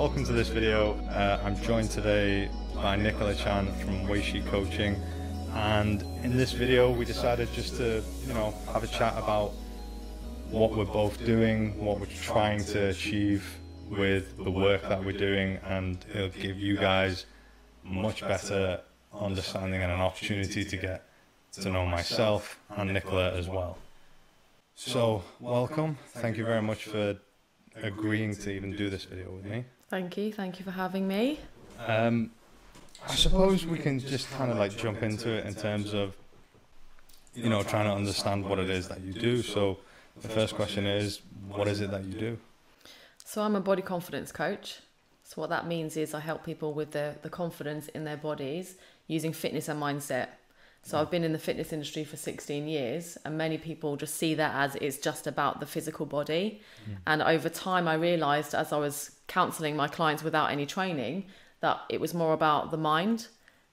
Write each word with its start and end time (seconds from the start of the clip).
welcome 0.00 0.24
to 0.24 0.32
this 0.32 0.48
video. 0.48 0.94
Uh, 1.10 1.38
I'm 1.44 1.60
joined 1.60 1.90
today 1.90 2.48
by 2.74 2.96
Nicola 2.96 3.34
Chan 3.34 3.66
from 3.80 4.06
Weishi 4.06 4.42
Coaching, 4.46 4.96
and 5.52 6.00
in 6.24 6.38
this 6.38 6.52
video 6.52 6.90
we 6.90 7.04
decided 7.04 7.52
just 7.52 7.76
to, 7.76 8.02
you 8.26 8.32
know, 8.32 8.54
have 8.72 8.82
a 8.82 8.86
chat 8.86 9.12
about 9.18 9.52
what 10.50 10.74
we're 10.74 10.86
both 10.86 11.22
doing, 11.26 11.78
what 11.84 12.00
we're 12.00 12.06
trying 12.06 12.64
to 12.64 12.88
achieve 12.88 13.44
with 13.90 14.42
the 14.42 14.50
work 14.50 14.80
that 14.88 15.04
we're 15.04 15.12
doing, 15.12 15.58
and 15.66 16.02
it'll 16.14 16.30
give 16.30 16.58
you 16.58 16.78
guys 16.78 17.26
much 17.84 18.22
better 18.22 18.80
understanding 19.12 19.82
and 19.82 19.92
an 19.92 20.00
opportunity 20.00 20.64
to 20.64 20.76
get 20.78 21.06
to 21.52 21.68
know 21.68 21.84
myself 21.84 22.58
and 22.70 22.90
Nicola 22.94 23.34
as 23.34 23.50
well. 23.50 23.76
So, 24.74 25.22
welcome. 25.40 25.98
Thank 26.14 26.38
you 26.38 26.46
very 26.46 26.62
much 26.62 26.84
for 26.84 27.18
agreeing 27.82 28.34
to 28.36 28.50
even 28.50 28.74
do 28.74 28.88
this 28.88 29.04
video 29.04 29.30
with 29.32 29.44
me. 29.44 29.66
Thank 29.90 30.16
you. 30.16 30.32
Thank 30.32 30.60
you 30.60 30.64
for 30.64 30.70
having 30.70 31.08
me. 31.08 31.40
Um, 31.84 32.30
I 33.08 33.16
suppose 33.16 33.66
we 33.66 33.76
can 33.76 33.98
just 33.98 34.30
kind 34.30 34.52
of 34.52 34.56
like 34.56 34.76
jump 34.76 35.02
into 35.02 35.30
it 35.30 35.44
in 35.46 35.54
terms 35.54 35.94
of, 35.94 36.14
you 37.34 37.50
know, 37.50 37.64
trying 37.64 37.86
to 37.86 37.92
understand 37.92 38.48
what 38.48 38.60
it 38.60 38.70
is 38.70 38.86
that 38.86 39.00
you 39.00 39.12
do. 39.12 39.42
So, 39.42 39.78
the 40.22 40.28
first 40.28 40.54
question 40.54 40.86
is, 40.86 41.22
what 41.48 41.66
is 41.66 41.80
it 41.80 41.90
that 41.90 42.04
you 42.04 42.12
do? 42.12 42.38
So, 43.24 43.42
I'm 43.42 43.56
a 43.56 43.60
body 43.60 43.82
confidence 43.82 44.30
coach. 44.30 44.78
So, 45.24 45.40
what 45.40 45.50
that 45.50 45.66
means 45.66 45.96
is 45.96 46.14
I 46.14 46.20
help 46.20 46.44
people 46.44 46.72
with 46.72 46.92
the, 46.92 47.16
the 47.22 47.30
confidence 47.30 47.88
in 47.88 48.04
their 48.04 48.16
bodies 48.16 48.76
using 49.08 49.32
fitness 49.32 49.68
and 49.68 49.82
mindset. 49.82 50.28
So 50.82 50.98
I've 50.98 51.10
been 51.10 51.24
in 51.24 51.32
the 51.32 51.38
fitness 51.38 51.74
industry 51.74 52.04
for 52.04 52.16
16 52.16 52.66
years, 52.66 53.18
and 53.24 53.36
many 53.36 53.58
people 53.58 53.96
just 53.96 54.14
see 54.14 54.34
that 54.34 54.54
as 54.54 54.76
it's 54.76 54.96
just 54.96 55.26
about 55.26 55.60
the 55.60 55.66
physical 55.66 56.06
body. 56.06 56.62
Mm. 56.88 56.96
And 57.06 57.22
over 57.22 57.50
time, 57.50 57.86
I 57.86 57.94
realized 57.94 58.54
as 58.54 58.72
I 58.72 58.78
was 58.78 59.10
counseling 59.30 59.76
my 59.76 59.86
clients 59.86 60.24
without 60.24 60.50
any 60.50 60.66
training 60.66 61.24
that 61.60 61.80
it 61.88 62.00
was 62.00 62.12
more 62.12 62.32
about 62.32 62.70
the 62.72 62.76
mind. 62.76 63.28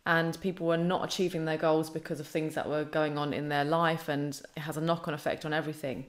And 0.06 0.40
people 0.40 0.68
were 0.68 0.78
not 0.78 1.04
achieving 1.04 1.46
their 1.46 1.58
goals 1.58 1.90
because 1.90 2.20
of 2.22 2.28
things 2.28 2.56
that 2.56 2.70
were 2.70 2.86
going 2.86 3.18
on 3.18 3.34
in 3.34 3.50
their 3.50 3.66
life, 3.66 4.08
and 4.08 4.40
it 4.56 4.62
has 4.62 4.78
a 4.78 4.82
knock 4.82 5.08
on 5.08 5.14
effect 5.14 5.44
on 5.44 5.52
everything. 5.52 6.06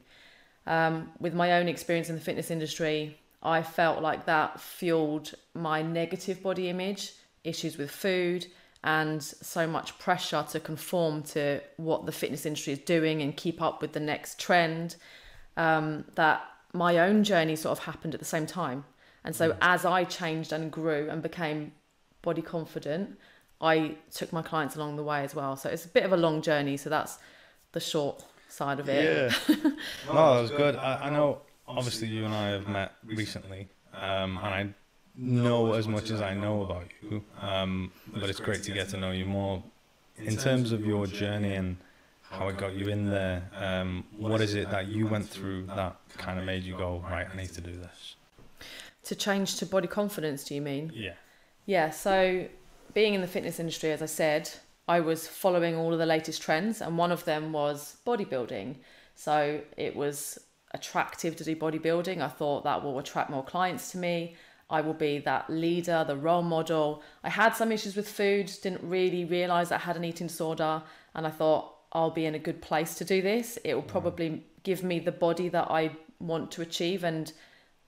Um, 0.67 1.11
with 1.19 1.35
my 1.35 1.53
own 1.55 1.67
experience 1.67 2.09
in 2.09 2.15
the 2.15 2.21
fitness 2.21 2.51
industry, 2.51 3.19
I 3.43 3.63
felt 3.63 4.03
like 4.03 4.27
that 4.27 4.61
fueled 4.61 5.35
my 5.55 5.83
negative 5.83 6.43
body 6.43 6.69
image, 6.69 7.15
issues 7.43 7.79
with 7.79 7.91
food, 7.91 8.47
and 8.85 9.21
so 9.23 9.67
much 9.67 9.99
pressure 9.99 10.45
to 10.51 10.61
conform 10.61 11.23
to 11.23 11.61
what 11.79 12.07
the 12.07 12.13
fitness 12.13 12.47
industry 12.47 12.75
is 12.75 12.79
doing 12.81 13.23
and 13.23 13.37
keep 13.37 13.61
up 13.61 13.81
with 13.81 13.93
the 13.93 14.01
next 14.01 14.39
trend 14.39 14.95
um, 15.57 16.05
that 16.15 16.43
my 16.73 16.99
own 16.99 17.25
journey 17.25 17.57
sort 17.57 17.77
of 17.77 17.85
happened 17.85 18.15
at 18.15 18.21
the 18.21 18.27
same 18.27 18.47
time. 18.47 18.85
And 19.29 19.37
so, 19.37 19.55
as 19.61 19.85
I 19.85 20.05
changed 20.05 20.55
and 20.55 20.73
grew 20.73 21.11
and 21.11 21.23
became 21.23 21.73
body 22.23 22.41
confident, 22.41 23.19
I 23.61 23.97
took 24.11 24.33
my 24.33 24.41
clients 24.41 24.75
along 24.75 24.97
the 24.97 25.03
way 25.03 25.23
as 25.23 25.35
well. 25.35 25.55
So, 25.55 25.69
it's 25.69 25.85
a 25.85 25.89
bit 25.89 26.05
of 26.05 26.13
a 26.15 26.17
long 26.17 26.41
journey. 26.41 26.79
So, 26.79 26.89
that's 26.89 27.19
the 27.73 27.79
short 27.79 28.25
side 28.49 28.81
of 28.81 28.89
it. 28.89 29.31
Yeah. 29.47 29.55
no, 30.07 30.35
that 30.35 30.41
was 30.41 30.51
good. 30.51 30.77
I, 30.77 31.09
I 31.09 31.11
know, 31.11 31.43
obviously, 31.67 32.09
you 32.09 32.25
and 32.25 32.33
I 32.33 32.49
have 32.49 32.69
met 32.69 32.93
recently. 33.05 33.69
Um, 33.93 34.39
and 34.39 34.47
I 34.47 34.69
know 35.15 35.75
as 35.75 35.87
much 35.87 36.09
as 36.09 36.23
I 36.23 36.33
know 36.33 36.63
about 36.63 36.87
you, 37.03 37.23
um, 37.43 37.93
but 38.17 38.31
it's 38.31 38.41
great 38.41 38.63
to 38.63 38.73
get 38.73 38.89
to 38.91 38.97
know 38.97 39.11
you 39.11 39.27
more. 39.27 39.63
In 40.17 40.39
terms 40.39 40.73
of 40.73 40.87
your 40.87 41.07
journey 41.07 41.55
and 41.55 41.77
how 42.23 42.49
it 42.49 42.57
got 42.57 42.73
you 42.75 42.89
in 42.89 43.11
there, 43.11 43.43
um, 43.59 44.07
what 44.17 44.41
is 44.41 44.55
it 44.55 44.71
that 44.71 44.89
you 44.89 45.07
went 45.07 45.29
through 45.29 45.67
that 45.77 45.97
kind 46.17 46.39
of 46.39 46.47
made 46.47 46.63
you 46.63 46.79
go, 46.79 47.05
right, 47.11 47.27
I 47.31 47.37
need 47.37 47.53
to 47.53 47.61
do 47.61 47.77
this? 47.77 48.15
To 49.09 49.15
change 49.15 49.57
to 49.57 49.67
body 49.67 49.89
confidence, 49.89 50.45
do 50.45 50.55
you 50.55 50.61
mean? 50.61 50.93
Yeah. 50.95 51.15
Yeah, 51.65 51.91
so 51.91 52.47
being 52.93 53.15
in 53.15 53.21
the 53.21 53.27
fitness 53.27 53.59
industry, 53.59 53.91
as 53.91 54.03
I 54.03 54.07
said, 54.07 54.51
I 54.87 55.01
was 55.01 55.27
following 55.27 55.77
all 55.77 55.93
of 55.93 55.99
the 55.99 56.07
latest 56.07 56.43
trends, 56.43 56.83
and 56.83 56.99
one 56.99 57.11
of 57.11 57.25
them 57.25 57.53
was 57.53 57.97
bodybuilding. 58.07 58.77
So 59.15 59.61
it 59.77 59.97
was 59.97 60.39
attractive 60.73 61.37
to 61.37 61.45
do 61.45 61.57
bodybuilding. 61.57 62.21
I 62.21 62.29
thought 62.29 62.65
that 62.65 62.83
will 62.85 62.99
attract 62.99 63.31
more 63.31 63.43
clients 63.43 63.93
to 63.93 63.99
me. 63.99 64.37
I 64.71 64.83
will 64.83 64.95
be 64.95 65.19
that 65.21 65.49
leader, 65.49 66.05
the 66.07 66.17
role 66.17 66.43
model. 66.43 67.03
I 67.25 67.31
had 67.31 67.55
some 67.55 67.73
issues 67.73 67.97
with 67.97 68.09
food, 68.09 68.53
didn't 68.63 68.83
really 68.83 69.25
realize 69.25 69.73
I 69.73 69.79
had 69.79 69.97
an 69.97 70.05
eating 70.05 70.27
disorder, 70.27 70.83
and 71.15 71.27
I 71.27 71.31
thought 71.31 71.75
I'll 71.93 72.11
be 72.11 72.27
in 72.27 72.35
a 72.35 72.39
good 72.39 72.61
place 72.61 72.95
to 72.97 73.05
do 73.07 73.23
this. 73.23 73.59
It 73.65 73.75
will 73.75 73.83
mm. 73.83 73.89
probably 73.89 74.45
give 74.65 74.83
me 74.83 74.99
the 74.99 75.13
body 75.13 75.49
that 75.49 75.71
I 75.71 75.93
want 76.19 76.51
to 76.53 76.63
achieve, 76.63 77.05
and 77.05 77.33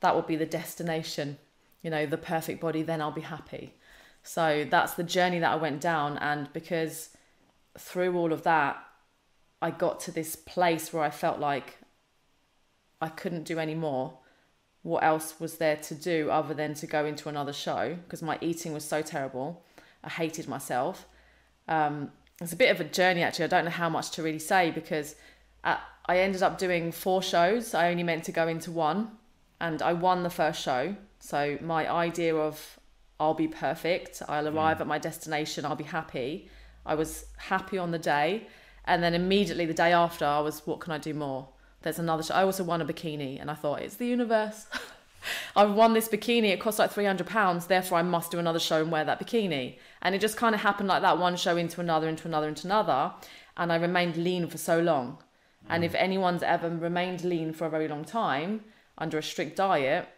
that 0.00 0.14
will 0.14 0.22
be 0.22 0.36
the 0.36 0.46
destination, 0.46 1.38
you 1.82 1.90
know, 1.90 2.06
the 2.06 2.18
perfect 2.18 2.60
body, 2.60 2.82
then 2.82 3.00
I'll 3.00 3.10
be 3.10 3.20
happy. 3.20 3.74
So 4.22 4.66
that's 4.68 4.94
the 4.94 5.04
journey 5.04 5.38
that 5.38 5.50
I 5.50 5.56
went 5.56 5.80
down, 5.80 6.18
and 6.18 6.52
because 6.52 7.10
through 7.78 8.16
all 8.16 8.32
of 8.32 8.42
that, 8.42 8.82
I 9.62 9.70
got 9.70 10.00
to 10.00 10.12
this 10.12 10.36
place 10.36 10.92
where 10.92 11.02
I 11.02 11.10
felt 11.10 11.38
like 11.38 11.78
I 13.00 13.08
couldn't 13.08 13.44
do 13.44 13.58
any 13.58 13.74
more 13.74 14.18
what 14.82 15.04
else 15.04 15.38
was 15.38 15.58
there 15.58 15.76
to 15.76 15.94
do 15.94 16.30
other 16.30 16.54
than 16.54 16.74
to 16.74 16.86
go 16.86 17.04
into 17.04 17.28
another 17.28 17.52
show 17.52 17.96
because 18.02 18.22
my 18.22 18.38
eating 18.40 18.72
was 18.72 18.84
so 18.84 19.02
terrible. 19.02 19.62
I 20.02 20.08
hated 20.08 20.48
myself. 20.48 21.06
Um, 21.68 22.12
it's 22.40 22.54
a 22.54 22.56
bit 22.56 22.70
of 22.70 22.80
a 22.80 22.84
journey 22.84 23.22
actually. 23.22 23.44
I 23.44 23.48
don't 23.48 23.66
know 23.66 23.70
how 23.70 23.90
much 23.90 24.10
to 24.12 24.22
really 24.22 24.38
say 24.38 24.70
because 24.70 25.16
I 25.62 26.18
ended 26.18 26.42
up 26.42 26.58
doing 26.58 26.92
four 26.92 27.22
shows. 27.22 27.74
I 27.74 27.90
only 27.90 28.02
meant 28.02 28.24
to 28.24 28.32
go 28.32 28.48
into 28.48 28.70
one 28.70 29.10
and 29.60 29.82
I 29.82 29.92
won 29.92 30.22
the 30.22 30.30
first 30.30 30.62
show. 30.62 30.96
So 31.18 31.58
my 31.60 31.90
idea 31.90 32.34
of 32.34 32.78
I'll 33.18 33.34
be 33.34 33.48
perfect, 33.48 34.22
I'll 34.28 34.48
arrive 34.48 34.78
mm. 34.78 34.82
at 34.82 34.86
my 34.86 34.98
destination, 34.98 35.64
I'll 35.64 35.76
be 35.76 35.84
happy. 35.84 36.48
I 36.86 36.94
was 36.94 37.26
happy 37.36 37.76
on 37.76 37.90
the 37.90 37.98
day. 37.98 38.46
And 38.86 39.02
then 39.02 39.14
immediately 39.14 39.66
the 39.66 39.74
day 39.74 39.92
after, 39.92 40.24
I 40.24 40.40
was, 40.40 40.66
what 40.66 40.80
can 40.80 40.92
I 40.92 40.98
do 40.98 41.12
more? 41.12 41.48
there's 41.82 41.98
another 41.98 42.22
show. 42.22 42.34
I 42.34 42.42
also 42.42 42.64
won 42.64 42.80
a 42.80 42.84
bikini, 42.84 43.40
and 43.40 43.50
I 43.50 43.54
thought 43.54 43.80
it's 43.80 43.96
the 43.96 44.06
universe. 44.06 44.66
I've 45.56 45.72
won 45.72 45.92
this 45.92 46.08
bikini. 46.08 46.50
It 46.50 46.60
cost 46.60 46.78
like 46.78 46.90
three 46.90 47.04
hundred 47.04 47.26
pounds. 47.26 47.66
Therefore, 47.66 47.98
I 47.98 48.02
must 48.02 48.30
do 48.30 48.38
another 48.38 48.58
show 48.58 48.82
and 48.82 48.90
wear 48.90 49.04
that 49.04 49.20
bikini. 49.20 49.78
And 50.02 50.14
it 50.14 50.20
just 50.20 50.36
kind 50.36 50.54
of 50.54 50.60
happened 50.60 50.88
like 50.88 51.02
that. 51.02 51.18
One 51.18 51.36
show 51.36 51.56
into 51.56 51.80
another, 51.80 52.08
into 52.08 52.26
another, 52.28 52.48
into 52.48 52.66
another, 52.66 53.12
and 53.56 53.72
I 53.72 53.76
remained 53.76 54.16
lean 54.16 54.46
for 54.46 54.58
so 54.58 54.80
long. 54.80 55.18
Mm. 55.66 55.70
And 55.70 55.84
if 55.84 55.94
anyone's 55.94 56.42
ever 56.42 56.68
remained 56.68 57.24
lean 57.24 57.52
for 57.52 57.66
a 57.66 57.70
very 57.70 57.88
long 57.88 58.04
time 58.04 58.64
under 59.00 59.18
a 59.18 59.22
strict 59.22 59.56
diet, 59.56 60.08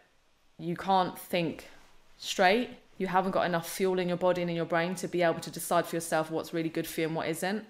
you 0.59 0.75
can't 0.75 1.17
think 1.17 1.69
straight. 2.17 2.69
You 2.97 3.07
haven't 3.07 3.31
got 3.31 3.45
enough 3.45 3.69
fuel 3.69 3.97
in 3.97 4.07
your 4.07 4.17
body 4.17 4.41
and 4.41 4.51
in 4.51 4.55
your 4.55 4.65
brain 4.65 4.93
to 4.95 5.07
be 5.07 5.23
able 5.23 5.39
to 5.39 5.49
decide 5.49 5.87
for 5.87 5.95
yourself 5.95 6.29
what's 6.29 6.53
really 6.53 6.69
good 6.69 6.85
for 6.85 7.01
you 7.01 7.07
and 7.07 7.15
what 7.15 7.27
isn't. 7.27 7.65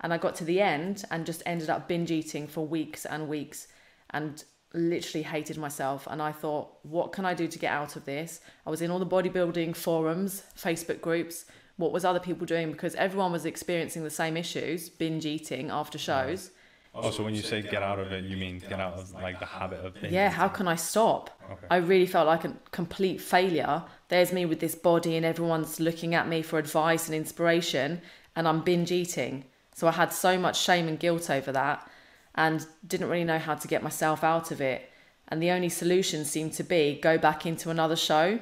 And 0.00 0.12
I 0.12 0.18
got 0.18 0.34
to 0.36 0.44
the 0.44 0.60
end 0.60 1.04
and 1.10 1.24
just 1.24 1.42
ended 1.46 1.70
up 1.70 1.86
binge 1.86 2.10
eating 2.10 2.48
for 2.48 2.66
weeks 2.66 3.06
and 3.06 3.28
weeks 3.28 3.68
and 4.10 4.42
literally 4.74 5.22
hated 5.22 5.56
myself. 5.56 6.08
And 6.10 6.20
I 6.20 6.32
thought, 6.32 6.70
what 6.82 7.12
can 7.12 7.24
I 7.24 7.34
do 7.34 7.46
to 7.46 7.58
get 7.58 7.72
out 7.72 7.94
of 7.96 8.04
this? 8.04 8.40
I 8.66 8.70
was 8.70 8.82
in 8.82 8.90
all 8.90 8.98
the 8.98 9.06
bodybuilding 9.06 9.76
forums, 9.76 10.42
Facebook 10.58 11.00
groups. 11.00 11.44
What 11.76 11.92
was 11.92 12.04
other 12.04 12.20
people 12.20 12.46
doing? 12.46 12.72
Because 12.72 12.94
everyone 12.96 13.32
was 13.32 13.46
experiencing 13.46 14.02
the 14.02 14.10
same 14.10 14.36
issues, 14.36 14.88
binge 14.88 15.24
eating 15.24 15.70
after 15.70 15.98
shows. 15.98 16.50
Oh, 16.96 17.10
so 17.10 17.24
when 17.24 17.34
you 17.34 17.42
say 17.42 17.60
get 17.60 17.82
out 17.82 17.98
of 17.98 18.12
it, 18.12 18.24
you 18.24 18.36
mean 18.36 18.60
get 18.60 18.78
out 18.78 18.94
of 18.94 19.12
like 19.14 19.40
the 19.40 19.46
habit 19.46 19.84
of 19.84 19.94
binge 20.00 20.12
Yeah, 20.12 20.30
how 20.30 20.46
can 20.46 20.68
I 20.68 20.76
stop? 20.76 21.30
Okay. 21.50 21.66
I 21.68 21.76
really 21.76 22.06
felt 22.06 22.28
like 22.28 22.44
a 22.44 22.54
complete 22.70 23.20
failure. 23.20 23.82
There's 24.08 24.32
me 24.32 24.46
with 24.46 24.60
this 24.60 24.76
body, 24.76 25.16
and 25.16 25.26
everyone's 25.26 25.80
looking 25.80 26.14
at 26.14 26.28
me 26.28 26.42
for 26.42 26.58
advice 26.58 27.06
and 27.06 27.16
inspiration, 27.16 28.00
and 28.36 28.46
I'm 28.46 28.62
binge 28.62 28.92
eating. 28.92 29.44
So 29.74 29.88
I 29.88 29.92
had 29.92 30.12
so 30.12 30.38
much 30.38 30.62
shame 30.62 30.86
and 30.86 30.98
guilt 30.98 31.28
over 31.28 31.50
that 31.50 31.90
and 32.36 32.66
didn't 32.86 33.08
really 33.08 33.24
know 33.24 33.38
how 33.38 33.54
to 33.54 33.68
get 33.68 33.82
myself 33.82 34.22
out 34.22 34.50
of 34.50 34.60
it. 34.60 34.88
And 35.28 35.42
the 35.42 35.50
only 35.50 35.68
solution 35.68 36.24
seemed 36.24 36.52
to 36.54 36.62
be 36.62 36.98
go 37.00 37.18
back 37.18 37.44
into 37.44 37.70
another 37.70 37.96
show. 37.96 38.38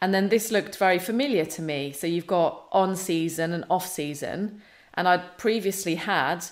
And 0.00 0.14
then 0.14 0.28
this 0.28 0.50
looked 0.50 0.76
very 0.76 0.98
familiar 0.98 1.44
to 1.46 1.62
me. 1.62 1.92
So 1.92 2.06
you've 2.06 2.26
got 2.26 2.68
on 2.72 2.96
season 2.96 3.52
and 3.52 3.64
off 3.70 3.86
season. 3.86 4.60
And 4.94 5.08
I'd 5.08 5.38
previously 5.38 5.94
had 5.96 6.44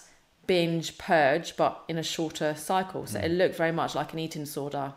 binge 0.47 0.99
purge, 0.99 1.57
but 1.57 1.83
in 1.89 1.99
a 1.99 2.03
shorter 2.03 2.55
cycle. 2.55 3.07
So 3.07 3.19
mm. 3.19 3.25
it 3.25 3.31
looked 3.31 3.57
very 3.57 3.73
much 3.73 3.95
like 3.95 4.13
an 4.13 4.19
eating 4.19 4.45
disorder. 4.45 4.95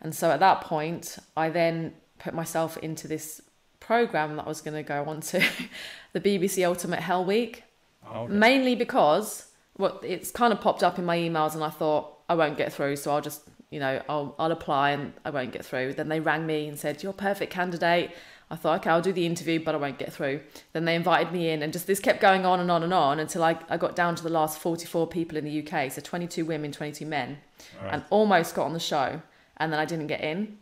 And 0.00 0.14
so 0.14 0.30
at 0.30 0.40
that 0.40 0.62
point, 0.62 1.18
I 1.36 1.50
then 1.50 1.94
put 2.18 2.34
myself 2.34 2.76
into 2.78 3.08
this 3.08 3.42
program 3.80 4.36
that 4.36 4.44
I 4.44 4.48
was 4.48 4.60
going 4.60 4.74
to 4.74 4.82
go 4.82 5.04
on 5.04 5.20
to 5.20 5.42
the 6.12 6.20
BBC 6.20 6.66
Ultimate 6.66 7.00
Hell 7.00 7.24
Week. 7.24 7.64
Okay. 8.06 8.32
Mainly 8.32 8.74
because 8.74 9.50
well, 9.76 10.00
it's 10.02 10.30
kind 10.30 10.52
of 10.52 10.60
popped 10.60 10.82
up 10.82 10.98
in 10.98 11.04
my 11.04 11.16
emails, 11.16 11.54
and 11.54 11.64
I 11.64 11.70
thought 11.70 12.18
I 12.28 12.34
won't 12.34 12.56
get 12.56 12.72
through, 12.72 12.96
so 12.96 13.12
I'll 13.12 13.20
just 13.20 13.42
you 13.70 13.80
know 13.80 14.02
I'll 14.08 14.34
I'll 14.38 14.52
apply 14.52 14.90
and 14.90 15.12
I 15.24 15.30
won't 15.30 15.52
get 15.52 15.64
through. 15.64 15.94
Then 15.94 16.08
they 16.08 16.20
rang 16.20 16.46
me 16.46 16.68
and 16.68 16.78
said 16.78 17.02
you're 17.02 17.10
a 17.10 17.14
perfect 17.14 17.52
candidate. 17.52 18.10
I 18.50 18.56
thought 18.56 18.80
okay 18.80 18.90
I'll 18.90 19.00
do 19.00 19.12
the 19.12 19.26
interview, 19.26 19.62
but 19.62 19.74
I 19.74 19.78
won't 19.78 19.98
get 19.98 20.12
through. 20.12 20.40
Then 20.72 20.84
they 20.84 20.96
invited 20.96 21.32
me 21.32 21.50
in, 21.50 21.62
and 21.62 21.72
just 21.72 21.86
this 21.86 22.00
kept 22.00 22.20
going 22.20 22.44
on 22.44 22.58
and 22.58 22.70
on 22.70 22.82
and 22.82 22.92
on 22.92 23.20
until 23.20 23.44
I 23.44 23.58
I 23.68 23.76
got 23.76 23.94
down 23.94 24.16
to 24.16 24.22
the 24.22 24.30
last 24.30 24.58
44 24.58 25.06
people 25.06 25.38
in 25.38 25.44
the 25.44 25.66
UK, 25.66 25.92
so 25.92 26.00
22 26.00 26.44
women, 26.44 26.72
22 26.72 27.06
men, 27.06 27.38
right. 27.82 27.94
and 27.94 28.04
almost 28.10 28.54
got 28.54 28.64
on 28.64 28.72
the 28.72 28.80
show, 28.80 29.22
and 29.58 29.72
then 29.72 29.78
I 29.78 29.84
didn't 29.84 30.08
get 30.08 30.20
in. 30.20 30.58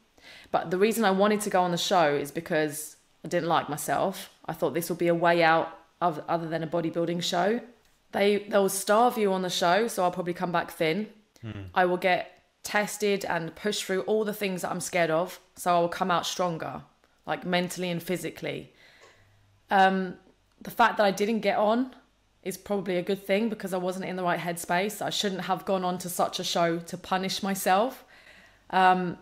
But 0.50 0.70
the 0.70 0.79
reason 0.79 1.05
I 1.05 1.11
wanted 1.11 1.40
to 1.43 1.50
go 1.50 1.62
on 1.62 1.70
the 1.70 1.79
show 1.79 2.14
is 2.14 2.31
because 2.31 2.96
I 3.25 3.29
didn't 3.29 3.49
like 3.49 3.69
myself. 3.69 4.31
I 4.46 4.52
thought 4.52 4.75
this 4.75 4.88
would 4.88 4.99
be 4.99 5.08
a 5.08 5.14
way 5.14 5.43
out 5.43 5.79
of 6.00 6.23
other 6.29 6.49
than 6.49 6.62
a 6.62 6.67
bodybuilding 6.67 7.23
show. 7.23 7.61
They 8.12 8.46
they'll 8.49 8.69
starve 8.69 9.19
you 9.19 9.32
on 9.32 9.43
the 9.43 9.50
show, 9.50 9.88
so 9.88 10.05
I'll 10.05 10.11
probably 10.11 10.34
come 10.34 10.52
back 10.52 10.70
thin. 10.70 11.08
Hmm. 11.43 11.62
I 11.75 11.84
will 11.84 11.96
get 11.96 12.38
tested 12.62 13.25
and 13.25 13.55
pushed 13.55 13.84
through 13.84 14.02
all 14.02 14.25
the 14.25 14.32
things 14.32 14.62
that 14.62 14.70
I'm 14.70 14.81
scared 14.81 15.11
of, 15.11 15.41
so 15.56 15.76
I 15.76 15.81
will 15.81 15.88
come 15.88 16.11
out 16.11 16.26
stronger, 16.26 16.82
like 17.28 17.46
mentally 17.46 17.90
and 17.90 18.02
physically. 18.02 18.72
Um, 19.70 20.16
the 20.60 20.70
fact 20.70 20.96
that 20.96 21.04
I 21.04 21.12
didn't 21.12 21.40
get 21.40 21.58
on 21.58 21.94
is 22.42 22.56
probably 22.56 22.96
a 22.96 23.02
good 23.02 23.25
thing 23.25 23.48
because 23.48 23.72
I 23.72 23.76
wasn't 23.76 24.06
in 24.06 24.16
the 24.16 24.22
right 24.22 24.40
headspace. 24.40 25.02
I 25.02 25.10
shouldn't 25.10 25.42
have 25.42 25.64
gone 25.64 25.84
on 25.84 25.98
to 25.98 26.08
such 26.08 26.40
a 26.40 26.44
show 26.44 26.78
to 26.78 26.96
punish 26.96 27.42
myself. 27.42 28.04
Um, 28.70 29.19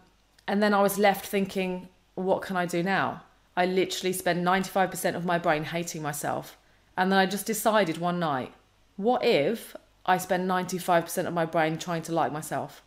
and 0.46 0.62
then 0.62 0.72
I 0.72 0.80
was 0.80 0.98
left 0.98 1.26
thinking, 1.26 1.88
what 2.14 2.42
can 2.42 2.56
I 2.56 2.66
do 2.66 2.82
now? 2.82 3.22
I 3.56 3.66
literally 3.66 4.12
spend 4.12 4.46
95% 4.46 5.16
of 5.16 5.24
my 5.24 5.38
brain 5.38 5.64
hating 5.64 6.02
myself. 6.02 6.56
And 6.96 7.10
then 7.10 7.18
I 7.18 7.26
just 7.26 7.46
decided 7.46 7.98
one 7.98 8.18
night, 8.20 8.52
what 8.96 9.24
if 9.24 9.74
I 10.04 10.18
spend 10.18 10.48
95% 10.48 11.26
of 11.26 11.34
my 11.34 11.44
brain 11.44 11.78
trying 11.78 12.02
to 12.02 12.12
like 12.12 12.32
myself? 12.32 12.82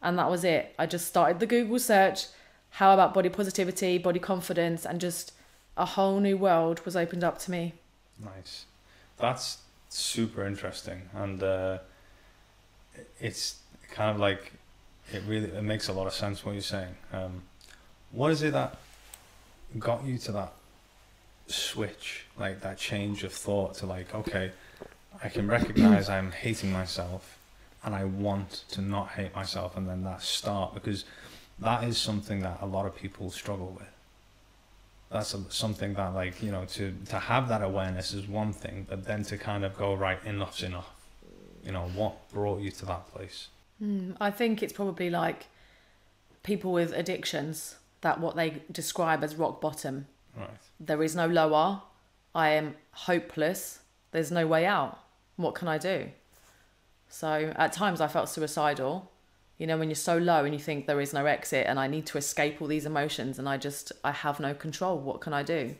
And 0.00 0.18
that 0.18 0.30
was 0.30 0.42
it. 0.42 0.74
I 0.78 0.86
just 0.86 1.06
started 1.06 1.38
the 1.38 1.46
Google 1.46 1.78
search. 1.78 2.26
How 2.72 2.94
about 2.94 3.12
body 3.12 3.28
positivity, 3.28 3.98
body 3.98 4.18
confidence, 4.18 4.86
and 4.86 5.00
just 5.00 5.32
a 5.76 5.84
whole 5.84 6.20
new 6.20 6.36
world 6.36 6.84
was 6.84 6.96
opened 6.96 7.24
up 7.24 7.38
to 7.40 7.50
me. 7.50 7.74
Nice. 8.22 8.66
That's 9.18 9.58
super 9.88 10.46
interesting, 10.46 11.02
and 11.14 11.42
uh, 11.42 11.78
it's 13.20 13.56
kind 13.90 14.10
of 14.10 14.18
like 14.18 14.52
it 15.12 15.22
really 15.26 15.48
it 15.48 15.62
makes 15.62 15.88
a 15.88 15.92
lot 15.92 16.06
of 16.06 16.14
sense 16.14 16.44
what 16.44 16.52
you're 16.52 16.62
saying. 16.62 16.94
Um, 17.12 17.42
what 18.10 18.32
is 18.32 18.42
it 18.42 18.52
that 18.52 18.78
got 19.78 20.04
you 20.04 20.18
to 20.18 20.32
that 20.32 20.52
switch, 21.46 22.26
like 22.38 22.60
that 22.62 22.78
change 22.78 23.22
of 23.24 23.32
thought 23.32 23.74
to 23.74 23.86
like, 23.86 24.14
okay, 24.14 24.52
I 25.22 25.28
can 25.28 25.46
recognize 25.46 26.08
I'm 26.08 26.32
hating 26.32 26.72
myself, 26.72 27.38
and 27.84 27.94
I 27.94 28.04
want 28.04 28.64
to 28.70 28.80
not 28.80 29.10
hate 29.10 29.34
myself, 29.34 29.76
and 29.76 29.88
then 29.88 30.04
that 30.04 30.22
start 30.22 30.74
because 30.74 31.04
that 31.62 31.84
is 31.84 31.98
something 31.98 32.40
that 32.40 32.58
a 32.60 32.66
lot 32.66 32.86
of 32.86 32.94
people 32.94 33.30
struggle 33.30 33.76
with 33.78 33.88
that's 35.10 35.34
a, 35.34 35.40
something 35.50 35.94
that 35.94 36.14
like 36.14 36.42
you 36.42 36.50
know 36.50 36.64
to 36.64 36.94
to 37.06 37.18
have 37.18 37.48
that 37.48 37.62
awareness 37.62 38.12
is 38.14 38.26
one 38.26 38.52
thing 38.52 38.86
but 38.88 39.04
then 39.04 39.22
to 39.22 39.36
kind 39.36 39.64
of 39.64 39.76
go 39.76 39.94
right 39.94 40.18
enough's 40.24 40.62
enough 40.62 40.90
you 41.64 41.72
know 41.72 41.88
what 41.94 42.28
brought 42.30 42.60
you 42.60 42.70
to 42.70 42.84
that 42.86 43.06
place 43.12 43.48
Mm, 43.82 44.16
I 44.20 44.30
think 44.30 44.62
it's 44.62 44.72
probably 44.72 45.10
like 45.10 45.46
people 46.42 46.72
with 46.72 46.92
addictions 46.92 47.76
that 48.02 48.20
what 48.20 48.36
they 48.36 48.62
describe 48.70 49.24
as 49.24 49.34
rock 49.36 49.60
bottom. 49.60 50.06
right 50.36 50.50
There 50.78 51.02
is 51.02 51.16
no 51.16 51.26
lower. 51.26 51.82
I 52.34 52.50
am 52.50 52.76
hopeless. 52.92 53.80
There's 54.12 54.30
no 54.30 54.46
way 54.46 54.66
out. 54.66 54.98
What 55.36 55.54
can 55.54 55.68
I 55.68 55.78
do? 55.78 56.08
So 57.08 57.52
at 57.56 57.72
times 57.72 58.00
I 58.00 58.08
felt 58.08 58.28
suicidal. 58.28 59.10
You 59.62 59.68
know, 59.68 59.78
when 59.78 59.90
you're 59.90 59.94
so 59.94 60.18
low 60.18 60.44
and 60.44 60.52
you 60.52 60.58
think 60.58 60.88
there 60.88 61.00
is 61.00 61.12
no 61.12 61.24
exit 61.26 61.66
and 61.68 61.78
I 61.78 61.86
need 61.86 62.04
to 62.06 62.18
escape 62.18 62.60
all 62.60 62.66
these 62.66 62.84
emotions 62.84 63.38
and 63.38 63.48
I 63.48 63.58
just, 63.58 63.92
I 64.02 64.10
have 64.10 64.40
no 64.40 64.54
control. 64.54 64.98
What 64.98 65.20
can 65.20 65.32
I 65.32 65.44
do? 65.44 65.76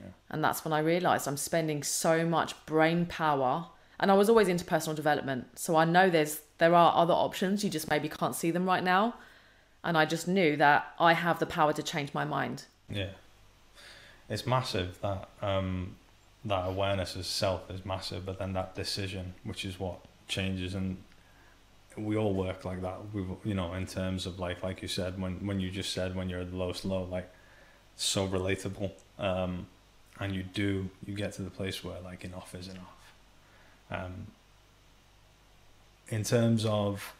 Yeah. 0.00 0.08
And 0.30 0.42
that's 0.42 0.64
when 0.64 0.72
I 0.72 0.78
realized 0.78 1.28
I'm 1.28 1.36
spending 1.36 1.82
so 1.82 2.24
much 2.24 2.54
brain 2.64 3.04
power. 3.04 3.66
And 4.00 4.10
I 4.10 4.14
was 4.14 4.30
always 4.30 4.48
into 4.48 4.64
personal 4.64 4.96
development. 4.96 5.58
So 5.58 5.76
I 5.76 5.84
know 5.84 6.08
there's, 6.08 6.40
there 6.56 6.74
are 6.74 6.94
other 6.96 7.12
options. 7.12 7.62
You 7.62 7.68
just 7.68 7.90
maybe 7.90 8.08
can't 8.08 8.34
see 8.34 8.50
them 8.50 8.64
right 8.64 8.82
now. 8.82 9.16
And 9.84 9.98
I 9.98 10.06
just 10.06 10.26
knew 10.26 10.56
that 10.56 10.94
I 10.98 11.12
have 11.12 11.38
the 11.38 11.44
power 11.44 11.74
to 11.74 11.82
change 11.82 12.14
my 12.14 12.24
mind. 12.24 12.64
yeah 12.88 13.10
it's 14.30 14.46
massive 14.46 14.98
that 15.02 15.28
um 15.42 15.96
that 16.46 16.66
awareness 16.66 17.14
of 17.16 17.26
self 17.26 17.70
is 17.70 17.84
massive 17.84 18.24
but 18.24 18.38
then 18.38 18.54
that 18.54 18.74
decision 18.74 19.34
which 19.44 19.66
is 19.66 19.78
what 19.78 19.98
changes 20.28 20.74
and 20.74 20.96
we 21.96 22.16
all 22.16 22.34
work 22.34 22.64
like 22.64 22.82
that. 22.82 22.98
We 23.12 23.24
you 23.44 23.54
know 23.54 23.74
in 23.74 23.86
terms 23.86 24.26
of 24.26 24.38
like 24.38 24.62
like 24.62 24.82
you 24.82 24.88
said 24.88 25.20
when 25.20 25.46
when 25.46 25.60
you 25.60 25.70
just 25.70 25.92
said 25.92 26.14
when 26.14 26.28
you're 26.28 26.40
at 26.40 26.50
the 26.50 26.56
lowest 26.56 26.84
low 26.84 27.04
like 27.04 27.30
so 27.96 28.26
relatable. 28.26 28.92
Um 29.18 29.66
and 30.20 30.34
you 30.34 30.42
do 30.42 30.88
you 31.06 31.14
get 31.14 31.32
to 31.34 31.42
the 31.42 31.50
place 31.50 31.82
where 31.82 32.00
like 32.00 32.24
enough 32.24 32.54
is 32.54 32.68
enough. 32.68 33.12
Um 33.90 34.26
in 36.08 36.24
terms 36.24 36.64
of 36.66 37.14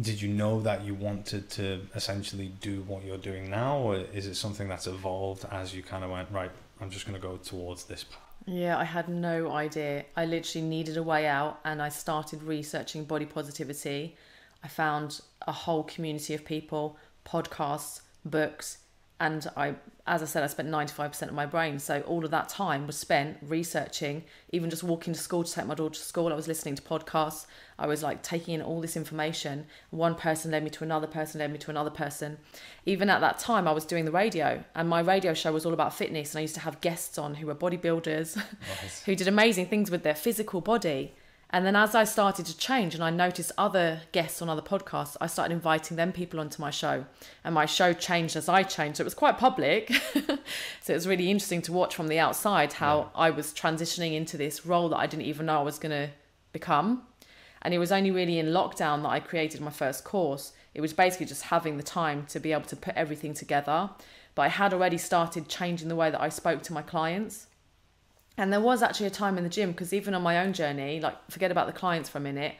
did 0.00 0.20
you 0.22 0.28
know 0.28 0.60
that 0.62 0.84
you 0.84 0.94
wanted 0.94 1.50
to 1.50 1.80
essentially 1.94 2.50
do 2.60 2.82
what 2.82 3.04
you're 3.04 3.18
doing 3.18 3.50
now 3.50 3.76
or 3.76 3.96
is 3.96 4.26
it 4.26 4.34
something 4.34 4.68
that's 4.68 4.86
evolved 4.86 5.44
as 5.50 5.74
you 5.74 5.82
kind 5.82 6.02
of 6.02 6.10
went 6.10 6.30
right 6.30 6.50
i'm 6.80 6.88
just 6.88 7.06
going 7.06 7.20
to 7.20 7.20
go 7.20 7.36
towards 7.36 7.84
this 7.84 8.04
path 8.04 8.31
Yeah, 8.46 8.76
I 8.78 8.84
had 8.84 9.08
no 9.08 9.50
idea. 9.52 10.04
I 10.16 10.24
literally 10.26 10.66
needed 10.66 10.96
a 10.96 11.02
way 11.02 11.26
out 11.26 11.60
and 11.64 11.80
I 11.80 11.88
started 11.88 12.42
researching 12.42 13.04
body 13.04 13.26
positivity. 13.26 14.16
I 14.64 14.68
found 14.68 15.20
a 15.46 15.52
whole 15.52 15.84
community 15.84 16.34
of 16.34 16.44
people, 16.44 16.96
podcasts, 17.24 18.00
books, 18.24 18.78
and 19.22 19.46
I 19.56 19.76
as 20.04 20.20
I 20.20 20.26
said 20.26 20.42
I 20.42 20.48
spent 20.48 20.68
95% 20.68 21.28
of 21.28 21.32
my 21.32 21.46
brain. 21.46 21.78
So 21.78 22.00
all 22.08 22.24
of 22.24 22.32
that 22.32 22.48
time 22.48 22.88
was 22.88 22.96
spent 22.98 23.38
researching, 23.40 24.24
even 24.50 24.68
just 24.68 24.82
walking 24.82 25.14
to 25.14 25.20
school 25.20 25.44
to 25.44 25.52
take 25.52 25.66
my 25.66 25.74
daughter 25.76 25.94
to 25.94 26.00
school. 26.00 26.32
I 26.32 26.34
was 26.34 26.48
listening 26.48 26.74
to 26.74 26.82
podcasts. 26.82 27.46
I 27.78 27.86
was 27.86 28.02
like 28.02 28.20
taking 28.20 28.54
in 28.54 28.62
all 28.62 28.80
this 28.80 28.96
information. 28.96 29.66
One 29.90 30.16
person 30.16 30.50
led 30.50 30.64
me 30.64 30.70
to 30.70 30.82
another 30.82 31.06
person, 31.06 31.38
led 31.38 31.52
me 31.52 31.58
to 31.58 31.70
another 31.70 31.90
person. 31.90 32.38
Even 32.84 33.08
at 33.08 33.20
that 33.20 33.38
time 33.38 33.68
I 33.68 33.72
was 33.72 33.84
doing 33.84 34.04
the 34.04 34.10
radio 34.10 34.64
and 34.74 34.88
my 34.88 34.98
radio 35.00 35.34
show 35.34 35.52
was 35.52 35.64
all 35.64 35.72
about 35.72 35.94
fitness 35.94 36.32
and 36.34 36.40
I 36.40 36.42
used 36.42 36.54
to 36.56 36.60
have 36.62 36.80
guests 36.80 37.16
on 37.16 37.36
who 37.36 37.46
were 37.46 37.54
bodybuilders 37.54 38.36
Right. 38.72 39.02
who 39.06 39.14
did 39.14 39.28
amazing 39.28 39.66
things 39.66 39.88
with 39.88 40.02
their 40.02 40.16
physical 40.16 40.60
body. 40.60 41.14
And 41.54 41.66
then 41.66 41.76
as 41.76 41.94
I 41.94 42.04
started 42.04 42.46
to 42.46 42.56
change 42.56 42.94
and 42.94 43.04
I 43.04 43.10
noticed 43.10 43.52
other 43.58 44.00
guests 44.12 44.40
on 44.40 44.48
other 44.48 44.62
podcasts, 44.62 45.18
I 45.20 45.26
started 45.26 45.52
inviting 45.52 45.98
them 45.98 46.10
people 46.10 46.40
onto 46.40 46.62
my 46.62 46.70
show. 46.70 47.04
And 47.44 47.54
my 47.54 47.66
show 47.66 47.92
changed 47.92 48.36
as 48.36 48.48
I 48.48 48.62
changed. 48.62 48.96
So 48.96 49.02
it 49.02 49.04
was 49.04 49.14
quite 49.14 49.36
public. 49.36 49.92
so 50.82 50.92
it 50.92 50.94
was 50.94 51.06
really 51.06 51.30
interesting 51.30 51.60
to 51.62 51.72
watch 51.72 51.94
from 51.94 52.08
the 52.08 52.18
outside 52.18 52.72
how 52.72 53.10
I 53.14 53.28
was 53.28 53.52
transitioning 53.52 54.14
into 54.14 54.38
this 54.38 54.64
role 54.64 54.88
that 54.88 54.96
I 54.96 55.06
didn't 55.06 55.26
even 55.26 55.44
know 55.44 55.58
I 55.58 55.62
was 55.62 55.78
going 55.78 55.90
to 55.90 56.10
become. 56.54 57.02
And 57.60 57.74
it 57.74 57.78
was 57.78 57.92
only 57.92 58.10
really 58.10 58.38
in 58.38 58.46
lockdown 58.46 59.02
that 59.02 59.10
I 59.10 59.20
created 59.20 59.60
my 59.60 59.70
first 59.70 60.04
course. 60.04 60.54
It 60.74 60.80
was 60.80 60.94
basically 60.94 61.26
just 61.26 61.42
having 61.42 61.76
the 61.76 61.82
time 61.82 62.24
to 62.30 62.40
be 62.40 62.52
able 62.52 62.64
to 62.64 62.76
put 62.76 62.94
everything 62.94 63.34
together. 63.34 63.90
But 64.34 64.42
I 64.42 64.48
had 64.48 64.72
already 64.72 64.96
started 64.96 65.48
changing 65.48 65.88
the 65.88 65.96
way 65.96 66.10
that 66.10 66.20
I 66.20 66.30
spoke 66.30 66.62
to 66.62 66.72
my 66.72 66.80
clients. 66.80 67.46
And 68.36 68.52
there 68.52 68.60
was 68.60 68.82
actually 68.82 69.06
a 69.06 69.10
time 69.10 69.36
in 69.36 69.44
the 69.44 69.50
gym 69.50 69.72
because 69.72 69.92
even 69.92 70.14
on 70.14 70.22
my 70.22 70.38
own 70.38 70.52
journey, 70.52 71.00
like 71.00 71.30
forget 71.30 71.50
about 71.50 71.66
the 71.66 71.72
clients 71.72 72.08
for 72.08 72.18
a 72.18 72.22
minute, 72.22 72.54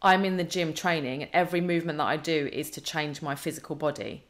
I'm 0.00 0.24
in 0.24 0.36
the 0.36 0.44
gym 0.44 0.72
training 0.72 1.22
and 1.22 1.30
every 1.34 1.60
movement 1.60 1.98
that 1.98 2.06
I 2.06 2.16
do 2.16 2.48
is 2.52 2.70
to 2.70 2.80
change 2.80 3.20
my 3.20 3.34
physical 3.34 3.76
body. 3.76 4.24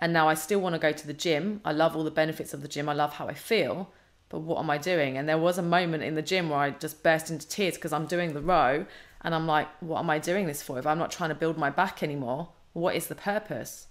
And 0.00 0.12
now 0.12 0.28
I 0.28 0.34
still 0.34 0.60
want 0.60 0.74
to 0.74 0.78
go 0.78 0.92
to 0.92 1.06
the 1.06 1.14
gym. 1.14 1.60
I 1.64 1.72
love 1.72 1.96
all 1.96 2.04
the 2.04 2.10
benefits 2.10 2.52
of 2.52 2.62
the 2.62 2.68
gym. 2.68 2.88
I 2.88 2.92
love 2.92 3.14
how 3.14 3.28
I 3.28 3.34
feel. 3.34 3.90
But 4.28 4.40
what 4.40 4.58
am 4.58 4.68
I 4.68 4.76
doing? 4.76 5.16
And 5.16 5.28
there 5.28 5.38
was 5.38 5.56
a 5.56 5.62
moment 5.62 6.02
in 6.02 6.14
the 6.14 6.22
gym 6.22 6.50
where 6.50 6.58
I 6.58 6.70
just 6.70 7.02
burst 7.02 7.30
into 7.30 7.48
tears 7.48 7.76
because 7.76 7.92
I'm 7.92 8.06
doing 8.06 8.34
the 8.34 8.42
row 8.42 8.84
and 9.22 9.34
I'm 9.34 9.46
like, 9.46 9.68
what 9.80 10.00
am 10.00 10.10
I 10.10 10.18
doing 10.18 10.46
this 10.46 10.62
for? 10.62 10.78
If 10.78 10.86
I'm 10.86 10.98
not 10.98 11.10
trying 11.10 11.30
to 11.30 11.34
build 11.34 11.56
my 11.56 11.70
back 11.70 12.02
anymore, 12.02 12.50
what 12.72 12.96
is 12.96 13.06
the 13.06 13.14
purpose? 13.14 13.86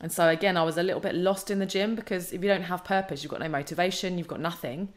And 0.00 0.10
so 0.10 0.28
again, 0.28 0.56
I 0.56 0.62
was 0.62 0.78
a 0.78 0.82
little 0.82 1.00
bit 1.00 1.14
lost 1.14 1.50
in 1.50 1.58
the 1.58 1.66
gym 1.66 1.94
because 1.94 2.32
if 2.32 2.42
you 2.42 2.48
don't 2.48 2.62
have 2.62 2.84
purpose, 2.84 3.22
you've 3.22 3.30
got 3.30 3.40
no 3.40 3.48
motivation, 3.48 4.16
you've 4.16 4.28
got 4.28 4.40
nothing 4.40 4.92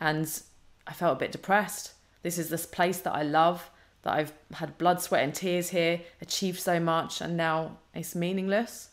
and 0.00 0.40
I 0.86 0.92
felt 0.92 1.16
a 1.16 1.20
bit 1.20 1.32
depressed. 1.32 1.92
This 2.22 2.38
is 2.38 2.48
this 2.48 2.66
place 2.66 2.98
that 3.00 3.12
I 3.14 3.22
love, 3.22 3.70
that 4.02 4.14
I've 4.14 4.32
had 4.54 4.76
blood, 4.78 5.00
sweat, 5.00 5.22
and 5.24 5.34
tears 5.34 5.70
here, 5.70 6.00
achieved 6.20 6.60
so 6.60 6.80
much, 6.80 7.20
and 7.20 7.36
now 7.36 7.78
it's 7.94 8.14
meaningless. 8.14 8.88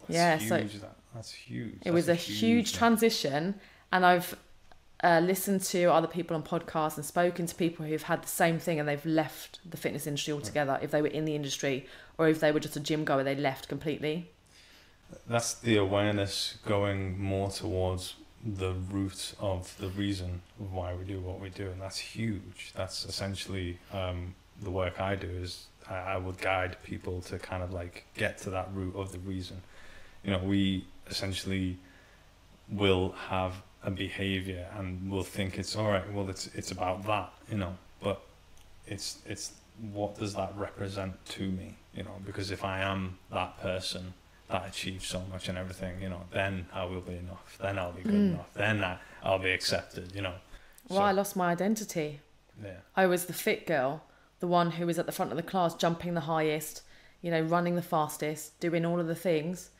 That's 0.00 0.10
Yeah, 0.14 0.36
huge, 0.36 0.48
so- 0.48 0.78
that. 0.78 0.96
that's 1.14 1.32
huge 1.32 1.78
It 1.84 1.90
was 1.92 2.08
a 2.08 2.12
That's 2.12 2.24
huge 2.24 2.70
thing. 2.70 2.78
transition, 2.78 3.60
and 3.92 4.04
I've 4.06 4.36
uh, 5.02 5.20
listened 5.22 5.60
to 5.62 5.84
other 5.92 6.06
people 6.06 6.34
on 6.34 6.42
podcasts 6.42 6.96
and 6.96 7.04
spoken 7.04 7.44
to 7.46 7.54
people 7.54 7.84
who've 7.84 8.02
had 8.04 8.22
the 8.22 8.28
same 8.28 8.58
thing 8.58 8.80
and 8.80 8.88
they've 8.88 9.04
left 9.04 9.58
the 9.68 9.76
fitness 9.76 10.06
industry 10.06 10.32
altogether. 10.32 10.78
If 10.80 10.92
they 10.92 11.02
were 11.02 11.08
in 11.08 11.26
the 11.26 11.34
industry 11.34 11.86
or 12.16 12.26
if 12.28 12.40
they 12.40 12.50
were 12.52 12.60
just 12.60 12.74
a 12.76 12.80
gym 12.80 13.04
goer, 13.04 13.22
they 13.22 13.34
left 13.34 13.68
completely. 13.68 14.30
that's 15.26 15.54
the 15.54 15.76
awareness 15.76 16.56
going 16.64 17.20
more 17.20 17.50
towards 17.50 18.14
the 18.44 18.74
root 18.90 19.34
of 19.40 19.74
the 19.78 19.88
reason 19.88 20.42
of 20.60 20.72
why 20.72 20.94
we 20.94 21.04
do 21.04 21.20
what 21.20 21.40
we 21.40 21.48
do 21.48 21.70
and 21.70 21.80
that's 21.80 21.98
huge. 21.98 22.72
That's 22.76 23.04
essentially 23.06 23.78
um, 23.92 24.34
the 24.62 24.70
work 24.70 25.00
i 25.00 25.14
do 25.16 25.28
is 25.28 25.66
I, 25.88 25.94
I 25.94 26.16
would 26.16 26.38
guide 26.38 26.76
people 26.82 27.20
to 27.22 27.38
kind 27.38 27.62
of 27.62 27.72
like 27.72 28.04
get 28.16 28.38
to 28.38 28.50
that 28.50 28.68
root 28.74 28.94
of 28.96 29.12
the 29.12 29.18
reason. 29.18 29.62
You 30.22 30.32
know 30.32 30.38
we 30.38 30.86
essentially 31.08 31.78
will 32.68 33.14
have 33.28 33.54
a 33.82 33.90
behavior 33.90 34.66
and 34.76 35.10
we'll 35.10 35.22
think 35.22 35.58
it's 35.58 35.76
all 35.76 35.88
right 35.88 36.10
well 36.12 36.28
it's 36.30 36.46
it's 36.54 36.70
about 36.70 37.04
that 37.06 37.30
you 37.50 37.58
know 37.58 37.76
but 38.00 38.22
it's 38.86 39.18
it's 39.26 39.52
what 39.92 40.18
does 40.18 40.34
that 40.34 40.52
represent 40.56 41.12
to 41.26 41.42
me 41.42 41.76
you 41.94 42.02
know? 42.02 42.16
Because 42.24 42.50
if 42.50 42.64
i 42.64 42.80
am 42.80 43.18
that 43.30 43.60
person 43.60 44.14
that 44.50 44.68
achieves 44.68 45.06
so 45.06 45.22
much 45.30 45.48
and 45.48 45.56
everything, 45.58 46.00
you 46.02 46.08
know, 46.08 46.22
then 46.32 46.66
I 46.72 46.84
will 46.84 47.00
be 47.00 47.16
enough. 47.16 47.56
Then 47.60 47.78
I'll 47.78 47.92
be 47.92 48.02
good 48.02 48.12
Mm. 48.12 48.32
enough. 48.34 48.52
Then 48.54 48.84
I, 48.84 48.98
I'll 49.22 49.38
be 49.38 49.50
accepted, 49.50 50.14
you 50.14 50.22
know. 50.22 50.34
Well, 50.88 51.00
I 51.02 51.12
lost 51.12 51.34
my 51.36 51.50
identity. 51.50 52.20
yeah. 52.62 52.76
I 52.94 53.06
was 53.06 53.24
the 53.26 53.32
fit 53.32 53.66
girl, 53.66 54.02
the 54.40 54.46
one 54.46 54.72
who 54.72 54.86
was 54.86 54.98
at 54.98 55.06
the 55.06 55.12
front 55.12 55.30
of 55.32 55.36
the 55.36 55.42
class, 55.42 55.74
jumping 55.74 56.14
the 56.14 56.20
highest, 56.22 56.82
you 57.22 57.30
know, 57.30 57.40
running 57.40 57.74
the 57.74 57.82
fastest, 57.82 58.60
doing 58.60 58.84
all 58.84 59.00
of 59.00 59.06
the 59.06 59.14
things. 59.14 59.70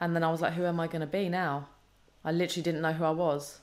And 0.00 0.14
then 0.14 0.22
I 0.22 0.30
was 0.30 0.40
like, 0.40 0.52
who 0.54 0.64
am 0.64 0.78
I 0.80 0.86
going 0.86 1.00
to 1.00 1.06
be 1.06 1.28
now? 1.28 1.68
I 2.24 2.30
literally 2.32 2.62
didn't 2.62 2.82
know 2.82 2.92
who 2.92 3.04
I 3.04 3.10
was. 3.10 3.60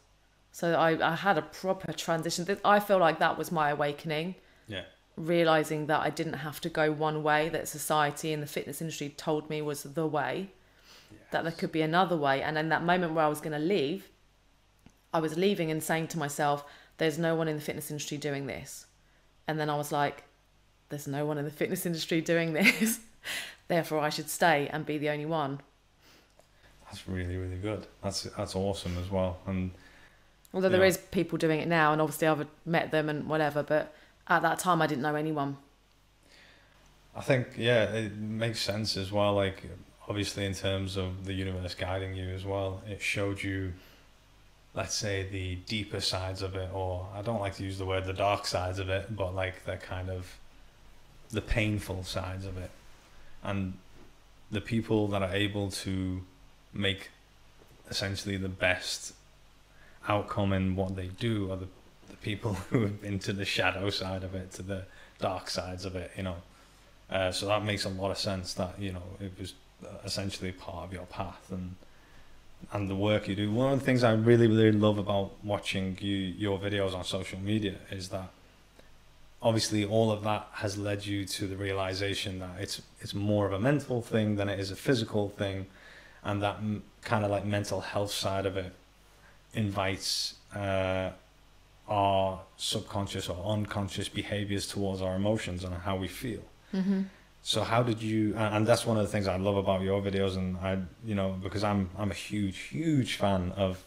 So 0.51 0.73
I, 0.73 1.13
I 1.13 1.15
had 1.15 1.37
a 1.37 1.41
proper 1.41 1.93
transition. 1.93 2.45
I 2.65 2.79
feel 2.81 2.97
like 2.99 3.19
that 3.19 3.37
was 3.37 3.51
my 3.53 3.69
awakening. 3.69 4.35
Realizing 5.27 5.87
that 5.87 6.01
I 6.01 6.09
didn't 6.09 6.33
have 6.33 6.59
to 6.61 6.69
go 6.69 6.91
one 6.91 7.23
way 7.23 7.49
that 7.49 7.67
society 7.67 8.33
and 8.33 8.41
the 8.41 8.47
fitness 8.47 8.81
industry 8.81 9.09
told 9.09 9.49
me 9.49 9.61
was 9.61 9.83
the 9.83 10.07
way, 10.07 10.49
that 11.31 11.43
there 11.43 11.51
could 11.51 11.71
be 11.71 11.81
another 11.81 12.17
way. 12.17 12.41
And 12.41 12.57
in 12.57 12.69
that 12.69 12.83
moment 12.83 13.13
where 13.13 13.25
I 13.25 13.27
was 13.27 13.41
going 13.41 13.59
to 13.59 13.59
leave, 13.59 14.09
I 15.13 15.19
was 15.19 15.37
leaving 15.37 15.71
and 15.71 15.83
saying 15.83 16.07
to 16.09 16.19
myself, 16.19 16.65
there's 16.97 17.17
no 17.17 17.35
one 17.35 17.47
in 17.47 17.55
the 17.55 17.61
fitness 17.61 17.89
industry 17.89 18.17
doing 18.17 18.47
this. 18.47 18.85
And 19.47 19.59
then 19.59 19.69
I 19.69 19.75
was 19.75 19.91
like, 19.91 20.23
there's 20.89 21.07
no 21.07 21.25
one 21.25 21.37
in 21.37 21.45
the 21.45 21.51
fitness 21.51 21.85
industry 21.85 22.21
doing 22.21 22.53
this. 22.53 22.99
Therefore, 23.67 23.99
I 23.99 24.09
should 24.09 24.29
stay 24.29 24.69
and 24.71 24.85
be 24.85 24.97
the 24.97 25.09
only 25.09 25.25
one. 25.25 25.61
That's 26.85 27.07
really, 27.07 27.37
really 27.37 27.55
good. 27.55 27.87
That's 28.03 28.23
that's 28.23 28.53
awesome 28.53 28.97
as 28.97 29.09
well. 29.09 29.37
And 29.47 29.71
Although 30.53 30.67
there 30.67 30.83
is 30.83 30.97
people 30.97 31.37
doing 31.37 31.61
it 31.61 31.67
now, 31.69 31.93
and 31.93 32.01
obviously 32.01 32.27
I've 32.27 32.45
met 32.65 32.91
them 32.91 33.07
and 33.07 33.29
whatever, 33.29 33.63
but 33.63 33.93
at 34.27 34.41
that 34.41 34.59
time 34.59 34.81
I 34.81 34.87
didn't 34.87 35.01
know 35.01 35.15
anyone. 35.15 35.57
I 37.15 37.21
think 37.21 37.47
yeah, 37.57 37.83
it 37.91 38.15
makes 38.17 38.61
sense 38.61 38.95
as 38.97 39.11
well. 39.11 39.33
Like 39.33 39.63
obviously 40.07 40.45
in 40.45 40.53
terms 40.53 40.97
of 40.97 41.25
the 41.25 41.33
universe 41.33 41.75
guiding 41.75 42.15
you 42.15 42.29
as 42.29 42.45
well, 42.45 42.81
it 42.89 43.01
showed 43.01 43.41
you, 43.41 43.73
let's 44.73 44.95
say, 44.95 45.27
the 45.29 45.55
deeper 45.67 46.01
sides 46.01 46.41
of 46.41 46.55
it, 46.55 46.69
or 46.73 47.07
I 47.13 47.21
don't 47.21 47.39
like 47.39 47.55
to 47.55 47.63
use 47.63 47.77
the 47.77 47.85
word 47.85 48.05
the 48.05 48.13
dark 48.13 48.45
sides 48.45 48.79
of 48.79 48.89
it, 48.89 49.15
but 49.15 49.33
like 49.35 49.65
the 49.65 49.77
kind 49.77 50.09
of 50.09 50.37
the 51.29 51.41
painful 51.41 52.03
sides 52.03 52.45
of 52.45 52.57
it, 52.57 52.71
and 53.43 53.73
the 54.51 54.61
people 54.61 55.07
that 55.07 55.21
are 55.21 55.33
able 55.33 55.71
to 55.71 56.21
make 56.73 57.09
essentially 57.89 58.37
the 58.37 58.49
best 58.49 59.13
outcome 60.07 60.51
in 60.51 60.75
what 60.75 60.95
they 60.95 61.07
do 61.07 61.51
are 61.51 61.57
the, 61.57 61.67
people 62.21 62.53
who 62.69 62.81
have 62.81 63.01
been 63.01 63.19
to 63.19 63.33
the 63.33 63.45
shadow 63.45 63.89
side 63.89 64.23
of 64.23 64.35
it, 64.35 64.51
to 64.53 64.61
the 64.61 64.83
dark 65.19 65.49
sides 65.49 65.85
of 65.85 65.95
it, 65.95 66.11
you 66.17 66.23
know. 66.23 66.37
Uh, 67.09 67.31
so 67.31 67.45
that 67.47 67.63
makes 67.63 67.85
a 67.85 67.89
lot 67.89 68.11
of 68.11 68.17
sense 68.17 68.53
that 68.53 68.79
you 68.79 68.93
know 68.93 69.03
it 69.19 69.33
was 69.37 69.53
essentially 70.05 70.51
part 70.51 70.85
of 70.85 70.93
your 70.93 71.05
path 71.05 71.51
and 71.51 71.75
and 72.71 72.89
the 72.89 72.95
work 72.95 73.27
you 73.27 73.35
do. 73.35 73.51
One 73.51 73.73
of 73.73 73.79
the 73.79 73.85
things 73.85 74.03
I 74.03 74.13
really 74.13 74.47
really 74.47 74.71
love 74.71 74.97
about 74.97 75.31
watching 75.43 75.97
you 75.99 76.15
your 76.15 76.59
videos 76.59 76.93
on 76.93 77.03
social 77.03 77.39
media 77.39 77.75
is 77.89 78.09
that 78.09 78.29
obviously 79.41 79.83
all 79.83 80.11
of 80.11 80.23
that 80.23 80.47
has 80.53 80.77
led 80.77 81.05
you 81.05 81.25
to 81.25 81.47
the 81.47 81.57
realization 81.57 82.39
that 82.39 82.59
it's 82.59 82.81
it's 83.01 83.13
more 83.13 83.45
of 83.45 83.53
a 83.53 83.59
mental 83.59 84.01
thing 84.01 84.35
than 84.35 84.47
it 84.49 84.59
is 84.59 84.71
a 84.71 84.75
physical 84.75 85.29
thing, 85.29 85.67
and 86.23 86.41
that 86.41 86.57
m- 86.57 86.83
kind 87.01 87.25
of 87.25 87.31
like 87.31 87.45
mental 87.45 87.81
health 87.81 88.11
side 88.11 88.45
of 88.45 88.55
it 88.57 88.73
invites 89.53 90.35
uh, 90.55 91.09
our 91.91 92.39
subconscious 92.55 93.27
or 93.27 93.53
unconscious 93.53 94.07
behaviors 94.07 94.65
towards 94.65 95.01
our 95.01 95.15
emotions 95.15 95.65
and 95.65 95.73
how 95.73 95.97
we 95.97 96.07
feel. 96.07 96.43
Mm-hmm. 96.73 97.01
So 97.43 97.63
how 97.63 97.83
did 97.83 98.01
you? 98.01 98.33
And 98.35 98.65
that's 98.65 98.85
one 98.85 98.97
of 98.97 99.03
the 99.03 99.09
things 99.09 99.27
I 99.27 99.35
love 99.35 99.57
about 99.57 99.81
your 99.81 100.01
videos, 100.01 100.37
and 100.37 100.57
I, 100.57 100.77
you 101.03 101.15
know, 101.15 101.37
because 101.43 101.63
I'm 101.63 101.89
I'm 101.97 102.11
a 102.11 102.19
huge 102.29 102.57
huge 102.57 103.15
fan 103.15 103.51
of, 103.57 103.83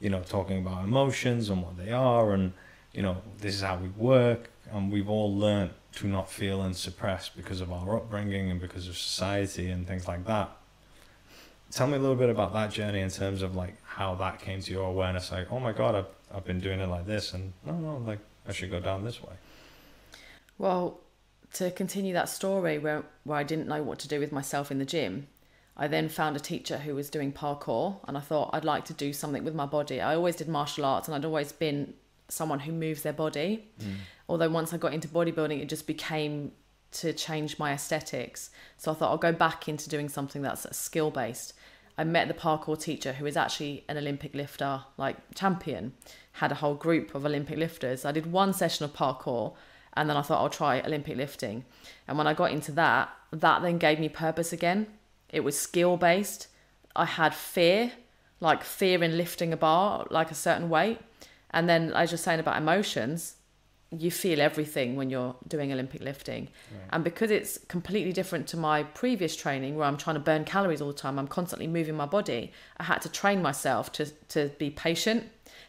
you 0.00 0.10
know, 0.10 0.20
talking 0.20 0.58
about 0.58 0.84
emotions 0.84 1.48
and 1.48 1.62
what 1.62 1.78
they 1.78 1.92
are, 1.92 2.34
and 2.34 2.52
you 2.92 3.02
know, 3.02 3.16
this 3.38 3.54
is 3.54 3.62
how 3.62 3.76
we 3.76 3.88
work, 3.88 4.50
and 4.72 4.92
we've 4.92 5.08
all 5.08 5.34
learned 5.34 5.70
to 5.92 6.06
not 6.08 6.30
feel 6.30 6.62
and 6.62 6.76
suppress 6.76 7.28
because 7.28 7.60
of 7.60 7.72
our 7.72 7.96
upbringing 7.96 8.50
and 8.50 8.60
because 8.60 8.86
of 8.86 8.98
society 8.98 9.70
and 9.70 9.86
things 9.86 10.06
like 10.06 10.26
that. 10.26 10.50
Tell 11.70 11.86
me 11.86 11.96
a 11.96 12.00
little 12.00 12.16
bit 12.16 12.28
about 12.28 12.52
that 12.52 12.70
journey 12.72 13.00
in 13.00 13.10
terms 13.10 13.42
of 13.42 13.54
like 13.54 13.76
how 13.84 14.16
that 14.16 14.40
came 14.40 14.60
to 14.60 14.72
your 14.72 14.88
awareness, 14.90 15.32
like, 15.32 15.50
oh 15.52 15.60
my 15.60 15.72
god, 15.72 15.94
I've 15.94 16.06
I've 16.34 16.44
been 16.44 16.60
doing 16.60 16.80
it 16.80 16.86
like 16.86 17.06
this, 17.06 17.32
and 17.34 17.52
no, 17.64 17.74
no, 17.74 17.96
like 17.98 18.20
I 18.48 18.52
should 18.52 18.70
go 18.70 18.80
down 18.80 19.04
this 19.04 19.22
way. 19.22 19.32
Well, 20.58 21.00
to 21.54 21.70
continue 21.70 22.12
that 22.12 22.28
story 22.28 22.78
where, 22.78 23.04
where 23.24 23.38
I 23.38 23.42
didn't 23.42 23.66
know 23.66 23.82
what 23.82 23.98
to 24.00 24.08
do 24.08 24.20
with 24.20 24.30
myself 24.30 24.70
in 24.70 24.78
the 24.78 24.84
gym, 24.84 25.26
I 25.76 25.88
then 25.88 26.08
found 26.08 26.36
a 26.36 26.40
teacher 26.40 26.78
who 26.78 26.94
was 26.94 27.08
doing 27.08 27.32
parkour 27.32 27.96
and 28.06 28.16
I 28.16 28.20
thought 28.20 28.50
I'd 28.52 28.64
like 28.64 28.84
to 28.86 28.92
do 28.92 29.12
something 29.12 29.44
with 29.44 29.54
my 29.54 29.66
body. 29.66 30.00
I 30.00 30.14
always 30.14 30.36
did 30.36 30.48
martial 30.48 30.84
arts 30.84 31.08
and 31.08 31.14
I'd 31.14 31.24
always 31.24 31.52
been 31.52 31.94
someone 32.28 32.60
who 32.60 32.72
moves 32.72 33.02
their 33.02 33.12
body. 33.12 33.64
Hmm. 33.80 33.92
Although 34.28 34.50
once 34.50 34.72
I 34.74 34.76
got 34.76 34.92
into 34.92 35.08
bodybuilding, 35.08 35.60
it 35.60 35.68
just 35.68 35.86
became 35.86 36.52
to 36.92 37.12
change 37.12 37.58
my 37.58 37.72
aesthetics. 37.72 38.50
So 38.76 38.92
I 38.92 38.94
thought 38.94 39.10
I'll 39.10 39.18
go 39.18 39.32
back 39.32 39.68
into 39.68 39.88
doing 39.88 40.08
something 40.08 40.42
that's 40.42 40.66
skill 40.76 41.10
based. 41.10 41.54
I 42.00 42.04
met 42.04 42.28
the 42.28 42.34
parkour 42.34 42.80
teacher 42.80 43.12
who 43.12 43.26
is 43.26 43.36
actually 43.36 43.84
an 43.86 43.98
Olympic 43.98 44.34
lifter, 44.34 44.84
like 44.96 45.18
champion, 45.34 45.92
had 46.32 46.50
a 46.50 46.54
whole 46.54 46.74
group 46.74 47.14
of 47.14 47.26
Olympic 47.26 47.58
lifters. 47.58 48.06
I 48.06 48.12
did 48.12 48.32
one 48.32 48.54
session 48.54 48.86
of 48.86 48.94
parkour 48.94 49.52
and 49.92 50.08
then 50.08 50.16
I 50.16 50.22
thought 50.22 50.40
I'll 50.40 50.48
try 50.48 50.80
Olympic 50.80 51.18
lifting. 51.18 51.66
And 52.08 52.16
when 52.16 52.26
I 52.26 52.32
got 52.32 52.52
into 52.52 52.72
that, 52.72 53.10
that 53.32 53.60
then 53.60 53.76
gave 53.76 54.00
me 54.00 54.08
purpose 54.08 54.50
again. 54.50 54.86
It 55.28 55.40
was 55.40 55.60
skill 55.60 55.98
based. 55.98 56.46
I 56.96 57.04
had 57.04 57.34
fear, 57.34 57.92
like 58.40 58.64
fear 58.64 59.04
in 59.04 59.18
lifting 59.18 59.52
a 59.52 59.58
bar, 59.58 60.06
like 60.08 60.30
a 60.30 60.34
certain 60.34 60.70
weight. 60.70 61.00
And 61.50 61.68
then, 61.68 61.92
as 61.92 62.12
you're 62.12 62.16
saying 62.16 62.40
about 62.40 62.56
emotions, 62.56 63.34
you 63.96 64.10
feel 64.10 64.40
everything 64.40 64.94
when 64.94 65.10
you're 65.10 65.34
doing 65.48 65.72
Olympic 65.72 66.00
lifting. 66.00 66.48
And 66.90 67.02
because 67.02 67.30
it's 67.30 67.58
completely 67.66 68.12
different 68.12 68.46
to 68.48 68.56
my 68.56 68.84
previous 68.84 69.34
training 69.34 69.76
where 69.76 69.86
I'm 69.86 69.96
trying 69.96 70.14
to 70.14 70.20
burn 70.20 70.44
calories 70.44 70.80
all 70.80 70.88
the 70.88 70.94
time, 70.94 71.18
I'm 71.18 71.26
constantly 71.26 71.66
moving 71.66 71.96
my 71.96 72.06
body. 72.06 72.52
I 72.76 72.84
had 72.84 73.02
to 73.02 73.08
train 73.08 73.42
myself 73.42 73.90
to, 73.92 74.06
to 74.28 74.50
be 74.58 74.70
patient, 74.70 75.24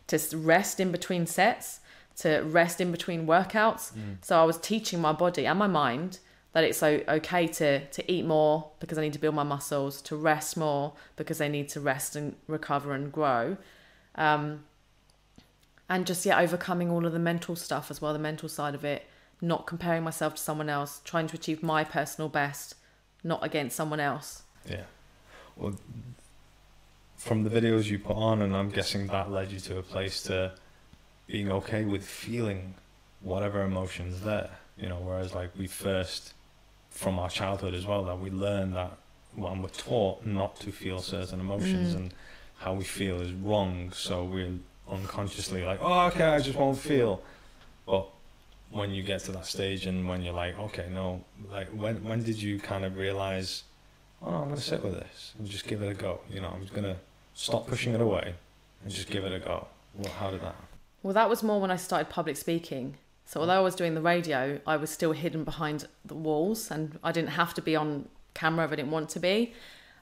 to 0.08 0.20
rest 0.38 0.80
in 0.80 0.92
between 0.92 1.26
sets, 1.26 1.80
to 2.18 2.42
rest 2.42 2.80
in 2.80 2.92
between 2.92 3.26
workouts. 3.26 3.92
So 4.22 4.40
I 4.40 4.44
was 4.44 4.58
teaching 4.60 5.02
my 5.02 5.14
body 5.14 5.48
and 5.48 5.58
my 5.58 5.68
mind 5.68 6.20
that 6.54 6.64
it's 6.64 6.84
okay 6.84 7.48
to, 7.48 7.86
to 7.88 8.12
eat 8.12 8.26
more 8.26 8.70
because 8.80 8.98
I 8.98 9.02
need 9.02 9.14
to 9.14 9.20
build 9.20 9.34
my 9.34 9.44
muscles, 9.44 10.02
to 10.04 10.16
rest 10.16 10.58
more 10.58 10.94
because 11.16 11.38
they 11.40 11.50
need 11.50 11.70
to 11.70 11.80
rest 11.80 12.16
and 12.16 12.36
recover 12.48 12.94
and 12.94 13.12
grow. 13.12 13.58
Um, 14.16 14.66
and 15.92 16.08
just 16.08 16.26
yeah 16.26 16.40
overcoming 16.40 16.90
all 16.90 17.06
of 17.06 17.14
the 17.14 17.20
mental 17.32 17.56
stuff 17.56 17.92
as 17.92 18.02
well 18.02 18.14
the 18.14 18.20
mental 18.20 18.50
side 18.50 18.74
of 18.74 18.84
it 18.84 19.02
not 19.42 19.68
comparing 19.68 20.04
myself 20.04 20.34
to 20.36 20.42
someone 20.42 20.70
else 20.70 21.02
trying 21.04 21.28
to 21.28 21.36
achieve 21.36 21.62
my 21.62 21.84
personal 21.84 22.30
best 22.30 22.76
not 23.24 23.44
against 23.44 23.76
someone 23.76 24.00
else 24.00 24.44
Yeah. 24.68 24.86
Well, 25.58 25.76
from 27.18 27.44
the 27.44 27.50
videos 27.50 27.86
you 27.86 28.00
put 28.00 28.16
on, 28.16 28.42
and 28.42 28.56
I'm 28.56 28.70
guessing 28.70 29.08
that 29.08 29.30
led 29.32 29.52
you 29.52 29.60
to 29.60 29.78
a 29.78 29.84
place 29.84 30.24
to 30.24 30.54
being 31.28 31.52
okay 31.52 31.84
with 31.86 32.04
feeling 32.06 32.74
whatever 33.22 33.62
emotions 33.64 34.22
there. 34.22 34.50
You 34.78 34.90
know, 34.90 35.00
whereas 35.08 35.36
like 35.36 35.52
we 35.58 35.68
first, 35.68 36.34
from 36.90 37.20
our 37.20 37.30
childhood 37.30 37.74
as 37.76 37.86
well, 37.86 38.04
that 38.06 38.20
we 38.20 38.32
learn 38.32 38.74
that 38.74 38.94
when 39.36 39.62
we're 39.62 39.70
taught 39.70 40.26
not 40.26 40.60
to 40.62 40.72
feel 40.72 41.00
certain 41.02 41.40
emotions 41.40 41.94
Mm. 41.94 41.98
and 41.98 42.14
how 42.58 42.74
we 42.74 42.84
feel 42.84 43.22
is 43.22 43.32
wrong, 43.34 43.92
so 43.92 44.24
we're 44.24 44.58
unconsciously 44.92 45.64
like, 45.64 45.80
oh, 45.82 46.08
okay, 46.08 46.26
I 46.26 46.40
just 46.40 46.58
won't 46.58 46.78
feel. 46.78 47.22
But 47.86 48.08
when 48.70 48.92
you 48.92 49.04
get 49.04 49.22
to 49.22 49.32
that 49.34 49.46
stage 49.46 49.86
and 49.86 50.08
when 50.08 50.22
you're 50.22 50.34
like, 50.34 50.58
okay, 50.60 50.88
no, 50.94 51.24
like 51.52 51.70
when 51.70 52.04
when 52.04 52.24
did 52.24 52.42
you 52.42 52.60
kind 52.60 52.86
of 52.86 52.98
realize, 52.98 53.64
oh, 54.22 54.32
no, 54.32 54.38
I'm 54.38 54.50
gonna 54.50 54.62
sit 54.62 54.84
with 54.84 54.94
this 54.94 55.34
and 55.38 55.48
just 55.48 55.68
give 55.68 55.82
it 55.82 55.90
a 55.90 55.94
go. 55.94 56.20
You 56.30 56.42
know, 56.42 56.50
I'm 56.50 56.62
just 56.62 56.74
gonna 56.74 56.98
stop 57.34 57.68
pushing 57.68 57.94
it 57.94 58.02
away 58.02 58.36
and 58.84 58.92
just 58.92 59.10
give 59.10 59.24
it 59.26 59.34
a 59.34 59.40
go. 59.40 59.68
Well, 59.96 60.12
how 60.14 60.32
did 60.32 60.42
that? 60.42 60.46
happen? 60.56 60.66
well 61.04 61.14
that 61.14 61.30
was 61.30 61.44
more 61.44 61.60
when 61.60 61.72
i 61.72 61.76
started 61.76 62.10
public 62.10 62.38
speaking 62.38 62.96
so 63.26 63.40
although 63.40 63.58
i 63.58 63.60
was 63.60 63.76
doing 63.76 63.96
the 63.96 64.02
radio 64.02 64.60
i 64.68 64.76
was 64.78 64.90
still 64.90 65.12
hidden 65.14 65.44
behind 65.44 65.88
the 66.06 66.14
walls 66.14 66.70
and 66.72 67.00
i 67.04 67.12
didn't 67.12 67.30
have 67.30 67.54
to 67.54 67.62
be 67.62 67.76
on 67.76 68.08
camera 68.34 68.66
if 68.66 68.72
i 68.72 68.76
didn't 68.76 68.92
want 68.92 69.10
to 69.10 69.20
be 69.20 69.54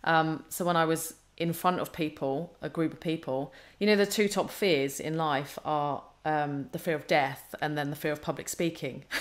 um, 0.04 0.44
so 0.50 0.66
when 0.66 0.76
i 0.76 0.86
was 0.86 1.14
in 1.40 1.54
front 1.54 1.80
of 1.80 1.92
people 1.92 2.56
a 2.62 2.70
group 2.70 2.94
of 2.94 3.00
people 3.00 3.54
you 3.80 3.88
know 3.88 3.96
the 3.96 4.06
two 4.06 4.28
top 4.28 4.50
fears 4.50 5.00
in 5.00 5.18
life 5.18 5.58
are 5.66 6.04
um, 6.26 6.68
the 6.74 6.80
fear 6.80 6.96
of 6.96 7.08
death 7.08 7.56
and 7.62 7.78
then 7.78 7.90
the 7.90 7.96
fear 7.96 8.12
of 8.12 8.22
public 8.22 8.50
speaking 8.50 9.04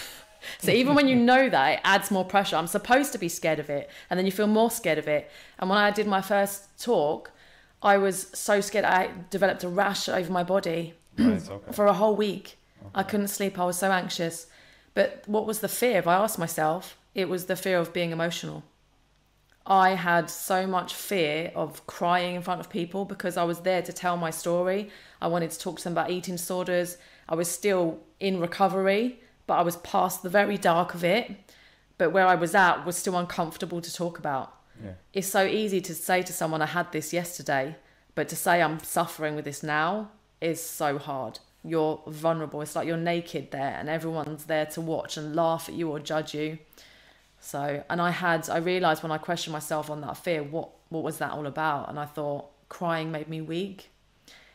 So 0.60 0.70
even 0.70 0.94
when 0.94 1.08
you 1.08 1.16
know 1.16 1.48
that, 1.48 1.68
it 1.74 1.80
adds 1.82 2.10
more 2.10 2.24
pressure. 2.24 2.56
I'm 2.56 2.68
supposed 2.68 3.12
to 3.12 3.18
be 3.18 3.28
scared 3.28 3.58
of 3.58 3.68
it, 3.70 3.90
and 4.08 4.16
then 4.16 4.24
you 4.24 4.32
feel 4.32 4.46
more 4.46 4.70
scared 4.70 4.96
of 4.98 5.08
it. 5.08 5.28
And 5.58 5.68
when 5.68 5.78
I 5.78 5.90
did 5.90 6.06
my 6.06 6.20
first 6.20 6.80
talk, 6.82 7.32
I 7.82 7.98
was 7.98 8.28
so 8.34 8.60
scared. 8.60 8.84
I 8.84 9.10
developed 9.30 9.64
a 9.64 9.68
rash 9.68 10.08
over 10.08 10.32
my 10.32 10.44
body 10.44 10.94
Right. 11.18 11.42
Okay. 11.50 11.72
for 11.72 11.86
a 11.86 11.92
whole 11.92 12.14
week. 12.14 12.56
I 12.94 13.02
couldn't 13.02 13.28
sleep. 13.28 13.58
I 13.58 13.64
was 13.64 13.76
so 13.76 13.90
anxious. 13.90 14.46
But 14.94 15.24
what 15.26 15.46
was 15.46 15.58
the 15.58 15.68
fear? 15.68 15.98
If 15.98 16.06
I 16.06 16.14
asked 16.14 16.38
myself, 16.38 16.96
it 17.14 17.28
was 17.28 17.46
the 17.46 17.56
fear 17.56 17.78
of 17.78 17.92
being 17.92 18.12
emotional. 18.12 18.62
I 19.68 19.90
had 19.90 20.30
so 20.30 20.66
much 20.66 20.94
fear 20.94 21.52
of 21.54 21.86
crying 21.86 22.36
in 22.36 22.42
front 22.42 22.60
of 22.60 22.70
people 22.70 23.04
because 23.04 23.36
I 23.36 23.44
was 23.44 23.60
there 23.60 23.82
to 23.82 23.92
tell 23.92 24.16
my 24.16 24.30
story. 24.30 24.88
I 25.20 25.26
wanted 25.26 25.50
to 25.50 25.58
talk 25.58 25.76
to 25.78 25.84
them 25.84 25.92
about 25.92 26.10
eating 26.10 26.36
disorders. 26.36 26.96
I 27.28 27.34
was 27.34 27.50
still 27.50 28.00
in 28.18 28.40
recovery, 28.40 29.20
but 29.46 29.58
I 29.58 29.62
was 29.62 29.76
past 29.76 30.22
the 30.22 30.30
very 30.30 30.56
dark 30.56 30.94
of 30.94 31.04
it. 31.04 31.30
But 31.98 32.12
where 32.12 32.26
I 32.26 32.34
was 32.34 32.54
at 32.54 32.86
was 32.86 32.96
still 32.96 33.18
uncomfortable 33.18 33.82
to 33.82 33.92
talk 33.92 34.18
about. 34.18 34.54
Yeah. 34.82 34.92
It's 35.12 35.28
so 35.28 35.44
easy 35.44 35.82
to 35.82 35.94
say 35.94 36.22
to 36.22 36.32
someone, 36.32 36.62
I 36.62 36.66
had 36.66 36.90
this 36.92 37.12
yesterday, 37.12 37.76
but 38.14 38.28
to 38.30 38.36
say 38.36 38.62
I'm 38.62 38.82
suffering 38.82 39.36
with 39.36 39.44
this 39.44 39.62
now 39.62 40.12
is 40.40 40.62
so 40.62 40.96
hard. 40.96 41.40
You're 41.62 42.00
vulnerable. 42.06 42.62
It's 42.62 42.74
like 42.74 42.86
you're 42.86 42.96
naked 42.96 43.50
there, 43.50 43.76
and 43.78 43.88
everyone's 43.90 44.44
there 44.44 44.66
to 44.66 44.80
watch 44.80 45.18
and 45.18 45.36
laugh 45.36 45.68
at 45.68 45.74
you 45.74 45.90
or 45.90 45.98
judge 45.98 46.32
you. 46.34 46.58
So, 47.40 47.82
and 47.88 48.00
I 48.00 48.10
had, 48.10 48.48
I 48.50 48.58
realized 48.58 49.02
when 49.02 49.12
I 49.12 49.18
questioned 49.18 49.52
myself 49.52 49.90
on 49.90 50.00
that 50.00 50.16
fear, 50.16 50.42
what, 50.42 50.70
what 50.88 51.02
was 51.02 51.18
that 51.18 51.32
all 51.32 51.46
about? 51.46 51.88
And 51.88 51.98
I 51.98 52.04
thought 52.04 52.46
crying 52.68 53.10
made 53.10 53.28
me 53.28 53.40
weak. 53.40 53.90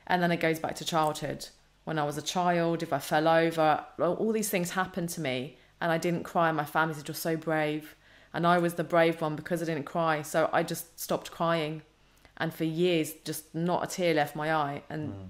And 0.07 0.21
then 0.21 0.31
it 0.31 0.39
goes 0.39 0.59
back 0.59 0.75
to 0.75 0.85
childhood. 0.85 1.47
When 1.85 1.97
I 1.97 2.03
was 2.03 2.17
a 2.17 2.21
child, 2.21 2.83
if 2.83 2.93
I 2.93 2.99
fell 2.99 3.27
over, 3.27 3.85
all 3.99 4.31
these 4.31 4.49
things 4.49 4.71
happened 4.71 5.09
to 5.09 5.21
me 5.21 5.57
and 5.81 5.91
I 5.91 5.97
didn't 5.97 6.23
cry. 6.23 6.51
My 6.51 6.65
family 6.65 6.93
said, 6.95 7.07
You're 7.07 7.15
so 7.15 7.35
brave. 7.35 7.95
And 8.33 8.47
I 8.47 8.57
was 8.57 8.73
the 8.75 8.83
brave 8.83 9.21
one 9.21 9.35
because 9.35 9.61
I 9.61 9.65
didn't 9.65 9.85
cry. 9.85 10.21
So 10.21 10.49
I 10.51 10.63
just 10.63 10.99
stopped 10.99 11.31
crying. 11.31 11.83
And 12.37 12.53
for 12.53 12.63
years, 12.63 13.13
just 13.25 13.53
not 13.53 13.83
a 13.83 13.87
tear 13.87 14.13
left 14.13 14.35
my 14.35 14.53
eye. 14.53 14.83
And 14.89 15.13
mm. 15.13 15.27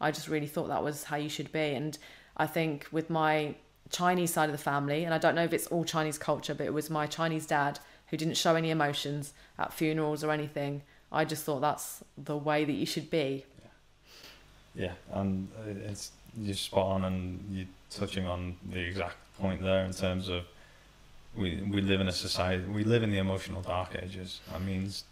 I 0.00 0.10
just 0.10 0.28
really 0.28 0.46
thought 0.46 0.68
that 0.68 0.82
was 0.82 1.04
how 1.04 1.16
you 1.16 1.28
should 1.28 1.52
be. 1.52 1.74
And 1.74 1.96
I 2.36 2.46
think 2.46 2.88
with 2.90 3.10
my 3.10 3.54
Chinese 3.92 4.32
side 4.32 4.46
of 4.48 4.52
the 4.52 4.62
family, 4.62 5.04
and 5.04 5.14
I 5.14 5.18
don't 5.18 5.34
know 5.34 5.44
if 5.44 5.52
it's 5.52 5.66
all 5.68 5.84
Chinese 5.84 6.18
culture, 6.18 6.54
but 6.54 6.66
it 6.66 6.72
was 6.72 6.90
my 6.90 7.06
Chinese 7.06 7.46
dad 7.46 7.78
who 8.08 8.16
didn't 8.16 8.36
show 8.36 8.56
any 8.56 8.70
emotions 8.70 9.32
at 9.58 9.72
funerals 9.72 10.24
or 10.24 10.30
anything. 10.30 10.82
I 11.10 11.24
just 11.24 11.44
thought 11.44 11.60
that's 11.60 12.02
the 12.16 12.36
way 12.36 12.64
that 12.64 12.72
you 12.72 12.86
should 12.86 13.10
be. 13.10 13.44
Yeah, 14.74 14.84
yeah. 14.84 15.20
and 15.20 15.48
it's 15.86 16.10
you're 16.36 16.54
spot 16.54 16.86
on, 16.86 17.04
and 17.04 17.44
you're 17.50 17.66
touching 17.90 18.26
on 18.26 18.56
the 18.70 18.80
exact 18.80 19.16
point 19.38 19.62
there 19.62 19.84
in 19.84 19.92
terms 19.92 20.28
of 20.28 20.44
we 21.36 21.62
we 21.70 21.80
live 21.80 22.00
in 22.00 22.08
a 22.08 22.12
society 22.12 22.62
we 22.64 22.84
live 22.84 23.02
in 23.02 23.10
the 23.10 23.18
emotional 23.18 23.62
dark 23.62 23.90
ages. 24.02 24.40
That 24.50 24.62
means 24.62 25.04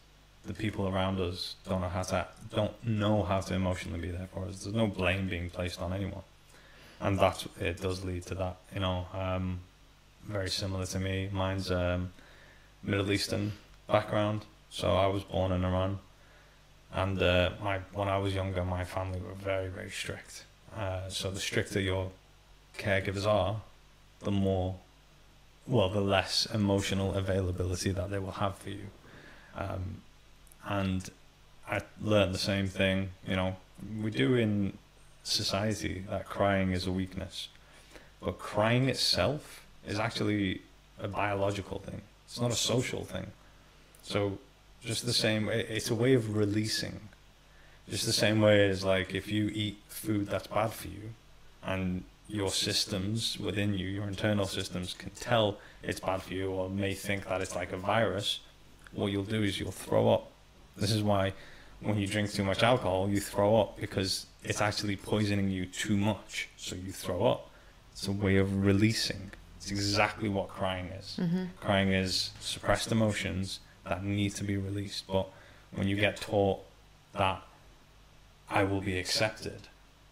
the 0.47 0.55
people 0.55 0.89
around 0.89 1.21
us 1.21 1.57
don't 1.69 1.81
know 1.81 1.89
how 1.89 2.03
to 2.03 2.27
don't 2.55 2.73
know 2.87 3.23
how 3.23 3.41
to 3.41 3.55
emotionally 3.55 4.01
be 4.01 4.11
there 4.11 4.29
for 4.33 4.47
us. 4.47 4.65
There's 4.65 4.75
no 4.75 4.87
blame 4.87 5.29
being 5.29 5.51
placed 5.51 5.81
on 5.81 5.93
anyone, 5.93 6.23
and 7.01 7.19
that 7.19 7.47
it 7.61 7.81
does 7.81 8.05
lead 8.05 8.25
to 8.27 8.35
that. 8.35 8.57
You 8.75 8.81
know, 8.81 9.07
um, 9.15 9.61
very 10.27 10.51
similar 10.51 10.87
to 10.87 11.01
me. 11.01 11.29
Mine's 11.33 11.71
um, 11.71 12.13
Middle 12.83 13.11
Eastern 13.13 13.53
background, 13.89 14.45
so 14.71 14.95
I 14.95 15.07
was 15.07 15.25
born 15.25 15.53
in 15.53 15.65
Iran, 15.65 15.99
and 16.93 17.23
uh, 17.23 17.51
my 17.63 17.79
when 17.93 18.09
I 18.09 18.19
was 18.19 18.35
younger, 18.35 18.65
my 18.65 18.85
family 18.85 19.21
were 19.21 19.35
very 19.35 19.69
very 19.69 19.91
strict. 19.91 20.45
Uh, 20.77 21.09
so 21.09 21.31
the 21.31 21.41
stricter 21.41 21.81
your 21.81 22.11
caregivers 22.79 23.27
are, 23.27 23.61
the 24.21 24.31
more, 24.31 24.77
well, 25.67 25.89
the 25.89 26.01
less 26.01 26.47
emotional 26.55 27.15
availability 27.15 27.91
that 27.91 28.11
they 28.11 28.19
will 28.19 28.33
have 28.33 28.57
for 28.57 28.71
you. 28.71 28.87
Um, 29.57 30.03
and 30.65 31.11
I 31.69 31.81
learned 32.01 32.35
the 32.35 32.39
same 32.39 32.69
thing. 32.69 33.11
You 33.27 33.37
know, 33.37 33.57
we 34.03 34.11
do 34.11 34.35
in 34.35 34.79
society 35.23 36.05
that 36.09 36.27
crying 36.27 36.73
is 36.73 36.87
a 36.87 36.93
weakness, 36.93 37.49
but 38.23 38.39
crying 38.39 38.89
itself 38.89 39.65
is 39.87 39.99
actually 39.99 40.63
a 40.99 41.09
biological 41.09 41.79
thing. 41.79 42.03
It's 42.27 42.41
not 42.41 42.53
a 42.53 42.57
social 42.57 43.05
thing. 43.05 43.27
So, 44.03 44.39
just 44.83 45.05
the 45.05 45.13
same, 45.13 45.49
it's 45.49 45.91
a 45.91 45.95
way 45.95 46.15
of 46.15 46.37
releasing. 46.37 47.01
Just 47.89 48.07
the 48.07 48.13
same 48.13 48.41
way 48.41 48.69
as 48.69 48.85
like 48.85 49.15
if 49.15 49.31
you 49.31 49.51
eat 49.53 49.79
food 49.89 50.29
that's 50.29 50.47
bad 50.47 50.73
for 50.73 50.89
you, 50.89 51.11
and 51.63 52.05
your 52.29 52.51
systems 52.51 53.39
within 53.39 53.75
you, 53.75 53.89
your 53.89 54.07
internal 54.07 54.47
systems, 54.47 54.95
can 54.95 55.11
tell 55.11 55.59
it's 55.83 56.01
bad 56.01 56.23
for 56.23 56.35
you 56.35 56.51
or 56.51 56.69
may 56.71 56.95
think 56.95 57.27
that 57.29 57.41
it's 57.41 57.57
like 57.57 57.73
a 57.73 57.77
virus, 57.77 58.41
what 58.93 59.09
you'll 59.09 59.25
do 59.25 59.43
is 59.43 59.59
you'll 59.59 59.73
throw 59.73 60.09
up. 60.11 60.31
This 60.77 60.91
is 60.91 61.03
why 61.03 61.33
when 61.81 61.99
you 61.99 62.07
drink 62.07 62.31
too 62.33 62.45
much 62.45 62.63
alcohol, 62.63 63.09
you 63.09 63.21
throw 63.21 63.61
up 63.61 63.81
because 63.81 64.27
it's 64.43 64.61
actually 64.61 64.97
poisoning 64.97 65.51
you 65.51 65.67
too 65.67 65.97
much. 65.97 66.49
So 66.57 66.77
you 66.77 66.93
throw 66.93 67.27
up. 67.27 67.51
It's 67.93 68.09
a 68.09 68.13
way 68.13 68.37
of 68.37 68.65
releasing. 68.65 69.33
It's 69.57 69.71
exactly 69.71 70.29
what 70.29 70.49
crying 70.49 70.87
is. 70.87 71.19
Mm-hmm. 71.21 71.45
Crying 71.61 71.93
is 71.93 72.31
suppressed 72.41 72.91
emotions 72.93 73.61
that 73.85 74.03
need 74.03 74.35
to 74.37 74.45
be 74.45 74.57
released. 74.57 75.07
But 75.07 75.29
when 75.73 75.87
you 75.87 75.97
get 75.97 76.17
taught 76.17 76.61
that 77.13 77.43
I 78.49 78.65
will 78.65 78.81
be 78.81 78.99
accepted, 78.99 79.69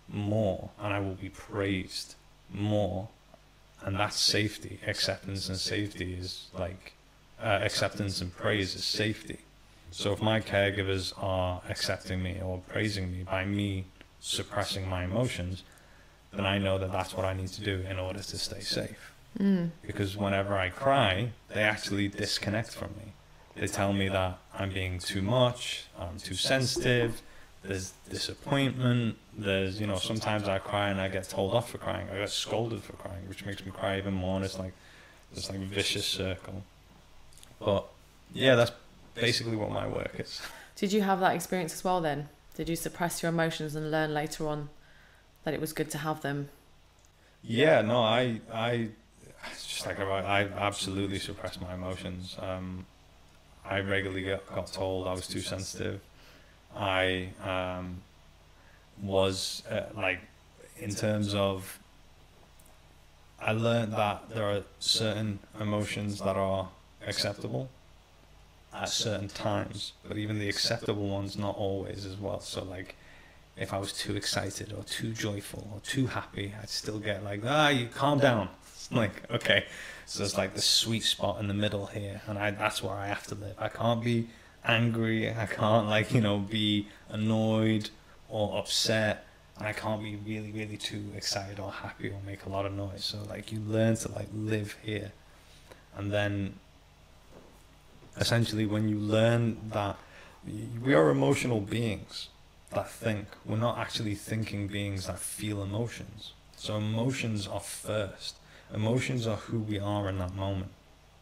more 0.08 0.70
and 0.80 0.92
I 0.92 1.00
will 1.00 1.14
be 1.14 1.30
praised 1.30 2.14
more. 2.52 3.08
And 3.80 3.96
that's 3.98 4.18
safety. 4.18 4.80
Acceptance 4.86 5.48
and 5.48 5.56
safety 5.56 6.14
is 6.14 6.48
like 6.52 6.92
uh, 7.40 7.60
acceptance 7.62 8.20
and 8.20 8.34
praise 8.34 8.74
is 8.74 8.84
safety. 8.84 9.38
So 9.90 10.12
if 10.12 10.20
my 10.20 10.40
caregivers 10.40 11.14
are 11.16 11.62
accepting 11.68 12.22
me 12.22 12.38
or 12.42 12.60
praising 12.68 13.10
me 13.10 13.22
by 13.22 13.44
me 13.44 13.84
suppressing 14.20 14.88
my 14.88 15.04
emotions, 15.04 15.62
then 16.32 16.46
I 16.46 16.58
know 16.58 16.78
that 16.78 16.92
that's 16.92 17.14
what 17.14 17.24
I 17.24 17.34
need 17.34 17.48
to 17.48 17.62
do 17.62 17.84
in 17.88 17.98
order 17.98 18.20
to 18.20 18.38
stay 18.38 18.60
safe. 18.60 19.12
Mm. 19.38 19.70
Because 19.86 20.16
whenever 20.16 20.56
I 20.56 20.68
cry, 20.68 21.30
they 21.48 21.62
actually 21.62 22.08
disconnect 22.08 22.74
from 22.74 22.90
me. 22.96 23.12
They 23.56 23.66
tell 23.66 23.92
me 23.92 24.08
that 24.08 24.38
I'm 24.54 24.70
being 24.70 24.98
too 24.98 25.22
much, 25.22 25.84
I'm 25.98 26.18
too 26.18 26.34
sensitive, 26.34 27.22
there's 27.62 27.92
disappointment. 28.08 29.16
There's 29.36 29.80
you 29.80 29.86
know 29.86 29.96
sometimes 29.96 30.48
I 30.48 30.58
cry 30.58 30.90
and 30.90 31.00
I 31.00 31.08
get 31.08 31.28
told 31.28 31.54
off 31.54 31.70
for 31.70 31.78
crying. 31.78 32.08
I 32.12 32.18
get 32.18 32.30
scolded 32.30 32.82
for 32.82 32.94
crying, 32.94 33.28
which 33.28 33.44
makes 33.44 33.64
me 33.64 33.72
cry 33.72 33.98
even 33.98 34.14
more. 34.14 34.36
And 34.36 34.44
it's 34.44 34.58
like 34.58 34.72
this 35.34 35.50
like 35.50 35.58
vicious 35.60 36.06
circle. 36.06 36.62
But 37.58 37.86
yeah, 38.32 38.54
that's 38.54 38.72
basically 39.14 39.56
what 39.56 39.70
my 39.70 39.86
work 39.86 40.12
is. 40.18 40.40
Did 40.76 40.92
you 40.92 41.02
have 41.02 41.20
that 41.20 41.34
experience 41.34 41.74
as 41.74 41.82
well 41.82 42.00
then? 42.00 42.28
Did 42.58 42.68
you 42.68 42.74
suppress 42.74 43.22
your 43.22 43.28
emotions 43.28 43.76
and 43.76 43.88
learn 43.92 44.12
later 44.12 44.48
on 44.48 44.68
that 45.44 45.54
it 45.54 45.60
was 45.60 45.72
good 45.72 45.92
to 45.92 45.98
have 45.98 46.22
them? 46.22 46.48
Yeah, 47.40 47.82
no, 47.82 48.00
I 48.00 48.40
I 48.52 48.88
just 49.52 49.86
like 49.86 50.00
I, 50.00 50.02
I 50.02 50.40
absolutely 50.42 51.20
suppressed 51.20 51.60
my 51.60 51.74
emotions. 51.74 52.36
Um, 52.40 52.84
I 53.64 53.78
regularly 53.78 54.24
got, 54.52 54.72
told 54.72 55.06
I 55.06 55.12
was 55.12 55.28
too 55.28 55.40
sensitive. 55.40 56.00
I 56.74 57.28
um, 57.44 58.02
was 59.00 59.62
uh, 59.70 59.82
like, 59.94 60.18
in 60.80 60.92
terms 60.92 61.34
of, 61.34 61.78
I 63.40 63.52
learned 63.52 63.92
that 63.92 64.30
there 64.30 64.50
are 64.50 64.62
certain 64.80 65.38
emotions 65.60 66.18
that 66.18 66.34
are 66.34 66.70
acceptable 67.06 67.68
at 68.72 68.88
certain 68.88 69.28
times, 69.28 69.92
but 70.06 70.18
even 70.18 70.38
the 70.38 70.48
acceptable 70.48 71.08
ones 71.08 71.36
not 71.36 71.56
always 71.56 72.04
as 72.04 72.16
well. 72.16 72.40
So 72.40 72.64
like, 72.64 72.96
if 73.56 73.72
I 73.72 73.78
was 73.78 73.92
too 73.92 74.14
excited 74.14 74.72
or 74.72 74.84
too 74.84 75.12
joyful 75.12 75.68
or 75.72 75.80
too 75.80 76.06
happy, 76.06 76.54
I'd 76.60 76.68
still 76.68 76.98
get 76.98 77.24
like, 77.24 77.42
ah, 77.44 77.68
you 77.68 77.88
calm 77.88 78.18
down. 78.18 78.48
like, 78.90 79.28
okay. 79.30 79.64
So 80.06 80.20
there's 80.20 80.38
like 80.38 80.54
the 80.54 80.62
sweet 80.62 81.02
spot 81.02 81.38
in 81.38 81.48
the 81.48 81.54
middle 81.54 81.86
here, 81.86 82.22
and 82.26 82.38
I 82.38 82.50
that's 82.50 82.82
where 82.82 82.94
I 82.94 83.08
have 83.08 83.26
to 83.26 83.34
live. 83.34 83.54
I 83.58 83.68
can't 83.68 84.02
be 84.02 84.28
angry. 84.64 85.30
I 85.30 85.44
can't 85.44 85.86
like 85.86 86.14
you 86.14 86.22
know 86.22 86.38
be 86.38 86.88
annoyed 87.10 87.90
or 88.30 88.56
upset. 88.58 89.26
I 89.58 89.74
can't 89.74 90.02
be 90.02 90.16
really 90.16 90.50
really 90.50 90.78
too 90.78 91.04
excited 91.14 91.60
or 91.60 91.70
happy 91.70 92.08
or 92.08 92.20
make 92.24 92.46
a 92.46 92.48
lot 92.48 92.64
of 92.64 92.72
noise. 92.72 93.04
So 93.04 93.18
like 93.28 93.52
you 93.52 93.60
learn 93.60 93.96
to 93.96 94.12
like 94.12 94.28
live 94.32 94.78
here, 94.82 95.12
and 95.94 96.10
then 96.10 96.54
essentially 98.18 98.66
when 98.66 98.88
you 98.88 98.98
learn 98.98 99.70
that 99.70 99.96
we 100.82 100.94
are 100.94 101.10
emotional 101.10 101.60
beings 101.60 102.28
that 102.70 102.90
think. 102.90 103.26
We're 103.44 103.56
not 103.56 103.78
actually 103.78 104.14
thinking 104.14 104.68
beings 104.68 105.06
that 105.06 105.18
feel 105.18 105.62
emotions. 105.62 106.32
So 106.56 106.76
emotions 106.76 107.46
are 107.46 107.60
first. 107.60 108.36
Emotions 108.72 109.26
are 109.26 109.36
who 109.36 109.60
we 109.60 109.78
are 109.78 110.08
in 110.08 110.18
that 110.18 110.34
moment. 110.34 110.70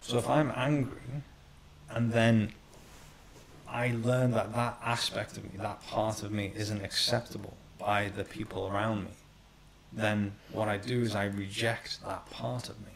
So 0.01 0.19
if 0.19 0.29
I'm 0.29 0.53
angry 0.57 1.23
and 1.91 2.13
then 2.13 2.53
I 3.69 3.95
learn 4.03 4.33
that 4.33 4.55
that 4.55 4.79
aspect 4.85 5.37
of 5.37 5.45
me, 5.45 5.59
that 5.59 5.87
part 5.87 6.23
of 6.23 6.33
me, 6.33 6.53
isn't 6.57 6.85
acceptable 6.85 7.57
by 7.79 8.09
the 8.09 8.25
people 8.25 8.69
around 8.69 9.05
me, 9.05 9.11
then 9.93 10.33
what 10.53 10.69
I 10.69 10.77
do 10.79 11.03
is 11.03 11.15
I 11.15 11.25
reject 11.27 12.05
that 12.05 12.29
part 12.31 12.69
of 12.69 12.81
me. 12.81 12.93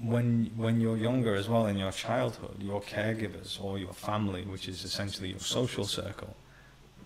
When, 0.00 0.50
when 0.56 0.80
you're 0.80 0.96
younger 0.96 1.34
as 1.34 1.48
well, 1.48 1.66
in 1.66 1.78
your 1.78 1.92
childhood, 1.92 2.56
your 2.60 2.82
caregivers 2.82 3.62
or 3.62 3.78
your 3.78 3.92
family, 3.92 4.42
which 4.42 4.68
is 4.68 4.84
essentially 4.84 5.30
your 5.30 5.38
social 5.38 5.84
circle, 5.84 6.34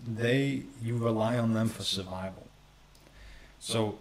they, 0.07 0.63
you 0.81 0.97
rely 0.97 1.37
on 1.37 1.53
them 1.53 1.69
for 1.69 1.83
survival. 1.83 2.47
So 3.59 3.99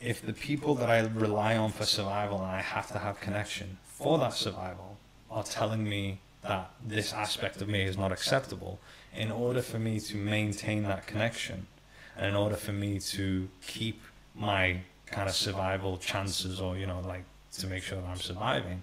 if 0.00 0.20
the 0.24 0.32
people 0.32 0.74
that 0.74 0.90
I 0.90 1.00
rely 1.00 1.56
on 1.56 1.70
for 1.70 1.84
survival 1.84 2.38
and 2.38 2.50
I 2.50 2.60
have 2.60 2.88
to 2.88 2.98
have 2.98 3.20
connection 3.20 3.78
for 3.84 4.18
that 4.18 4.34
survival 4.34 4.98
are 5.30 5.44
telling 5.44 5.88
me 5.88 6.18
that 6.42 6.70
this 6.84 7.12
aspect 7.12 7.62
of 7.62 7.68
me 7.68 7.82
is 7.82 7.96
not 7.96 8.10
acceptable, 8.10 8.80
in 9.14 9.30
order 9.30 9.62
for 9.62 9.78
me 9.78 10.00
to 10.00 10.16
maintain 10.16 10.82
that 10.82 11.06
connection, 11.06 11.66
and 12.16 12.26
in 12.26 12.34
order 12.34 12.56
for 12.56 12.72
me 12.72 12.98
to 12.98 13.48
keep 13.64 14.02
my 14.34 14.80
kind 15.06 15.28
of 15.28 15.34
survival 15.34 15.96
chances, 15.98 16.60
or 16.60 16.76
you 16.76 16.86
know, 16.86 17.00
like 17.06 17.24
to 17.58 17.66
make 17.66 17.82
sure 17.82 18.00
that 18.00 18.08
I'm 18.08 18.16
surviving, 18.16 18.82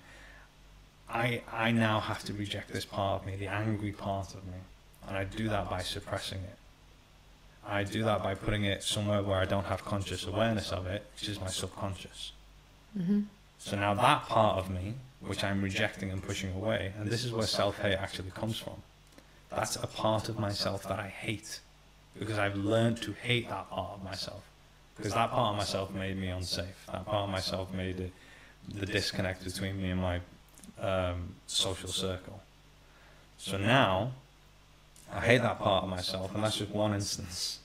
I 1.10 1.42
I 1.52 1.72
now 1.72 2.00
have 2.00 2.24
to 2.26 2.34
reject 2.34 2.72
this 2.72 2.86
part 2.86 3.22
of 3.22 3.28
me, 3.28 3.36
the 3.36 3.48
angry 3.48 3.92
part 3.92 4.34
of 4.34 4.46
me, 4.46 4.60
and 5.08 5.18
I 5.18 5.24
do 5.24 5.50
that 5.50 5.70
by 5.70 5.82
suppressing 5.82 6.40
it. 6.40 6.58
I 7.68 7.84
do 7.84 8.04
that 8.04 8.24
by 8.24 8.36
putting 8.36 8.64
it 8.64 8.84
somewhere 8.84 9.22
where 9.22 9.38
I 9.38 9.46
don't 9.46 9.66
have 9.66 9.86
conscious 9.86 10.26
awareness 10.26 10.72
of 10.72 10.88
it, 10.88 11.06
which 11.16 11.30
is 11.30 11.40
my 11.40 11.48
subconscious. 11.48 12.32
Mm-hmm. 12.98 13.22
So 13.60 13.76
now 13.76 13.94
that 13.94 14.24
part 14.24 14.58
of 14.58 14.70
me, 14.70 14.96
which 15.20 15.44
I'm 15.44 15.62
rejecting 15.62 16.12
and 16.12 16.24
pushing 16.24 16.54
away, 16.54 16.94
and 16.98 17.10
this 17.10 17.26
is 17.26 17.32
where 17.32 17.46
self-hate 17.46 17.96
actually 17.96 18.32
comes 18.32 18.58
from. 18.58 18.82
That's 19.50 19.76
a 19.76 19.88
part 19.88 20.30
of 20.30 20.40
myself 20.40 20.84
that 20.84 21.00
I 21.00 21.08
hate 21.08 21.60
because 22.18 22.38
I've 22.38 22.56
learned 22.56 23.02
to 23.04 23.14
hate 23.14 23.50
that 23.50 23.70
part 23.70 23.92
of 23.96 24.04
myself 24.04 24.44
because 24.96 25.14
that 25.14 25.32
part 25.32 25.52
of 25.52 25.58
myself 25.58 25.94
made 25.94 26.18
me 26.18 26.28
unsafe. 26.28 26.86
That 26.92 27.06
part 27.06 27.24
of 27.24 27.30
myself 27.30 27.74
made 27.74 28.00
it, 28.00 28.12
the 28.74 28.86
disconnect 28.86 29.44
between 29.44 29.82
me 29.82 29.92
and 29.92 30.02
my 30.02 30.20
um, 30.82 31.36
social 31.48 31.90
circle. 31.90 32.42
So 33.38 33.58
now 33.58 34.12
I 35.14 35.22
hate 35.22 35.42
that 35.42 35.60
part 35.60 35.84
of 35.84 35.90
myself, 35.90 36.34
and 36.36 36.44
that's 36.44 36.58
just 36.58 36.72
one 36.72 36.94
instance. 36.94 37.60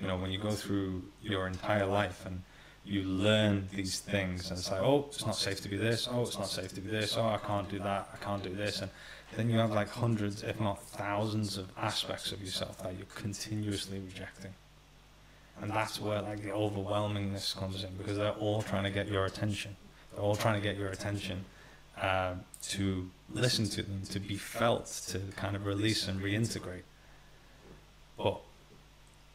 You 0.00 0.06
know, 0.06 0.16
when 0.16 0.30
you 0.30 0.38
go 0.38 0.52
through 0.52 1.02
your 1.22 1.46
entire 1.46 1.86
life 1.86 2.24
and 2.24 2.42
you 2.84 3.02
learn 3.02 3.68
these 3.74 4.00
things, 4.00 4.50
and 4.50 4.58
it's 4.58 4.70
like, 4.70 4.80
oh, 4.80 5.06
it's 5.08 5.26
not 5.26 5.36
safe 5.36 5.60
to 5.62 5.68
be 5.68 5.76
this. 5.76 6.08
Oh, 6.10 6.22
it's 6.22 6.38
not 6.38 6.48
safe 6.48 6.72
to 6.74 6.80
be 6.80 6.90
this. 6.90 7.16
Oh, 7.16 7.26
I 7.26 7.38
can't 7.38 7.68
do 7.68 7.78
that. 7.80 8.08
I 8.12 8.24
can't 8.24 8.42
do 8.42 8.54
this. 8.54 8.80
And 8.80 8.90
then 9.36 9.50
you 9.50 9.58
have 9.58 9.70
like 9.70 9.90
hundreds, 9.90 10.42
if 10.42 10.58
not 10.60 10.82
thousands, 10.82 11.58
of 11.58 11.68
aspects 11.76 12.32
of 12.32 12.40
yourself 12.42 12.82
that 12.82 12.96
you're 12.96 13.06
continuously 13.14 13.98
rejecting. 13.98 14.52
And 15.60 15.70
that's 15.70 16.00
where 16.00 16.22
like 16.22 16.42
the 16.42 16.50
overwhelmingness 16.50 17.56
comes 17.56 17.84
in 17.84 17.90
because 17.96 18.16
they're 18.16 18.30
all 18.32 18.62
trying 18.62 18.84
to 18.84 18.90
get 18.90 19.08
your 19.08 19.26
attention. 19.26 19.76
All 20.18 20.36
trying 20.36 20.60
to 20.60 20.60
get 20.60 20.76
your 20.76 20.88
attention 20.88 21.44
uh, 22.00 22.34
to 22.62 23.10
listen 23.32 23.66
to 23.66 23.82
them, 23.82 24.02
to 24.10 24.20
be 24.20 24.36
felt, 24.36 24.86
to 25.08 25.18
kind 25.36 25.56
of 25.56 25.66
release 25.66 26.08
and 26.08 26.20
reintegrate. 26.20 26.82
But 28.16 28.40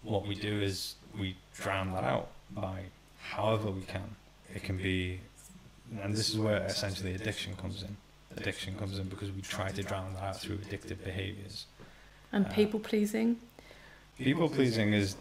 what 0.03 0.27
we 0.27 0.35
do 0.35 0.61
is 0.61 0.95
we 1.17 1.35
drown 1.55 1.91
that 1.93 2.03
out 2.03 2.29
by 2.51 2.81
however 3.21 3.71
we 3.71 3.81
can. 3.81 4.15
It 4.53 4.63
can 4.63 4.77
be, 4.77 5.19
and 6.01 6.13
this 6.13 6.29
is 6.29 6.37
where 6.37 6.63
essentially 6.63 7.15
addiction 7.15 7.55
comes 7.55 7.83
in. 7.83 7.95
Addiction 8.37 8.75
comes 8.77 8.97
in 8.99 9.07
because 9.07 9.31
we 9.31 9.41
try 9.41 9.69
to 9.71 9.83
drown 9.83 10.13
that 10.15 10.23
out 10.23 10.39
through 10.39 10.57
addictive 10.57 11.03
behaviors. 11.03 11.65
And 12.31 12.45
Uh, 12.45 12.49
people 12.49 12.79
pleasing. 12.79 13.37
People 14.17 14.49
pleasing 14.49 14.93
is 14.93 15.15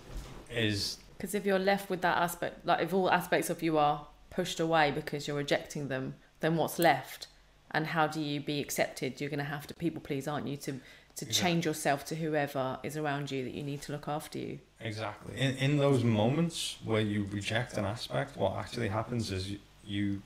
is 0.51 0.98
Because 1.16 1.35
if 1.35 1.46
you're 1.46 1.59
left 1.59 1.88
with 1.88 2.01
that 2.03 2.18
aspect, 2.18 2.66
like 2.66 2.81
if 2.81 2.92
all 2.92 3.11
aspects 3.11 3.48
of 3.51 3.62
you 3.62 3.79
are 3.79 4.07
pushed 4.35 4.61
away 4.61 4.90
because 4.90 5.27
you're 5.27 5.37
rejecting 5.37 5.88
them, 5.88 6.14
then 6.40 6.57
what's 6.57 6.79
left? 6.79 7.29
And 7.71 7.87
how 7.87 8.07
do 8.07 8.21
you 8.21 8.40
be 8.40 8.61
accepted? 8.61 9.21
You're 9.21 9.31
going 9.31 9.38
to 9.38 9.45
have 9.45 9.66
to 9.68 9.75
people 9.75 10.03
please, 10.03 10.29
aren't 10.29 10.47
you? 10.47 10.57
To 10.59 10.81
to 11.16 11.27
Exactly. 11.27 11.35
change 11.35 11.66
yourself 11.66 12.07
to 12.07 12.14
whoever 12.14 12.79
is 12.83 12.97
around 12.97 13.31
you 13.31 13.45
that 13.45 13.53
you 13.53 13.62
need 13.62 13.83
to 13.83 13.92
look 13.92 14.09
after 14.09 14.38
you. 14.38 14.59
Exactly. 14.81 15.38
In, 15.38 15.57
in 15.57 15.77
those 15.77 16.03
moments 16.03 16.79
where 16.85 17.03
you 17.03 17.27
reject 17.31 17.77
an 17.77 17.85
aspect, 17.85 18.35
what 18.37 18.57
actually 18.57 18.88
happens 18.88 19.31
is 19.31 19.51
you, 19.51 19.59
you 19.85 20.23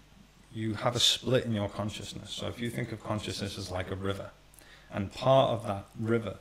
you 0.54 0.74
have 0.74 0.96
a 0.96 1.00
split 1.00 1.44
in 1.44 1.52
your 1.52 1.68
consciousness. 1.68 2.30
So 2.30 2.46
if 2.46 2.60
you 2.60 2.70
think 2.70 2.92
of 2.92 3.02
consciousness 3.02 3.58
as 3.58 3.70
like 3.70 3.90
a 3.90 3.96
river, 3.96 4.30
and 4.92 5.12
part 5.12 5.50
of 5.50 5.66
that 5.66 5.86
river, 6.00 6.36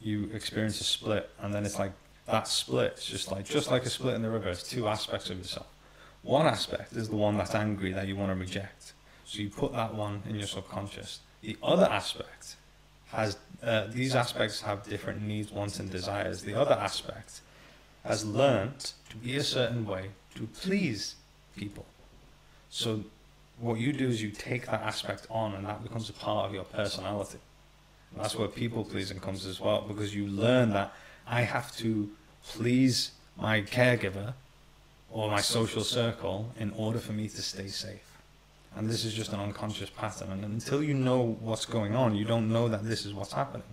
you 0.00 0.30
experience 0.32 0.80
a 0.80 0.84
split, 0.84 1.28
and 1.42 1.52
then 1.52 1.66
it's 1.66 1.78
like 1.78 1.92
that 2.26 2.48
split. 2.48 2.92
It's 2.92 3.04
just 3.04 3.30
like 3.32 3.44
just 3.44 3.70
like 3.70 3.84
a 3.84 3.90
split 3.90 4.14
in 4.14 4.22
the 4.22 4.30
river. 4.30 4.48
It's 4.48 4.62
two 4.62 4.86
aspects 4.88 5.28
of 5.28 5.38
yourself. 5.38 5.66
One 6.26 6.46
aspect 6.46 6.94
is 6.94 7.08
the 7.08 7.14
one 7.14 7.36
that's 7.38 7.54
angry 7.54 7.92
that 7.92 8.08
you 8.08 8.16
want 8.16 8.32
to 8.32 8.34
reject. 8.34 8.94
So 9.24 9.38
you 9.38 9.48
put 9.48 9.72
that 9.74 9.94
one 9.94 10.24
in 10.28 10.34
your 10.34 10.48
subconscious. 10.48 11.20
The 11.40 11.56
other 11.62 11.84
aspect 11.84 12.56
has 13.12 13.38
uh, 13.62 13.86
these 13.90 14.16
aspects 14.16 14.60
have 14.62 14.82
different 14.82 15.22
needs, 15.22 15.52
wants, 15.52 15.78
and 15.78 15.88
desires. 15.88 16.42
The 16.42 16.54
other 16.54 16.74
aspect 16.74 17.42
has 18.04 18.24
learned 18.24 18.92
to 19.10 19.16
be 19.16 19.36
a 19.36 19.44
certain 19.44 19.86
way 19.86 20.10
to 20.34 20.48
please 20.48 21.14
people. 21.56 21.86
So 22.70 23.04
what 23.60 23.78
you 23.78 23.92
do 23.92 24.08
is 24.08 24.20
you 24.20 24.30
take 24.30 24.66
that 24.66 24.82
aspect 24.82 25.28
on, 25.30 25.54
and 25.54 25.64
that 25.64 25.84
becomes 25.84 26.10
a 26.10 26.12
part 26.12 26.48
of 26.48 26.54
your 26.54 26.64
personality. 26.64 27.38
And 28.10 28.24
that's 28.24 28.34
where 28.34 28.48
people 28.48 28.84
pleasing 28.84 29.20
comes 29.20 29.46
as 29.46 29.60
well, 29.60 29.84
because 29.86 30.12
you 30.12 30.26
learn 30.26 30.70
that 30.70 30.92
I 31.24 31.42
have 31.42 31.74
to 31.76 32.10
please 32.44 33.12
my 33.36 33.62
caregiver 33.62 34.34
or 35.10 35.30
my 35.30 35.40
social 35.40 35.82
circle 35.84 36.52
in 36.58 36.72
order 36.72 36.98
for 36.98 37.12
me 37.12 37.28
to 37.28 37.42
stay 37.42 37.68
safe. 37.68 38.18
And 38.74 38.90
this 38.90 39.04
is 39.04 39.14
just 39.14 39.32
an 39.32 39.40
unconscious 39.40 39.88
pattern. 39.88 40.30
And 40.30 40.44
until 40.44 40.82
you 40.82 40.92
know 40.94 41.38
what's 41.40 41.64
going 41.64 41.94
on, 41.94 42.14
you 42.14 42.24
don't 42.24 42.52
know 42.52 42.68
that 42.68 42.84
this 42.84 43.06
is 43.06 43.14
what's 43.14 43.32
happening. 43.32 43.66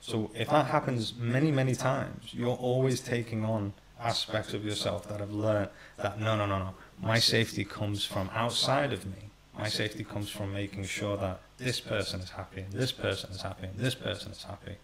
So 0.00 0.30
if 0.34 0.48
that 0.50 0.66
happens 0.66 1.14
many, 1.18 1.50
many 1.50 1.74
times, 1.74 2.32
you're 2.32 2.54
always 2.56 3.00
taking 3.00 3.44
on 3.44 3.72
aspects 4.00 4.54
of 4.54 4.64
yourself 4.64 5.08
that 5.08 5.18
have 5.18 5.32
learned 5.32 5.70
that 5.96 6.20
no, 6.20 6.36
no, 6.36 6.46
no, 6.46 6.58
no. 6.58 6.74
My 7.02 7.18
safety 7.18 7.64
comes 7.64 8.04
from 8.04 8.30
outside 8.32 8.92
of 8.92 9.04
me. 9.04 9.30
My 9.58 9.68
safety 9.68 10.04
comes 10.04 10.28
from 10.28 10.52
making 10.52 10.84
sure 10.84 11.16
that 11.16 11.40
this 11.58 11.80
person 11.80 12.20
is 12.20 12.30
happy, 12.30 12.60
and 12.60 12.72
this 12.72 12.92
person 12.92 13.30
is 13.30 13.40
happy, 13.40 13.66
and 13.66 13.78
this 13.78 13.94
person 13.94 14.30
is 14.30 14.42
happy. 14.42 14.76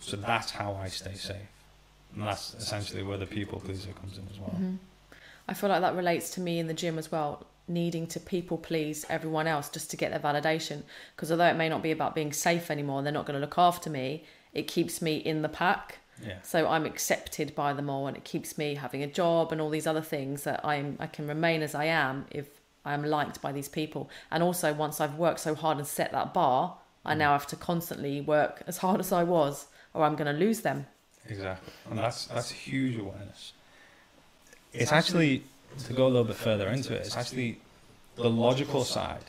So 0.00 0.16
that's 0.16 0.52
how 0.52 0.74
I 0.80 0.88
stay 0.88 1.14
safe. 1.14 1.36
And 2.14 2.22
that's 2.22 2.54
essentially 2.54 3.02
where 3.02 3.18
the 3.18 3.26
people 3.26 3.60
pleaser 3.60 3.92
comes 3.92 4.16
in 4.16 4.26
as 4.30 4.38
well. 4.38 4.56
Mhm. 4.58 4.78
I 5.48 5.54
feel 5.54 5.70
like 5.70 5.80
that 5.80 5.94
relates 5.94 6.30
to 6.30 6.40
me 6.40 6.58
in 6.58 6.66
the 6.66 6.74
gym 6.74 6.98
as 6.98 7.10
well, 7.12 7.46
needing 7.68 8.06
to 8.08 8.20
people 8.20 8.58
please 8.58 9.04
everyone 9.08 9.46
else 9.46 9.68
just 9.68 9.90
to 9.90 9.96
get 9.96 10.10
their 10.10 10.20
validation. 10.20 10.82
Because 11.14 11.30
although 11.30 11.46
it 11.46 11.56
may 11.56 11.68
not 11.68 11.82
be 11.82 11.90
about 11.90 12.14
being 12.14 12.32
safe 12.32 12.70
anymore, 12.70 13.02
they're 13.02 13.12
not 13.12 13.26
going 13.26 13.38
to 13.38 13.40
look 13.40 13.58
after 13.58 13.90
me, 13.90 14.24
it 14.52 14.66
keeps 14.66 15.02
me 15.02 15.16
in 15.16 15.42
the 15.42 15.48
pack. 15.48 15.98
Yeah. 16.24 16.38
So 16.42 16.66
I'm 16.66 16.86
accepted 16.86 17.54
by 17.54 17.74
them 17.74 17.90
all, 17.90 18.06
and 18.06 18.16
it 18.16 18.24
keeps 18.24 18.56
me 18.56 18.74
having 18.74 19.02
a 19.02 19.06
job 19.06 19.52
and 19.52 19.60
all 19.60 19.68
these 19.68 19.86
other 19.86 20.00
things 20.00 20.44
that 20.44 20.64
I'm 20.64 20.96
I 20.98 21.06
can 21.06 21.26
remain 21.28 21.62
as 21.62 21.74
I 21.74 21.84
am 21.84 22.24
if 22.30 22.46
I 22.86 22.94
am 22.94 23.04
liked 23.04 23.42
by 23.42 23.52
these 23.52 23.68
people. 23.68 24.08
And 24.30 24.42
also, 24.42 24.72
once 24.72 25.00
I've 25.00 25.16
worked 25.16 25.40
so 25.40 25.54
hard 25.54 25.76
and 25.76 25.86
set 25.86 26.12
that 26.12 26.32
bar, 26.32 26.78
I 27.04 27.14
mm. 27.14 27.18
now 27.18 27.32
have 27.32 27.46
to 27.48 27.56
constantly 27.56 28.22
work 28.22 28.62
as 28.66 28.78
hard 28.78 29.00
as 29.00 29.12
I 29.12 29.24
was, 29.24 29.66
or 29.92 30.04
I'm 30.04 30.16
going 30.16 30.32
to 30.32 30.38
lose 30.38 30.60
them. 30.60 30.86
Exactly, 31.28 31.72
and 31.90 31.98
that's 31.98 32.26
that's 32.26 32.50
huge 32.50 32.98
awareness. 32.98 33.52
It's 34.78 34.92
actually 34.92 35.42
to 35.84 35.92
go 35.92 36.06
a 36.06 36.08
little 36.08 36.24
bit 36.24 36.36
further 36.36 36.68
into 36.68 36.94
it. 36.94 37.06
It's 37.06 37.16
actually 37.16 37.58
the 38.16 38.28
logical 38.28 38.84
side. 38.84 39.24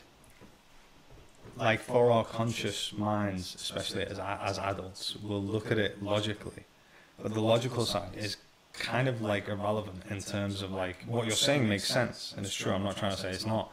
Like 1.57 1.81
for 1.81 2.11
our 2.11 2.23
conscious 2.23 2.93
minds, 2.93 3.55
especially 3.55 4.03
as 4.03 4.19
as 4.19 4.59
adults, 4.59 5.15
we'll 5.23 5.41
look 5.41 5.71
at 5.71 5.79
it 5.79 6.03
logically, 6.03 6.65
but 7.21 7.33
the 7.33 7.41
logical 7.41 7.83
side 7.85 8.15
is 8.15 8.37
kind 8.73 9.07
of 9.07 9.23
like 9.23 9.47
irrelevant 9.47 10.03
in 10.11 10.19
terms 10.19 10.61
of 10.61 10.71
like 10.71 11.03
what 11.07 11.25
you're 11.25 11.35
saying 11.35 11.67
makes 11.67 11.87
sense, 11.87 12.35
and 12.37 12.45
it's 12.45 12.53
true. 12.53 12.71
I'm 12.73 12.83
not 12.83 12.97
trying 12.97 13.15
to 13.15 13.17
say 13.17 13.31
it's 13.31 13.45
not, 13.45 13.71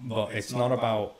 but 0.00 0.32
it's 0.32 0.52
not 0.52 0.72
about 0.72 1.16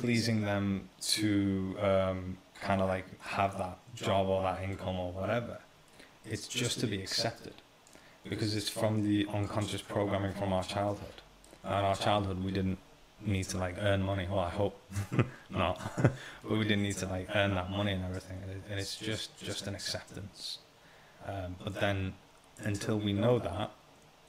pleasing 0.00 0.42
them 0.42 0.88
to 1.02 1.76
um, 1.80 2.36
kind 2.60 2.80
of 2.80 2.88
like 2.88 3.06
have 3.20 3.56
that 3.58 3.78
job 3.94 4.26
or 4.26 4.42
that 4.42 4.64
income 4.64 4.98
or 4.98 5.12
whatever. 5.12 5.60
It's 6.24 6.48
just 6.48 6.80
to 6.80 6.88
be 6.88 7.00
accepted 7.00 7.54
because 8.28 8.56
it's 8.56 8.68
from 8.68 9.02
the 9.02 9.26
unconscious 9.32 9.82
programming 9.82 10.32
from 10.32 10.52
our 10.52 10.64
childhood. 10.64 11.14
And 11.64 11.86
our 11.86 11.96
childhood, 11.96 12.42
we 12.42 12.50
didn't 12.50 12.78
need 13.24 13.44
to 13.44 13.58
like 13.58 13.76
earn 13.80 14.02
money. 14.02 14.26
Well, 14.28 14.40
I 14.40 14.50
hope 14.50 14.80
not, 15.50 15.80
but 16.02 16.50
we 16.50 16.62
didn't 16.64 16.82
need 16.82 16.96
to 16.98 17.06
like 17.06 17.28
earn 17.34 17.54
that 17.54 17.70
money 17.70 17.92
and 17.92 18.04
everything. 18.04 18.38
And 18.70 18.80
it's 18.80 18.96
just 18.96 19.36
just 19.42 19.66
an 19.66 19.74
acceptance. 19.74 20.58
Um, 21.26 21.56
but 21.62 21.74
then, 21.80 22.14
until 22.64 22.98
we 22.98 23.12
know 23.12 23.38
that, 23.38 23.70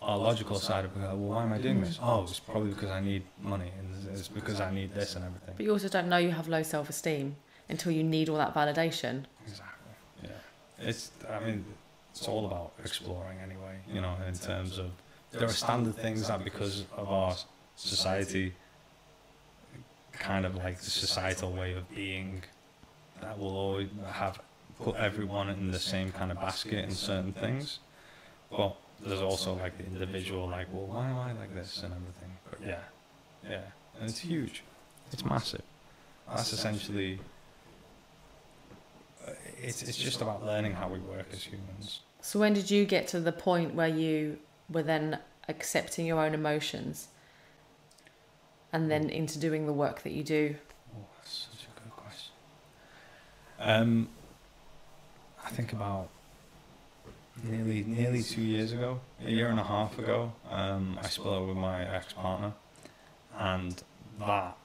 our 0.01 0.17
logical 0.17 0.60
side 0.60 0.86
of 0.86 0.95
it, 0.95 0.99
well, 0.99 1.17
why 1.17 1.43
am 1.43 1.53
I 1.53 1.58
doing 1.58 1.82
this? 1.82 1.97
Oh, 2.01 2.23
it's 2.23 2.39
probably 2.39 2.69
because 2.69 2.91
I 2.91 2.99
need 2.99 3.23
money, 3.41 3.71
and 3.79 4.15
it's 4.15 4.27
because 4.27 4.62
I 4.62 4.71
need 4.71 4.93
this 4.93 5.15
and 5.15 5.25
everything. 5.25 5.56
But 5.58 5.65
you 5.65 5.71
also 5.71 5.89
don't 5.89 6.08
know 6.08 6.17
you 6.17 6.32
have 6.32 6.47
low 6.47 6.62
self 6.63 6.89
esteem 6.89 7.36
until 7.69 7.91
you 7.91 8.03
need 8.03 8.29
all 8.29 8.38
that 8.38 8.53
validation. 8.53 9.23
Exactly. 9.47 9.93
Yeah. 10.23 10.29
It's. 10.79 11.12
I 11.29 11.39
mean, 11.43 11.65
it's 12.13 12.28
all 12.28 12.45
about 12.45 12.73
exploring 12.84 13.39
anyway. 13.39 13.80
You 13.91 14.02
know, 14.02 14.15
in 14.28 14.36
terms 14.36 14.78
of 14.78 14.91
there 15.32 15.45
are 15.47 15.52
standard 15.52 15.95
things 15.95 16.28
that 16.28 16.43
because 16.43 16.86
of 16.95 17.10
our 17.10 17.36
society, 17.76 18.54
kind 20.13 20.45
of 20.45 20.56
like 20.56 20.80
the 20.80 20.91
societal 20.91 21.52
way 21.52 21.73
of 21.73 21.89
being, 21.93 22.43
that 23.21 23.38
will 23.39 23.58
always 23.58 23.89
have 24.12 24.39
put 24.80 24.95
everyone 24.95 25.49
in 25.49 25.71
the 25.71 25.80
same 25.80 26.12
kind 26.12 26.32
of 26.32 26.38
basket 26.39 26.86
in 26.86 26.91
certain 26.91 27.34
things. 27.34 27.80
But 28.56 28.76
there's 29.02 29.21
also 29.21 29.56
like 29.56 29.78
the 29.80 29.86
individual, 29.86 30.47
like, 30.47 30.67
well, 30.71 30.86
why 30.86 31.10
am 31.10 31.17
I 31.17 31.34
like 31.34 31.54
this 31.56 31.82
and 31.84 31.93
everything. 31.93 32.32
But 32.47 32.60
yeah, 32.62 32.84
yeah, 33.49 33.62
and 33.99 34.08
it's 34.08 34.19
huge. 34.19 34.63
It's 35.12 35.26
massive. 35.26 35.63
That's 36.30 36.54
essentially. 36.54 37.19
It's 39.62 39.82
it's 39.82 39.98
just 39.98 40.22
about 40.22 40.46
learning 40.46 40.74
how 40.74 40.88
we 40.90 41.00
work 41.00 41.28
as 41.32 41.44
humans. 41.44 42.02
So 42.22 42.40
when 42.40 42.54
did 42.54 42.72
you 42.72 42.86
get 42.86 43.08
to 43.10 43.20
the 43.20 43.32
point 43.32 43.76
where 43.76 43.88
you 43.88 44.40
were 44.70 44.84
then 44.84 45.20
accepting 45.48 46.06
your 46.06 46.20
own 46.20 46.34
emotions 46.34 47.10
and 48.72 48.90
then 48.90 49.10
into 49.10 49.38
doing 49.38 49.66
the 49.66 49.74
work 49.74 50.04
that 50.04 50.12
you 50.14 50.24
do? 50.24 50.56
Oh, 50.96 51.06
that's 51.18 51.48
such 51.52 51.66
a 51.66 51.82
good 51.82 51.92
question. 51.92 52.34
Um, 53.60 54.10
I 55.46 55.50
think 55.50 55.74
about 55.74 56.10
nearly 57.44 57.84
nearly 57.84 58.24
two 58.24 58.42
years 58.42 58.72
ago, 58.72 59.00
a 59.26 59.30
year 59.30 59.50
and 59.50 59.60
a 59.60 59.64
half 59.64 59.98
ago, 60.00 60.34
um, 60.50 60.98
I 61.02 61.08
split 61.08 61.34
up 61.34 61.48
with 61.48 61.58
my 61.58 61.84
ex 61.84 62.14
partner, 62.14 62.54
and 63.38 63.82
that 64.20 64.58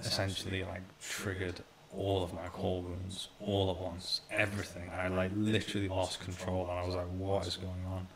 essentially 0.00 0.62
like 0.64 0.82
triggered 1.00 1.60
all 1.96 2.22
of 2.22 2.32
my 2.34 2.48
core 2.48 2.82
wounds 2.82 3.28
all 3.40 3.70
at 3.70 3.78
once, 3.78 4.20
everything. 4.30 4.90
I 4.90 5.08
like 5.08 5.30
literally 5.34 5.88
lost 5.88 6.20
control, 6.20 6.68
and 6.70 6.78
I 6.78 6.86
was 6.86 6.94
like, 6.94 7.08
"What 7.08 7.46
is 7.46 7.56
going 7.56 7.84
on?" 7.88 8.06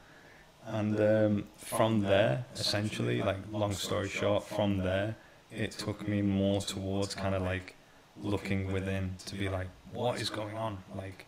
And 0.66 1.01
um, 1.01 1.45
from 1.57 2.03
there, 2.03 2.45
essentially, 2.55 3.23
like 3.23 3.38
long 3.51 3.73
story 3.73 4.09
short, 4.09 4.45
from 4.45 4.79
there, 4.79 5.16
it 5.51 5.73
took 5.73 6.07
me 6.07 6.23
more 6.23 6.61
towards 6.61 7.14
kind 7.14 7.35
of 7.35 7.43
like 7.43 7.75
looking 8.23 8.73
within 8.73 9.16
to 9.27 9.35
be 9.35 9.49
like, 9.49 9.69
what 9.93 10.21
is 10.21 10.31
going 10.31 10.57
on? 10.57 10.79
Like, 10.97 11.27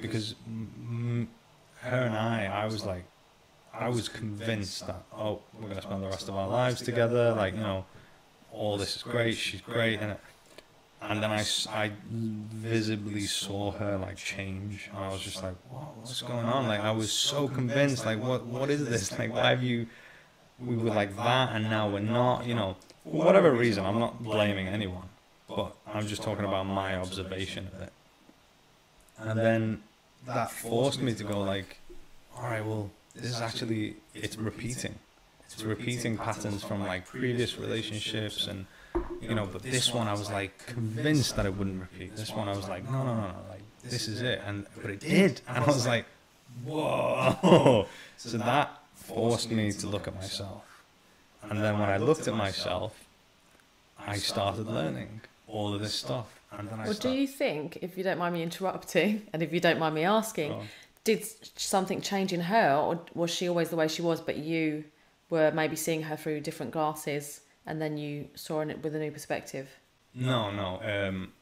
because 0.00 0.34
mm, 0.48 1.26
her 1.80 1.96
and 1.96 2.16
I, 2.16 2.46
I 2.46 2.66
was 2.66 2.84
like, 2.84 3.04
I 3.72 3.88
was 3.88 4.08
convinced 4.08 4.86
that 4.86 5.02
oh, 5.16 5.40
we're 5.58 5.68
gonna 5.68 5.82
spend 5.82 6.02
the 6.02 6.08
rest 6.08 6.28
of 6.28 6.36
our 6.36 6.48
lives 6.48 6.82
together. 6.82 7.32
Like, 7.34 7.54
you 7.54 7.60
know, 7.60 7.84
all 8.52 8.76
this 8.76 8.96
is 8.96 9.02
great. 9.02 9.36
She's 9.36 9.60
great, 9.60 10.00
and 10.00 10.16
and 11.02 11.22
then 11.22 11.30
I, 11.30 11.44
I 11.70 11.92
visibly 12.08 13.22
saw 13.22 13.72
her 13.72 13.96
like 13.98 14.16
change, 14.16 14.90
and 14.94 15.04
I 15.04 15.08
was 15.08 15.20
just 15.20 15.42
like, 15.42 15.54
what, 15.70 15.96
what's 15.96 16.20
going 16.22 16.44
on? 16.44 16.68
Like, 16.68 16.80
I 16.80 16.90
was 16.92 17.10
so 17.10 17.48
convinced. 17.48 18.04
Like, 18.04 18.22
what 18.22 18.44
what 18.46 18.70
is 18.70 18.86
this? 18.86 19.10
Like, 19.18 19.32
why 19.32 19.50
have 19.50 19.62
you? 19.62 19.86
We 20.58 20.76
were 20.76 20.90
like 20.90 21.16
that, 21.16 21.52
and 21.52 21.64
now 21.64 21.88
we're 21.88 22.00
not. 22.00 22.46
You 22.46 22.54
know, 22.54 22.76
for 23.04 23.24
whatever 23.24 23.50
reason, 23.50 23.84
I'm 23.84 23.98
not 23.98 24.22
blaming 24.22 24.68
anyone, 24.68 25.08
but 25.48 25.74
I'm 25.86 26.06
just 26.06 26.22
talking 26.22 26.44
about 26.44 26.64
my 26.66 26.96
observation 26.96 27.68
of 27.72 27.80
it. 27.80 27.92
And 29.18 29.38
then 29.38 29.82
that 30.26 30.50
forced 30.50 31.00
me 31.00 31.14
to 31.14 31.24
go 31.24 31.40
like, 31.40 31.78
all 32.36 32.44
right, 32.44 32.64
well, 32.64 32.90
this 33.14 33.24
is 33.24 33.40
actually 33.40 33.96
it's 34.14 34.36
repeating. 34.36 34.96
It's 35.46 35.62
repeating 35.64 36.16
patterns 36.16 36.62
from 36.62 36.86
like 36.86 37.06
previous 37.06 37.58
relationships 37.58 38.46
and 38.46 38.66
you 39.20 39.34
know, 39.34 39.46
but 39.46 39.62
this 39.62 39.92
one 39.92 40.08
I 40.08 40.12
was 40.12 40.30
like 40.30 40.66
convinced 40.66 41.36
that 41.36 41.46
it 41.46 41.54
wouldn't 41.56 41.80
repeat. 41.80 42.16
This 42.16 42.32
one 42.32 42.48
I 42.48 42.56
was 42.56 42.68
like, 42.68 42.84
no, 42.84 43.04
no, 43.04 43.14
no, 43.14 43.20
no, 43.20 43.34
like 43.48 43.62
this 43.84 44.08
is 44.08 44.22
it, 44.22 44.40
and 44.46 44.66
but 44.82 44.90
it 44.90 45.00
did, 45.00 45.40
and 45.48 45.64
I 45.64 45.66
was 45.66 45.86
like, 45.86 46.06
whoa. 46.64 47.86
So 48.16 48.36
that 48.36 48.70
forced 48.94 49.50
me 49.50 49.72
to 49.72 49.86
look 49.86 50.06
at 50.06 50.14
myself, 50.14 50.64
and 51.42 51.62
then 51.62 51.78
when 51.78 51.88
I 51.88 51.96
looked 51.96 52.28
at 52.28 52.34
myself, 52.34 52.94
I 53.98 54.16
started 54.16 54.66
learning 54.66 55.22
all 55.48 55.72
of 55.74 55.80
this 55.80 55.94
stuff, 55.94 56.26
and 56.52 56.68
then 56.68 56.80
I 56.80 56.84
Well, 56.84 56.94
do 56.94 57.10
you 57.10 57.26
think, 57.26 57.78
if 57.80 57.96
you 57.96 58.04
don't 58.04 58.18
mind 58.18 58.34
me 58.34 58.42
interrupting, 58.42 59.26
and 59.32 59.42
if 59.42 59.52
you 59.54 59.60
don't 59.60 59.78
mind 59.78 59.94
me 59.94 60.04
asking, 60.04 60.54
did 61.04 61.24
something 61.56 62.02
change 62.02 62.32
in 62.34 62.40
her, 62.42 62.76
or 62.76 63.00
was 63.14 63.30
she 63.30 63.48
always 63.48 63.70
the 63.70 63.76
way 63.76 63.88
she 63.88 64.02
was, 64.02 64.20
but 64.20 64.36
you 64.36 64.84
were 65.30 65.50
maybe 65.52 65.76
seeing 65.76 66.02
her 66.02 66.16
through 66.16 66.40
different 66.40 66.72
glasses, 66.72 67.40
and 67.70 67.80
then 67.80 67.96
you 67.96 68.28
saw 68.34 68.60
it 68.60 68.82
with 68.82 68.96
a 68.96 68.98
new 68.98 69.12
perspective? 69.12 69.68
No, 70.12 70.50
no. 70.50 70.80
Um, 70.82 71.32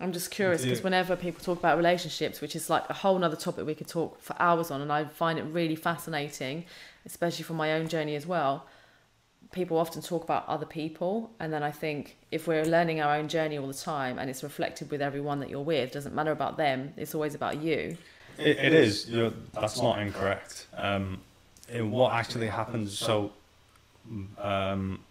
I'm 0.00 0.10
just 0.10 0.30
curious 0.30 0.62
because 0.62 0.82
whenever 0.82 1.16
people 1.16 1.44
talk 1.44 1.58
about 1.58 1.76
relationships, 1.76 2.40
which 2.40 2.56
is 2.56 2.70
like 2.70 2.88
a 2.88 2.94
whole 2.94 3.22
other 3.22 3.36
topic 3.36 3.66
we 3.66 3.74
could 3.74 3.86
talk 3.86 4.20
for 4.22 4.34
hours 4.40 4.70
on, 4.70 4.80
and 4.80 4.90
I 4.90 5.04
find 5.04 5.38
it 5.38 5.42
really 5.42 5.76
fascinating, 5.76 6.64
especially 7.04 7.44
from 7.44 7.56
my 7.56 7.74
own 7.74 7.88
journey 7.88 8.16
as 8.16 8.26
well. 8.26 8.66
People 9.52 9.76
often 9.76 10.00
talk 10.00 10.24
about 10.24 10.48
other 10.48 10.64
people, 10.64 11.30
and 11.38 11.52
then 11.52 11.62
I 11.62 11.70
think 11.70 12.16
if 12.32 12.48
we're 12.48 12.64
learning 12.64 13.02
our 13.02 13.14
own 13.14 13.28
journey 13.28 13.58
all 13.58 13.68
the 13.68 13.74
time 13.74 14.18
and 14.18 14.30
it's 14.30 14.42
reflected 14.42 14.90
with 14.90 15.02
everyone 15.02 15.40
that 15.40 15.50
you're 15.50 15.60
with, 15.60 15.92
doesn't 15.92 16.14
matter 16.14 16.32
about 16.32 16.56
them, 16.56 16.94
it's 16.96 17.14
always 17.14 17.34
about 17.34 17.62
you. 17.62 17.98
It, 18.38 18.56
it 18.56 18.72
is. 18.72 19.10
You're, 19.10 19.32
that's 19.52 19.80
not 19.80 19.98
incorrect. 20.00 20.68
Um, 20.74 21.20
it, 21.70 21.82
what 21.82 22.14
actually 22.14 22.48
happens? 22.48 22.98
So, 22.98 23.30
um, 24.38 25.03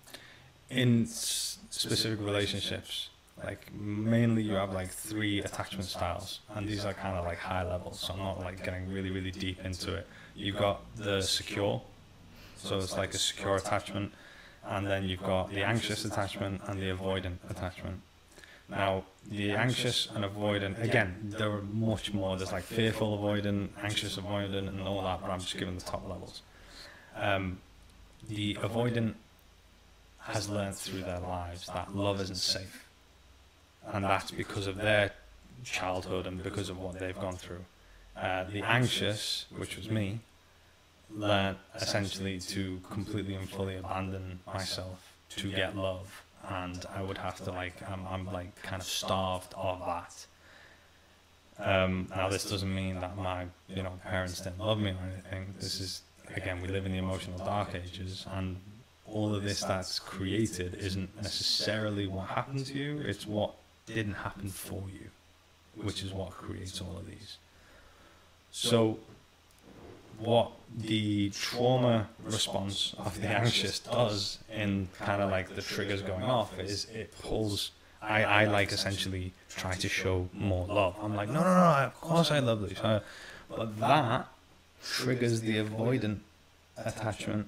in 0.74 1.06
specific 1.06 2.20
relationships, 2.20 3.10
like 3.44 3.74
mainly 3.74 4.44
you 4.44 4.54
have 4.54 4.74
like 4.74 4.90
three 4.90 5.42
attachment 5.42 5.86
styles, 5.86 6.40
and 6.56 6.68
these 6.68 6.86
are 6.86 6.94
kind 6.94 7.18
of 7.18 7.26
like 7.26 7.40
high 7.40 7.64
levels. 7.64 8.00
So 8.00 8.14
I'm 8.14 8.20
not 8.20 8.40
like 8.40 8.64
getting 8.64 8.92
really 8.92 9.10
really 9.10 9.32
deep 9.32 9.64
into 9.64 9.94
it. 9.96 10.08
You've 10.36 10.58
got 10.58 10.82
the 10.96 11.22
secure, 11.22 11.82
so 12.58 12.78
it's 12.78 12.98
like 12.98 13.14
a 13.14 13.18
secure 13.18 13.56
attachment, 13.56 14.12
and 14.66 14.88
then 14.88 15.04
you've 15.04 15.24
got 15.24 15.52
the 15.52 15.64
anxious 15.64 16.06
attachment 16.06 16.62
and 16.68 16.82
the 16.82 16.90
avoidant 16.90 17.38
attachment. 17.50 18.02
Now, 18.70 19.04
the 19.30 19.52
anxious 19.52 20.08
and 20.16 20.24
avoidant, 20.24 20.82
again, 20.82 21.18
there 21.38 21.52
are 21.52 21.62
much 21.62 22.14
more. 22.14 22.38
There's 22.38 22.52
like 22.52 22.64
fearful 22.64 23.18
avoidant, 23.18 23.70
anxious 23.82 24.18
avoidant, 24.18 24.70
and 24.70 24.82
all 24.82 25.04
that, 25.04 25.22
but 25.22 25.30
I'm 25.30 25.40
just 25.40 25.58
giving 25.58 25.76
the 25.76 25.84
top 25.84 26.08
levels. 26.08 26.42
Um, 27.16 27.60
the 28.28 28.56
avoidant 28.56 29.16
has 30.24 30.50
learned 30.50 30.76
through 30.76 31.02
their 31.02 31.20
lives 31.20 31.68
that 31.68 31.96
love 31.96 32.22
isn't 32.22 32.36
safe. 32.36 32.86
And 33.92 34.06
that's 34.06 34.32
because 34.32 34.68
of 34.68 34.78
their 34.78 35.12
childhood 35.64 36.28
and 36.28 36.42
because 36.42 36.70
of 36.70 36.80
what 36.80 36.98
they've 37.00 37.20
gone 37.20 37.36
through. 37.36 37.66
Uh, 38.16 38.46
the 38.46 38.62
anxious, 38.62 39.46
which 39.58 39.76
was 39.76 39.90
me, 39.90 40.20
learned 41.14 41.58
essentially 41.76 42.40
to 42.40 42.80
completely 42.90 43.36
and 43.36 43.50
fully 43.50 43.76
abandon 43.76 44.40
myself 44.46 45.14
to 45.30 45.52
get 45.52 45.76
love 45.76 46.24
and 46.50 46.86
I 46.94 47.02
would 47.02 47.18
have 47.18 47.38
to 47.46 47.52
like 47.52 47.76
I'm, 47.90 48.06
I'm 48.08 48.26
like 48.26 48.62
kind 48.62 48.82
of 48.82 48.88
starved 48.88 49.54
of 49.56 49.80
that. 49.86 50.26
Um, 51.60 52.08
now 52.10 52.30
this 52.30 52.50
doesn't 52.50 52.74
mean 52.74 53.00
that 53.00 53.16
my 53.18 53.46
you 53.70 53.84
know 53.84 53.94
parents 54.06 54.42
didn't 54.42 54.60
love 54.60 54.80
me 54.80 54.92
or 54.92 55.12
anything. 55.12 55.54
This 55.60 55.80
is 55.80 56.02
again 56.36 56.62
we 56.62 56.68
live 56.68 56.86
in 56.86 56.92
the 56.92 56.98
emotional 56.98 57.38
dark 57.40 57.76
ages 57.76 58.26
and 58.34 58.58
all 59.14 59.36
of 59.36 59.44
this 59.44 59.62
that's 59.62 60.00
created 60.00 60.76
isn't 60.76 61.16
necessarily 61.22 62.08
what 62.08 62.28
happened 62.30 62.66
to 62.68 62.74
you. 62.74 63.00
It's 63.06 63.28
what 63.28 63.54
didn't 63.86 64.14
happen 64.14 64.50
for 64.50 64.84
you, 64.92 65.10
which 65.84 66.04
is 66.04 66.12
what 66.12 66.32
creates 66.32 66.82
all 66.82 66.98
of 66.98 67.06
these. 67.06 67.38
So 68.52 69.00
what 70.20 70.52
the 70.76 71.30
trauma 71.32 72.08
response 72.24 72.96
of 72.98 73.20
the 73.22 73.28
anxious 73.28 73.80
does 73.80 74.40
in 74.52 74.88
kind 75.00 75.22
of 75.22 75.30
like 75.30 75.56
the 75.56 75.62
triggers 75.62 76.02
going 76.02 76.24
off 76.24 76.58
is 76.60 76.86
it 76.94 77.14
pulls 77.22 77.72
I, 78.02 78.24
I 78.24 78.46
like 78.46 78.72
essentially 78.74 79.32
try 79.50 79.76
to 79.76 79.88
show 79.88 80.28
more 80.34 80.68
love. 80.68 80.96
I'm 81.02 81.16
like, 81.16 81.30
no, 81.30 81.40
no, 81.40 81.54
no, 81.54 81.86
of 81.86 82.02
course 82.02 82.32
I 82.32 82.40
love 82.40 82.68
this. 82.68 82.78
Uh, 82.80 83.00
but 83.50 83.80
that 83.80 84.28
triggers 84.84 85.40
the 85.40 85.58
avoidant 85.64 86.20
attachment 86.78 87.48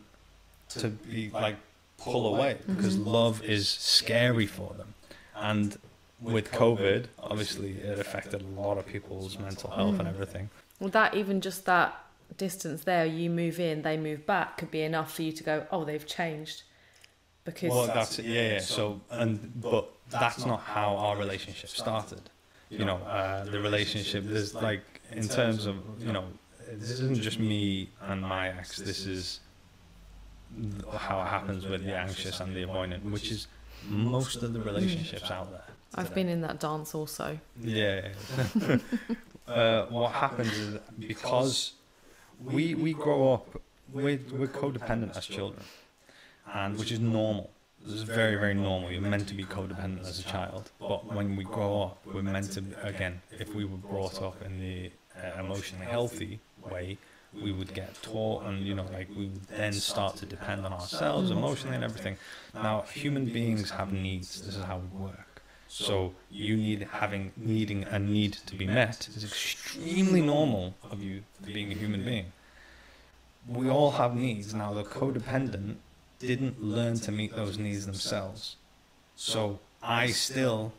to 0.69 0.89
be 0.89 1.30
like 1.30 1.56
pull 1.97 2.34
away 2.34 2.58
because 2.67 2.97
love 2.97 3.43
is 3.43 3.67
scary 3.67 4.45
for 4.45 4.73
them. 4.73 4.93
And 5.36 5.78
with 6.21 6.51
COVID, 6.51 7.06
obviously 7.19 7.71
it 7.71 7.99
affected 7.99 8.41
a 8.41 8.60
lot 8.60 8.78
of 8.78 8.86
people's 8.86 9.38
mental 9.38 9.69
health 9.71 9.99
and 9.99 10.08
everything. 10.08 10.49
Well, 10.80 10.89
that 10.89 11.13
even 11.15 11.41
just 11.41 11.65
that 11.65 11.97
distance 12.38 12.84
there, 12.84 13.06
you 13.06 13.30
move 13.30 13.60
in, 13.60 13.82
they 13.82 13.97
move 13.97 14.25
back, 14.25 14.58
could 14.58 14.71
be 14.71 14.82
enough 14.82 15.13
for 15.13 15.21
you 15.23 15.32
to 15.32 15.43
go, 15.43 15.67
oh, 15.71 15.86
they've 15.86 16.06
changed. 16.06 16.63
Because 17.43 17.69
Well, 17.69 17.88
that's 17.88 18.17
yeah, 18.19 18.54
yeah. 18.54 18.60
So, 18.60 19.01
and 19.12 19.51
but 19.62 19.88
that's 20.10 20.45
not 20.45 20.62
how 20.62 20.95
our 20.95 21.15
relationship 21.15 21.69
started. 21.69 22.21
You 22.69 22.84
know, 22.86 22.97
uh, 22.97 23.45
the 23.45 23.60
relationship. 23.60 24.23
There's 24.25 24.56
like 24.56 24.82
in 25.12 25.28
terms 25.28 25.67
of 25.67 25.75
you 25.99 26.12
know, 26.12 26.25
this 26.71 26.89
isn't 26.89 27.21
just 27.21 27.39
me 27.39 27.89
and 28.01 28.21
my 28.21 28.49
ex. 28.49 28.78
This 28.78 29.06
is 29.06 29.39
th- 29.39 29.44
how 30.97 31.21
it 31.21 31.27
happens 31.27 31.65
with 31.65 31.85
the 31.85 31.95
anxious 31.95 32.39
and 32.39 32.55
the 32.55 32.63
avoidant, 32.63 33.03
which 33.03 33.31
is 33.31 33.47
most 33.87 34.43
of 34.43 34.53
the 34.53 34.59
relationships 34.59 35.29
out 35.31 35.51
there. 35.51 35.63
I've 35.95 36.09
today. 36.09 36.15
been 36.15 36.29
in 36.29 36.41
that 36.41 36.59
dance 36.59 36.95
also. 36.95 37.39
Yeah. 37.61 38.09
uh, 39.47 39.85
what 39.85 40.11
happens 40.11 40.51
is 40.57 40.79
because 40.99 41.73
we 42.43 42.75
we 42.75 42.93
grow 42.93 43.33
up 43.33 43.61
we're, 43.93 44.19
we're 44.31 44.47
codependent 44.47 45.17
as 45.17 45.25
children, 45.25 45.63
and 46.53 46.77
which 46.77 46.91
is 46.91 46.99
normal. 46.99 47.49
This 47.83 47.95
is 47.95 48.03
very 48.03 48.35
very 48.35 48.53
normal. 48.53 48.91
You're 48.91 49.01
meant 49.01 49.27
to 49.29 49.35
be 49.35 49.43
codependent 49.43 50.01
as 50.01 50.19
a 50.19 50.23
child, 50.23 50.71
but 50.79 51.05
when 51.13 51.35
we 51.35 51.43
grow 51.43 51.83
up, 51.83 51.97
we're 52.05 52.23
meant 52.23 52.51
to 52.53 52.63
again. 52.81 53.21
If 53.31 53.53
we 53.53 53.65
were 53.65 53.77
brought 53.77 54.21
up 54.21 54.41
in 54.41 54.59
the 54.59 54.91
uh, 55.17 55.39
emotionally 55.39 55.85
healthy 55.85 56.39
way, 56.69 56.97
we 57.41 57.52
would 57.52 57.74
get 57.74 58.02
taught, 58.02 58.43
and 58.45 58.65
you 58.65 58.76
know, 58.76 58.86
like 58.93 59.10
we 59.10 59.26
would 59.26 59.48
then 59.48 59.74
start 59.74 60.15
to 60.17 60.26
depend 60.26 60.65
on 60.65 60.74
ourselves 60.74 61.32
emotionally 61.32 61.76
and 61.76 61.84
everything. 61.84 62.17
Now, 62.54 62.82
human 62.82 63.26
beings 63.26 63.71
have 63.71 63.91
needs. 63.91 64.41
This 64.41 64.56
is 64.56 64.63
how 64.63 64.78
we 64.78 65.00
work. 65.00 65.36
So 65.67 66.13
you 66.32 66.56
need 66.56 66.88
having 66.91 67.32
needing 67.36 67.84
a 67.84 68.00
need 68.00 68.34
to 68.45 68.56
be 68.56 68.65
met 68.65 69.10
is 69.10 69.24
extremely 69.24 70.21
normal 70.21 70.76
of 70.89 71.04
you 71.04 71.24
being 71.43 71.71
a 71.71 71.76
human 71.76 72.06
being. 72.06 72.32
We 73.48 73.69
all 73.69 73.91
have 73.91 74.15
needs. 74.15 74.54
Now 74.54 74.74
the 74.74 74.84
codependent 74.84 75.76
didn't 76.19 76.63
learn 76.63 77.00
to 77.02 77.12
meet 77.12 77.36
those 77.36 77.58
needs 77.58 77.86
themselves. 77.86 78.56
So 79.15 79.60
I 79.84 80.08
still, 80.08 80.74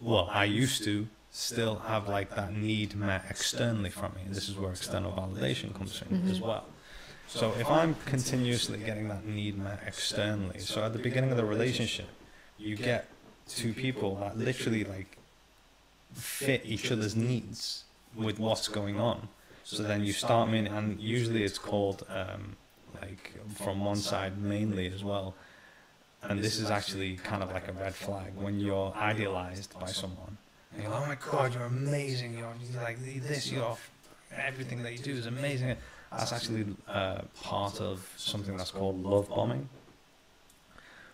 well, 0.00 0.28
I 0.30 0.44
used 0.44 0.82
to 0.84 1.06
still 1.30 1.76
have 1.76 2.08
like 2.08 2.34
that 2.34 2.52
need 2.52 2.96
met 2.96 3.24
externally 3.30 3.90
from 3.90 4.12
me. 4.14 4.22
This 4.28 4.48
is 4.48 4.56
where 4.56 4.70
external 4.70 5.12
validation 5.12 5.74
comes 5.74 6.02
in 6.10 6.28
as 6.28 6.40
well. 6.40 6.64
So 7.28 7.54
if 7.58 7.70
I'm 7.70 7.94
continuously 8.06 8.78
getting 8.78 9.08
that 9.08 9.24
need 9.24 9.56
met 9.56 9.80
externally, 9.86 10.58
so 10.58 10.82
at 10.82 10.92
the 10.92 10.98
beginning 10.98 11.30
of 11.30 11.36
the 11.36 11.44
relationship, 11.44 12.08
you 12.58 12.76
get 12.76 13.06
two 13.48 13.72
people 13.72 14.16
that 14.16 14.36
literally 14.36 14.84
like 14.84 15.16
fit 16.12 16.62
each 16.64 16.90
other's 16.90 17.14
needs 17.14 17.84
with 18.16 18.40
what's 18.40 18.66
going 18.66 18.98
on. 18.98 19.28
So 19.62 19.84
then 19.84 20.04
you 20.04 20.12
start 20.12 20.50
meaning, 20.50 20.72
and 20.72 21.00
usually 21.00 21.44
it's 21.44 21.58
called 21.58 22.04
um, 22.10 22.56
like 23.00 23.32
from 23.54 23.84
one 23.84 23.96
side 23.96 24.38
mainly 24.38 24.88
as 24.88 25.04
well. 25.04 25.36
And 26.22 26.40
this 26.40 26.58
is 26.58 26.70
actually 26.70 27.16
kind 27.16 27.42
of 27.42 27.52
like 27.52 27.68
a 27.68 27.72
red 27.72 27.94
flag 27.94 28.32
when 28.34 28.58
you're 28.58 28.92
idealized 28.96 29.78
by 29.78 29.86
someone. 29.86 30.36
And 30.72 30.82
you're 30.82 30.92
like, 30.92 31.02
oh 31.02 31.06
my 31.06 31.18
god, 31.30 31.54
you're 31.54 31.64
amazing. 31.64 32.38
You're, 32.38 32.52
like 32.80 32.98
this. 33.02 33.50
You're 33.50 33.76
everything 34.36 34.82
that 34.82 34.92
you 34.92 34.98
do 34.98 35.12
is 35.12 35.26
amazing. 35.26 35.76
That's 36.12 36.32
actually 36.32 36.66
uh, 36.88 37.22
part 37.42 37.80
of 37.80 38.12
something 38.16 38.56
that's 38.56 38.70
called 38.70 39.02
love 39.02 39.28
bombing 39.28 39.68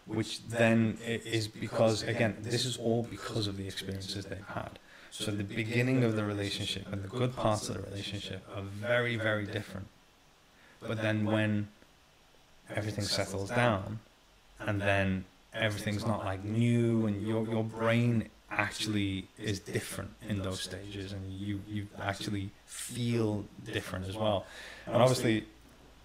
which 0.06 0.46
then 0.48 0.96
is 1.04 1.48
because 1.48 2.02
again 2.04 2.36
this 2.40 2.64
is 2.64 2.76
all 2.76 3.02
because 3.10 3.46
of 3.46 3.56
the 3.56 3.66
experiences 3.66 4.24
they've 4.26 4.46
had 4.46 4.78
so 5.10 5.30
the 5.30 5.44
beginning 5.44 6.04
of 6.04 6.14
the 6.16 6.24
relationship 6.24 6.86
and 6.92 7.02
the 7.02 7.08
good 7.08 7.34
parts 7.34 7.68
of 7.68 7.76
the 7.76 7.82
relationship 7.82 8.42
are 8.54 8.62
very 8.62 9.16
very 9.16 9.46
different 9.46 9.86
but 10.80 11.02
then 11.02 11.24
when 11.24 11.66
everything 12.74 13.04
settles 13.04 13.50
down 13.50 13.98
and 14.60 14.80
then 14.80 15.24
everything's 15.52 16.06
not 16.06 16.24
like 16.24 16.44
new 16.44 17.06
and 17.06 17.26
your 17.26 17.44
your 17.48 17.64
brain 17.64 18.28
actually 18.50 19.26
is 19.38 19.58
different 19.58 20.10
in 20.28 20.40
those 20.40 20.60
stages 20.60 21.12
and 21.12 21.32
you 21.32 21.60
you 21.66 21.86
actually 22.00 22.50
feel 22.64 23.44
different 23.64 24.06
as 24.08 24.16
well 24.16 24.46
and 24.86 24.96
obviously 24.96 25.44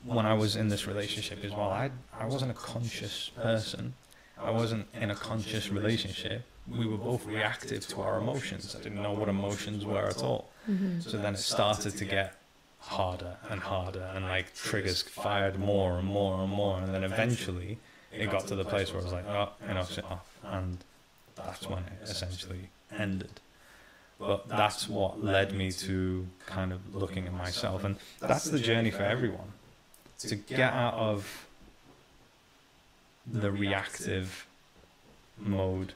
when 0.04 0.26
I 0.26 0.34
was 0.34 0.56
in 0.56 0.70
this 0.70 0.88
relationship 0.88 1.44
as 1.44 1.52
well, 1.52 1.70
I 1.70 1.92
I 2.18 2.26
wasn't 2.26 2.52
a 2.52 2.56
conscious 2.56 3.32
person. 3.36 3.94
I 4.42 4.52
wasn't 4.52 4.88
in 5.00 5.12
a 5.12 5.16
conscious 5.16 5.70
relationship. 5.70 6.44
We 6.68 6.88
were 6.88 6.98
both 6.98 7.26
reactive 7.26 7.88
to 7.90 8.02
our 8.02 8.18
emotions. 8.18 8.76
I 8.76 8.82
didn't 8.82 9.02
know 9.02 9.14
what 9.14 9.30
emotions 9.30 9.86
were 9.86 10.08
at 10.08 10.24
all. 10.24 10.50
Mm-hmm. 10.70 11.02
So 11.02 11.18
then 11.18 11.36
it 11.36 11.40
started 11.40 11.98
to 11.98 12.06
get 12.06 12.36
harder 12.80 13.38
and 13.50 13.62
harder, 13.62 14.10
and 14.16 14.26
like 14.26 14.54
triggers 14.56 15.02
fired 15.04 15.60
more 15.60 16.00
and 16.00 16.08
more 16.08 16.42
and 16.42 16.52
more, 16.52 16.78
and 16.80 16.94
then 16.94 17.04
eventually 17.04 17.78
it 18.12 18.32
got 18.32 18.48
to 18.48 18.56
the 18.56 18.66
place 18.66 18.92
where 18.92 19.02
I 19.02 19.04
was 19.04 19.14
like, 19.14 19.28
oh, 19.28 19.50
enough's 19.70 19.98
enough, 19.98 20.28
and 20.44 20.84
that's 21.46 21.68
when 21.68 21.80
it 21.84 21.94
essentially 22.04 22.70
ended. 22.98 23.40
But 24.20 24.48
that's 24.48 24.88
what 24.88 25.24
led 25.24 25.54
me 25.54 25.72
to 25.72 26.28
kind 26.46 26.72
of 26.72 26.96
looking 26.96 27.26
at 27.26 27.34
myself, 27.34 27.84
and 27.84 27.96
that's 28.20 28.46
the 28.46 28.60
journey 28.60 28.92
for 28.92 29.04
everyone. 29.04 29.54
to 30.20 30.36
get 30.36 30.72
out 30.74 30.94
of 30.94 31.48
the 33.26 33.52
reactive 33.52 34.46
mode 35.38 35.94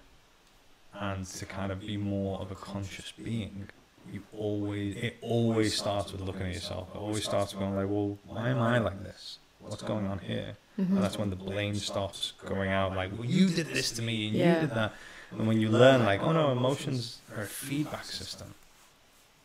and 0.94 1.26
to 1.26 1.46
kind 1.46 1.72
of 1.72 1.82
be 1.82 1.98
more 1.98 2.40
of 2.40 2.52
a 2.52 2.56
conscious 2.56 3.12
being. 3.12 3.68
you 4.12 4.22
always 4.38 4.96
it 4.98 5.18
always 5.22 5.76
starts 5.76 6.12
with 6.12 6.22
looking 6.22 6.44
at 6.48 6.54
yourself. 6.54 6.88
it 6.96 6.98
always 6.98 7.24
starts 7.24 7.54
going 7.54 7.76
like 7.76 7.88
well 7.90 8.18
why 8.26 8.50
am 8.50 8.60
i 8.60 8.78
like 8.78 9.04
this 9.04 9.40
what's 9.60 9.82
going 9.82 10.06
on 10.08 10.20
here 10.20 10.56
Mm-hmm. 10.80 10.96
and 10.96 11.04
that's 11.06 11.18
when 11.18 11.30
the 11.30 11.38
blame 11.38 11.76
stops 11.76 12.34
going 12.46 12.70
out 12.70 12.98
like 12.98 13.10
well 13.18 13.24
you 13.24 13.48
did 13.48 13.68
this? 13.68 13.92
To 13.94 14.02
me 14.02 14.28
and 14.28 14.36
Yeah. 14.36 14.56
you 14.56 14.60
did 14.68 14.76
that 14.76 14.92
and 15.38 15.48
when 15.48 15.60
you 15.60 15.69
learn 15.69 16.06
like 16.06 16.21
oh 16.21 16.32
no 16.32 16.52
emotions 16.52 17.19
are 17.36 17.43
a 17.43 17.48
feedback 17.48 18.06
system 18.06 18.54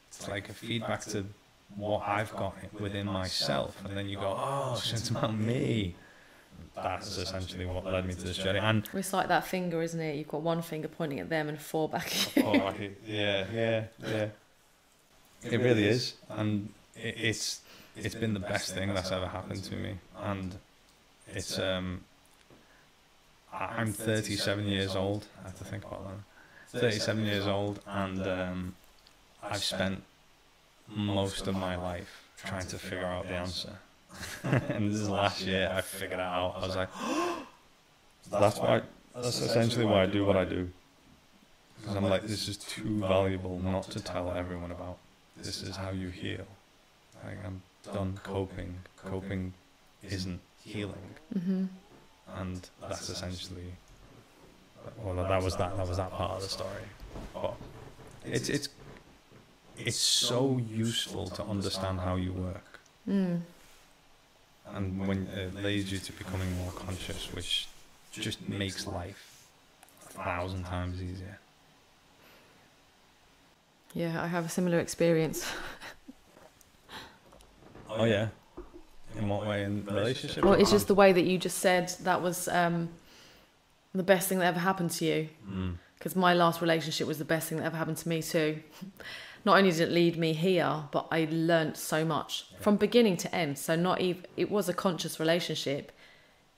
it's 0.09 0.29
like 0.29 0.49
a 0.49 0.53
feedback 0.53 1.03
to 1.07 1.25
what 1.77 2.07
I've 2.07 2.35
got 2.37 2.55
within 2.79 3.07
myself, 3.07 3.81
and 3.85 3.97
then 3.97 4.09
you 4.09 4.17
go, 4.17 4.35
oh, 4.37 4.75
so 4.83 4.97
it's 4.97 5.09
about 5.09 5.37
me. 5.37 5.95
That's 6.75 7.17
essentially 7.17 7.67
what 7.67 7.85
led 7.85 8.07
me 8.07 8.15
to 8.15 8.21
this 8.21 8.37
journey. 8.37 8.59
And 8.59 8.89
It's 8.93 9.13
like 9.13 9.29
that 9.29 9.47
finger, 9.47 9.83
isn't 9.83 10.01
it? 10.01 10.17
You've 10.17 10.29
got 10.29 10.43
one 10.43 10.63
finger 10.63 10.89
pointing 10.89 11.21
at 11.21 11.29
them 11.29 11.49
and 11.49 11.61
four 11.61 11.89
back 11.89 12.07
at 12.07 12.37
you. 12.37 12.43
oh, 12.45 12.75
yeah, 13.07 13.47
yeah, 13.53 13.85
yeah. 14.07 14.27
It 15.43 15.59
really 15.59 15.87
is, 15.87 16.15
and 16.29 16.69
it's 16.95 17.61
it's 17.97 18.15
been 18.15 18.35
the 18.35 18.41
best 18.41 18.75
thing 18.75 18.93
that's 18.93 19.11
ever 19.11 19.27
happened 19.27 19.65
to 19.65 19.77
me, 19.77 19.95
and 20.19 20.57
it's 21.29 21.59
um. 21.59 22.05
I- 23.53 23.75
I'm 23.79 23.93
37 23.93 24.67
years 24.67 24.97
old. 24.97 25.27
I 25.43 25.49
have 25.49 25.59
to 25.59 25.65
think 25.65 25.85
about 25.85 26.05
that. 26.73 26.81
37 26.81 27.25
years 27.27 27.47
old, 27.47 27.81
and 27.87 28.27
um, 28.27 28.75
I've 29.43 29.63
spent 29.63 30.03
most 30.89 31.47
of 31.49 31.55
my 31.57 31.77
life 31.77 32.29
trying 32.45 32.67
to 32.69 32.79
figure 32.79 33.05
out 33.07 33.27
the 33.29 33.35
answer. 33.35 33.73
and 34.45 34.91
this 34.91 35.01
is 35.01 35.09
last 35.09 35.43
year 35.43 35.71
I 35.73 35.81
figured 35.81 36.19
it 36.19 36.21
out. 36.21 36.57
I 36.57 36.67
was 36.67 36.77
like, 36.77 36.89
that's 38.31 38.59
why. 38.59 38.83
That's 39.15 39.41
essentially 39.41 39.85
why 39.85 40.03
I 40.03 40.07
do 40.07 40.25
what 40.25 40.37
I 40.37 40.45
do. 40.45 40.69
Because 41.81 41.97
I'm 41.97 42.05
like, 42.05 42.23
this 42.23 42.47
is 42.49 42.57
too 42.57 43.01
valuable 43.01 43.59
not 43.59 43.85
to 43.91 44.01
tell 44.01 44.31
everyone 44.33 44.71
about. 44.71 44.99
This 45.37 45.63
is 45.63 45.77
how 45.77 45.91
you 45.91 46.09
heal. 46.11 46.47
Like 47.25 47.39
I'm 47.45 47.63
done 47.85 48.21
coping. 48.23 48.75
Coping 48.97 49.53
isn't 50.03 50.41
healing, 50.65 51.15
Mm-hmm. 51.37 51.65
And 52.37 52.69
that's 52.81 53.09
essentially. 53.09 53.73
Well, 55.03 55.15
that 55.17 55.43
was 55.43 55.57
that. 55.57 55.77
That 55.77 55.87
was 55.89 55.97
that 55.99 56.11
part 56.11 56.33
of 56.37 56.43
the 56.43 56.49
story. 56.49 56.85
But 57.35 57.55
it's 58.25 58.49
it's 58.49 58.69
it's 59.77 59.97
so 59.97 60.59
useful 60.71 61.29
to 61.29 61.43
understand 61.45 62.01
how 62.01 62.17
you 62.17 62.33
work, 62.33 62.81
Mm. 63.09 63.41
and 64.67 65.07
when 65.09 65.27
it 65.29 65.55
leads 65.55 65.91
you 65.93 65.99
to 65.99 66.13
becoming 66.13 66.51
more 66.59 66.73
conscious, 66.73 67.33
which 67.33 67.69
just 68.13 68.47
makes 68.49 68.87
life 68.87 69.47
a 70.11 70.13
thousand 70.25 70.65
times 70.65 71.01
easier. 71.03 71.39
Yeah, 73.95 74.23
I 74.23 74.27
have 74.29 74.45
a 74.47 74.49
similar 74.49 74.79
experience. 74.81 75.45
Oh 77.89 78.05
yeah. 78.05 78.29
In 79.19 79.29
what 79.29 79.47
way? 79.47 79.65
In 79.65 79.85
relationship? 79.87 80.45
Well, 80.45 80.55
it's 80.55 80.71
just 80.71 80.89
the 80.89 80.95
way 80.95 81.13
that 81.13 81.25
you 81.25 81.39
just 81.39 81.59
said 81.59 81.93
that 82.03 82.23
was 82.23 82.49
um, 82.49 82.89
the 83.95 84.03
best 84.03 84.29
thing 84.29 84.39
that 84.39 84.47
ever 84.47 84.61
happened 84.61 84.91
to 84.93 85.05
you. 85.05 85.29
Mm. 85.49 85.77
Because 85.99 86.17
my 86.17 86.33
last 86.33 86.63
relationship 86.63 87.07
was 87.07 87.19
the 87.19 87.25
best 87.25 87.49
thing 87.49 87.59
that 87.59 87.65
ever 87.65 87.77
happened 87.77 87.99
to 87.99 88.09
me 88.09 88.23
too. 88.23 88.61
Not 89.45 89.59
only 89.59 89.71
did 89.71 89.81
it 89.81 89.93
lead 89.93 90.17
me 90.19 90.33
here, 90.33 90.85
but 90.91 91.07
I 91.11 91.27
learnt 91.31 91.77
so 91.77 92.05
much 92.05 92.47
from 92.59 92.77
beginning 92.77 93.17
to 93.19 93.35
end. 93.35 93.59
So 93.59 93.75
not 93.75 94.01
even 94.01 94.27
it 94.37 94.51
was 94.51 94.69
a 94.69 94.75
conscious 94.75 95.19
relationship 95.19 95.93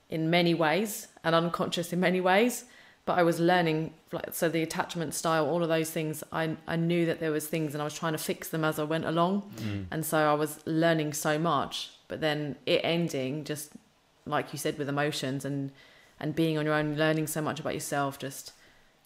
in 0.09 0.29
many 0.29 0.53
ways 0.53 1.07
and 1.23 1.33
unconscious 1.33 1.93
in 1.93 2.01
many 2.01 2.19
ways. 2.19 2.65
But 3.05 3.17
I 3.17 3.23
was 3.23 3.39
learning 3.39 3.93
like 4.11 4.33
so 4.33 4.49
the 4.49 4.63
attachment 4.63 5.13
style, 5.13 5.45
all 5.49 5.63
of 5.63 5.69
those 5.69 5.91
things. 5.91 6.25
I 6.33 6.57
I 6.67 6.75
knew 6.75 7.05
that 7.05 7.21
there 7.21 7.31
was 7.31 7.47
things 7.47 7.73
and 7.73 7.81
I 7.81 7.85
was 7.85 7.93
trying 7.93 8.13
to 8.13 8.17
fix 8.17 8.49
them 8.49 8.65
as 8.65 8.79
I 8.79 8.83
went 8.83 9.05
along. 9.05 9.51
Mm. 9.57 9.85
and 9.91 10.05
so 10.05 10.17
I 10.17 10.33
was 10.33 10.59
learning 10.65 11.13
so 11.13 11.39
much. 11.39 11.89
But 12.13 12.21
then 12.21 12.57
it 12.67 12.81
ending, 12.83 13.43
just 13.43 13.71
like 14.27 14.53
you 14.53 14.59
said, 14.59 14.77
with 14.77 14.87
emotions 14.87 15.45
and 15.45 15.71
and 16.19 16.35
being 16.35 16.59
on 16.59 16.65
your 16.65 16.75
own, 16.75 16.95
learning 16.95 17.25
so 17.25 17.41
much 17.41 17.59
about 17.59 17.73
yourself. 17.73 18.19
Just 18.19 18.53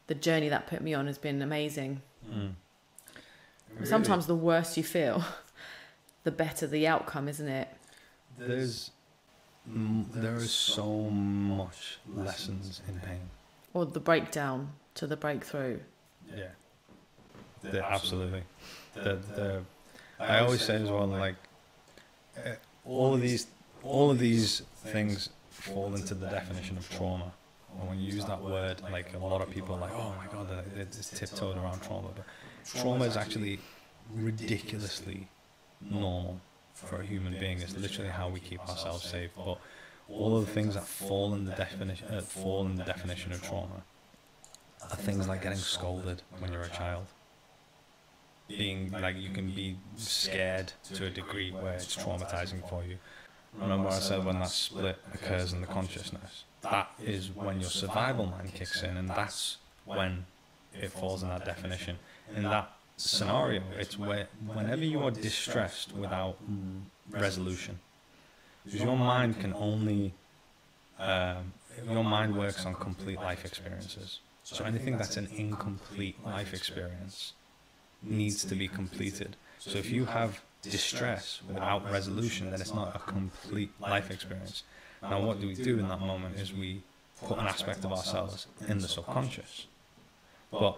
the 0.07 0.13
journey 0.13 0.49
that 0.49 0.67
put 0.67 0.81
me 0.81 0.93
on 0.93 1.07
has 1.07 1.17
been 1.17 1.41
amazing. 1.41 2.01
Mm. 2.29 2.55
Really, 3.75 3.85
Sometimes 3.85 4.27
the 4.27 4.35
worse 4.35 4.75
you 4.75 4.83
feel, 4.83 5.23
the 6.25 6.31
better 6.31 6.67
the 6.67 6.85
outcome, 6.85 7.29
isn't 7.29 7.47
it? 7.47 7.69
there's 8.37 8.91
there 9.65 10.35
is 10.35 10.51
so 10.51 10.99
much 11.09 11.99
lessons 12.13 12.81
in 12.89 12.99
pain. 12.99 13.21
Or 13.73 13.85
the 13.85 14.01
breakdown 14.01 14.73
to 14.95 15.07
the 15.07 15.15
breakthrough. 15.15 15.79
Yeah. 16.35 16.49
The, 17.63 17.89
absolutely. 17.89 18.43
The, 18.95 19.17
the, 19.33 19.61
I 20.19 20.39
always 20.39 20.61
say 20.61 20.75
as 20.75 20.91
well, 20.91 21.07
like, 21.07 21.35
uh, 22.37 22.51
all 22.87 23.13
of 23.13 23.21
these, 23.21 23.47
all 23.83 24.09
of 24.09 24.19
these 24.19 24.61
things 24.85 25.29
fall 25.49 25.93
into 25.95 26.13
the 26.13 26.27
definition 26.27 26.77
of 26.77 26.89
trauma. 26.89 27.31
And 27.79 27.89
when 27.89 27.99
you 27.99 28.13
use 28.13 28.25
that 28.25 28.41
word, 28.41 28.81
like 28.91 29.13
a 29.13 29.17
lot 29.17 29.41
of 29.41 29.49
people 29.49 29.75
are 29.75 29.81
like, 29.81 29.93
oh 29.93 30.13
my 30.17 30.31
god, 30.31 30.49
uh, 30.51 30.61
it's 30.75 31.09
tiptoed 31.09 31.57
around 31.57 31.81
trauma. 31.83 32.09
But 32.15 32.25
trauma 32.65 33.05
is 33.05 33.17
actually 33.17 33.59
ridiculously 34.13 35.27
normal 35.81 36.39
for 36.73 37.01
a 37.01 37.05
human 37.05 37.37
being. 37.39 37.59
It's 37.59 37.77
literally 37.77 38.09
how 38.09 38.29
we 38.29 38.39
keep 38.39 38.61
ourselves 38.61 39.03
safe. 39.03 39.31
But 39.35 39.57
all 40.09 40.37
of 40.37 40.45
the 40.45 40.51
things 40.51 40.75
that 40.75 40.87
fall 40.87 41.33
in 41.33 41.45
the 41.45 41.51
definition, 41.51 42.07
uh, 42.07 42.21
fall 42.21 42.65
in 42.65 42.77
the 42.77 42.83
definition 42.83 43.31
of 43.33 43.43
trauma, 43.43 43.83
are 44.89 44.95
things 44.95 45.27
like 45.27 45.43
getting 45.43 45.57
scolded 45.57 46.21
when 46.39 46.51
you're 46.51 46.61
a 46.61 46.69
child. 46.69 47.05
Being 48.47 48.91
like 48.91 49.17
you 49.17 49.29
can 49.29 49.51
be 49.51 49.77
scared 49.97 50.71
to 50.93 51.05
a 51.05 51.09
degree 51.09 51.51
where 51.51 51.73
it's 51.73 51.95
traumatizing 51.95 52.67
for 52.69 52.83
you. 52.83 52.97
Remember 53.59 53.89
I 53.89 53.99
said 53.99 54.23
when 54.23 54.39
that 54.39 54.49
split 54.49 54.97
occurs 55.13 55.53
in 55.53 55.61
the 55.61 55.67
consciousness, 55.67 56.43
that 56.61 56.89
is 57.03 57.29
when 57.29 57.59
your 57.59 57.69
survival 57.69 58.25
mind 58.25 58.53
kicks 58.53 58.83
in, 58.83 58.95
and 58.95 59.09
that's 59.09 59.57
when 59.85 60.25
it 60.73 60.91
falls 60.91 61.23
in 61.23 61.29
that 61.29 61.45
definition. 61.45 61.97
In 62.35 62.43
that 62.43 62.71
scenario, 62.97 63.63
it's 63.77 63.97
where 63.97 64.27
whenever 64.45 64.83
you 64.83 65.01
are 65.03 65.11
distressed 65.11 65.93
without 65.93 66.37
resolution, 67.09 67.79
because 68.63 68.81
your 68.81 68.97
mind 68.97 69.39
can 69.39 69.53
only 69.53 70.13
um, 70.99 71.53
your 71.89 72.03
mind 72.03 72.35
works 72.35 72.65
on 72.65 72.73
complete 72.75 73.17
life 73.17 73.45
experiences. 73.45 74.19
So 74.43 74.63
anything 74.63 74.97
that's 74.97 75.17
an 75.17 75.27
incomplete 75.35 76.15
life 76.25 76.53
experience 76.53 77.33
needs 78.03 78.43
to 78.45 78.55
be 78.55 78.67
completed. 78.67 79.35
So 79.59 79.77
if 79.77 79.89
you 79.89 80.05
have 80.05 80.41
distress 80.61 81.41
without 81.47 81.89
resolution, 81.91 82.51
then 82.51 82.61
it's 82.61 82.73
not 82.73 82.95
a 82.95 82.99
complete 82.99 83.71
life 83.79 84.11
experience. 84.11 84.63
Now, 85.01 85.21
what 85.21 85.39
do 85.39 85.47
we 85.47 85.55
do 85.55 85.79
in 85.79 85.87
that 85.89 86.01
moment 86.01 86.37
is 86.37 86.53
we 86.53 86.81
put 87.23 87.37
an 87.37 87.47
aspect 87.47 87.83
of 87.85 87.91
ourselves 87.91 88.47
in 88.67 88.79
the 88.79 88.87
subconscious. 88.87 89.67
But 90.51 90.77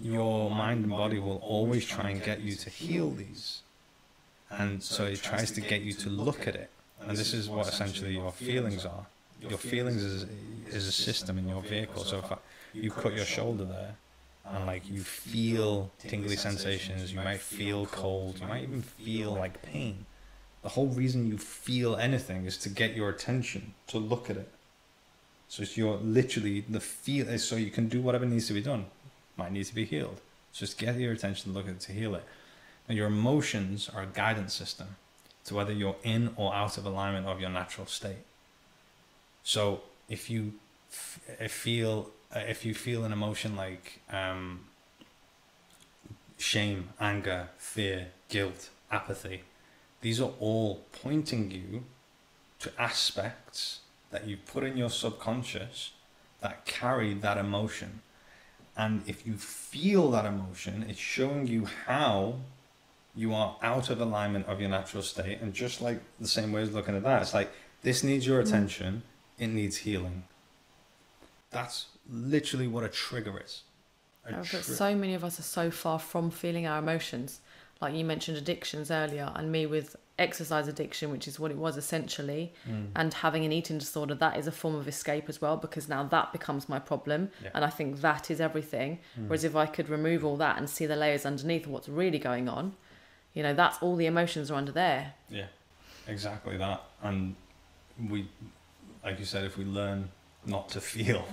your 0.00 0.50
mind 0.50 0.84
and 0.84 0.90
body 0.90 1.18
will 1.18 1.38
always 1.38 1.84
try 1.86 2.10
and 2.10 2.22
get 2.22 2.40
you 2.40 2.54
to 2.54 2.70
heal 2.70 3.10
these. 3.10 3.62
And 4.50 4.82
so 4.82 5.04
it 5.04 5.22
tries 5.22 5.50
to 5.52 5.60
get 5.60 5.82
you 5.82 5.92
to 5.94 6.08
look 6.08 6.46
at 6.46 6.54
it. 6.54 6.70
And 7.00 7.16
this 7.16 7.34
is 7.34 7.48
what 7.48 7.66
essentially 7.68 8.14
your 8.14 8.32
feelings 8.32 8.84
are. 8.84 9.06
Your 9.40 9.58
feelings 9.58 10.02
is, 10.02 10.26
is 10.68 10.86
a 10.86 10.92
system 10.92 11.38
in 11.38 11.48
your 11.48 11.62
vehicle. 11.62 12.04
So 12.04 12.18
if 12.18 12.32
I, 12.32 12.36
you 12.72 12.90
cut 12.90 13.14
your 13.14 13.24
shoulder 13.24 13.64
there, 13.64 13.96
and 14.52 14.66
like 14.66 14.88
you 14.88 15.00
feel 15.00 15.90
tingly 15.98 16.36
sensations, 16.36 17.12
you 17.12 17.20
might 17.20 17.40
feel 17.40 17.86
cold, 17.86 18.38
you 18.40 18.46
might 18.46 18.62
even 18.62 18.82
feel 18.82 19.32
like 19.32 19.62
pain. 19.62 20.06
The 20.62 20.70
whole 20.70 20.88
reason 20.88 21.26
you 21.26 21.38
feel 21.38 21.96
anything 21.96 22.46
is 22.46 22.56
to 22.58 22.68
get 22.68 22.94
your 22.94 23.08
attention 23.08 23.74
to 23.88 23.98
look 23.98 24.30
at 24.30 24.36
it. 24.36 24.48
So 25.48 25.62
it's 25.62 25.76
your 25.76 25.96
literally 25.98 26.64
the 26.68 26.80
feel 26.80 27.38
so 27.38 27.56
you 27.56 27.70
can 27.70 27.88
do 27.88 28.00
whatever 28.00 28.26
needs 28.26 28.48
to 28.48 28.52
be 28.52 28.62
done. 28.62 28.86
Might 29.36 29.52
need 29.52 29.64
to 29.64 29.74
be 29.74 29.84
healed. 29.84 30.20
So 30.52 30.60
just 30.60 30.78
get 30.78 30.96
your 30.96 31.12
attention 31.12 31.52
to 31.52 31.56
look 31.56 31.66
at 31.66 31.74
it 31.74 31.80
to 31.80 31.92
heal 31.92 32.14
it. 32.14 32.24
And 32.88 32.96
your 32.96 33.06
emotions 33.08 33.90
are 33.94 34.02
a 34.02 34.06
guidance 34.06 34.54
system 34.54 34.96
to 35.44 35.54
whether 35.54 35.72
you're 35.72 35.96
in 36.02 36.30
or 36.36 36.54
out 36.54 36.78
of 36.78 36.86
alignment 36.86 37.26
of 37.26 37.40
your 37.40 37.50
natural 37.50 37.86
state. 37.86 38.24
So 39.42 39.82
if 40.08 40.28
you 40.28 40.54
f- 40.90 41.50
feel 41.50 42.10
uh, 42.10 42.15
if 42.34 42.64
you 42.64 42.74
feel 42.74 43.04
an 43.04 43.12
emotion 43.12 43.56
like 43.56 44.00
um, 44.10 44.60
shame, 46.36 46.90
anger, 47.00 47.48
fear, 47.56 48.08
guilt, 48.28 48.70
apathy, 48.90 49.42
these 50.00 50.20
are 50.20 50.32
all 50.40 50.84
pointing 51.02 51.50
you 51.50 51.84
to 52.58 52.72
aspects 52.80 53.80
that 54.10 54.26
you 54.26 54.36
put 54.36 54.64
in 54.64 54.76
your 54.76 54.90
subconscious 54.90 55.92
that 56.40 56.64
carry 56.64 57.14
that 57.14 57.36
emotion. 57.36 58.02
And 58.76 59.02
if 59.06 59.26
you 59.26 59.34
feel 59.34 60.10
that 60.10 60.24
emotion, 60.26 60.84
it's 60.88 60.98
showing 60.98 61.46
you 61.46 61.66
how 61.86 62.36
you 63.14 63.34
are 63.34 63.56
out 63.62 63.88
of 63.88 64.00
alignment 64.00 64.46
of 64.46 64.60
your 64.60 64.68
natural 64.68 65.02
state. 65.02 65.40
And 65.40 65.54
just 65.54 65.80
like 65.80 66.00
the 66.20 66.28
same 66.28 66.52
way 66.52 66.60
as 66.62 66.72
looking 66.72 66.94
at 66.94 67.02
that, 67.04 67.22
it's 67.22 67.34
like 67.34 67.50
this 67.82 68.04
needs 68.04 68.26
your 68.26 68.40
attention, 68.40 69.02
it 69.38 69.48
needs 69.48 69.78
healing. 69.78 70.24
That's 71.50 71.86
literally 72.10 72.68
what 72.68 72.84
a 72.84 72.88
trigger 72.88 73.40
is. 73.44 73.62
A 74.24 74.32
tri- 74.42 74.60
so 74.60 74.94
many 74.94 75.14
of 75.14 75.22
us 75.24 75.38
are 75.38 75.42
so 75.42 75.70
far 75.70 75.98
from 75.98 76.30
feeling 76.30 76.66
our 76.66 76.78
emotions. 76.78 77.40
Like 77.80 77.94
you 77.94 78.04
mentioned 78.04 78.36
addictions 78.38 78.90
earlier, 78.90 79.30
and 79.34 79.52
me 79.52 79.66
with 79.66 79.96
exercise 80.18 80.66
addiction, 80.66 81.10
which 81.10 81.28
is 81.28 81.38
what 81.38 81.50
it 81.50 81.58
was 81.58 81.76
essentially, 81.76 82.54
Mm. 82.66 82.88
and 82.96 83.12
having 83.12 83.44
an 83.44 83.52
eating 83.52 83.76
disorder, 83.78 84.14
that 84.14 84.38
is 84.38 84.46
a 84.46 84.52
form 84.52 84.74
of 84.74 84.88
escape 84.88 85.28
as 85.28 85.42
well, 85.42 85.58
because 85.58 85.88
now 85.88 86.02
that 86.04 86.32
becomes 86.32 86.68
my 86.70 86.78
problem. 86.78 87.30
Yeah. 87.42 87.50
And 87.54 87.64
I 87.64 87.68
think 87.70 88.00
that 88.00 88.30
is 88.30 88.40
everything. 88.40 89.00
Mm. 89.18 89.28
Whereas 89.28 89.44
if 89.44 89.54
I 89.54 89.66
could 89.66 89.88
remove 89.90 90.24
all 90.24 90.38
that 90.38 90.56
and 90.56 90.70
see 90.70 90.86
the 90.86 90.96
layers 90.96 91.26
underneath 91.26 91.66
what's 91.66 91.88
really 91.88 92.18
going 92.18 92.48
on, 92.48 92.74
you 93.34 93.42
know, 93.42 93.52
that's 93.52 93.76
all 93.82 93.94
the 93.94 94.06
emotions 94.06 94.50
are 94.50 94.54
under 94.54 94.72
there. 94.72 95.12
Yeah, 95.28 95.48
exactly 96.08 96.56
that. 96.56 96.82
And 97.02 97.36
we, 98.08 98.26
like 99.04 99.18
you 99.18 99.26
said, 99.26 99.44
if 99.44 99.58
we 99.58 99.64
learn 99.66 100.08
not 100.46 100.70
to 100.70 100.80
feel 100.80 101.26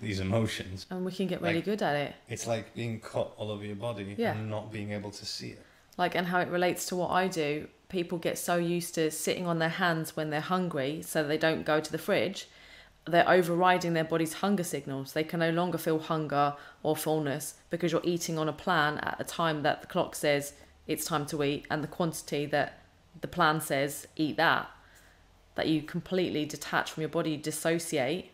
these 0.00 0.20
emotions, 0.20 0.86
And 0.90 1.04
we 1.04 1.12
can 1.12 1.26
get 1.26 1.40
really 1.40 1.56
Like- 1.56 1.64
good 1.64 1.82
at 1.82 1.96
it. 1.96 2.14
it's 2.28 2.46
like 2.46 2.74
being 2.74 3.00
cut 3.00 3.32
all 3.36 3.50
over 3.50 3.64
your 3.64 3.76
body 3.76 4.14
Yeah. 4.18 4.32
and 4.32 4.50
not 4.50 4.70
being 4.70 4.92
able 4.92 5.10
to 5.10 5.24
see 5.26 5.50
it. 5.50 5.62
like 5.98 6.14
and 6.14 6.26
how 6.26 6.40
it 6.40 6.48
relates 6.48 6.84
to 6.86 6.96
what 6.96 7.10
I 7.10 7.26
do. 7.28 7.68
People 7.88 8.18
get 8.18 8.36
so 8.36 8.56
used 8.56 8.94
to 8.96 9.10
sitting 9.10 9.46
on 9.46 9.58
their 9.58 9.70
hands 9.70 10.14
when 10.16 10.28
they're 10.28 10.40
hungry, 10.42 11.00
so 11.02 11.22
they 11.26 11.38
don't 11.38 11.64
go 11.64 11.80
to 11.80 11.90
the 11.90 11.96
fridge. 11.98 12.48
They're 13.06 13.26
overriding 13.28 13.94
their 13.94 14.04
body's 14.04 14.34
hunger 14.34 14.64
signals. 14.64 15.12
They 15.14 15.24
can 15.24 15.40
no 15.40 15.50
longer 15.50 15.78
feel 15.78 15.98
hunger 16.00 16.54
or 16.82 16.96
fullness 16.96 17.54
because 17.70 17.92
you're 17.92 18.02
eating 18.04 18.36
on 18.38 18.48
a 18.48 18.52
plan 18.52 18.98
at 18.98 19.16
a 19.20 19.24
time 19.24 19.62
that 19.62 19.80
the 19.80 19.86
clock 19.86 20.14
says 20.16 20.52
it's 20.86 21.04
time 21.06 21.24
to 21.26 21.42
eat 21.42 21.66
and 21.70 21.82
the 21.82 21.88
quantity 21.88 22.44
that 22.46 22.80
the 23.20 23.28
plan 23.28 23.60
says 23.62 24.06
eat 24.16 24.36
that. 24.36 24.68
That 25.54 25.68
you 25.68 25.80
completely 25.82 26.44
detach 26.44 26.90
from 26.90 27.00
your 27.02 27.08
body, 27.08 27.36
dissociate. 27.38 28.32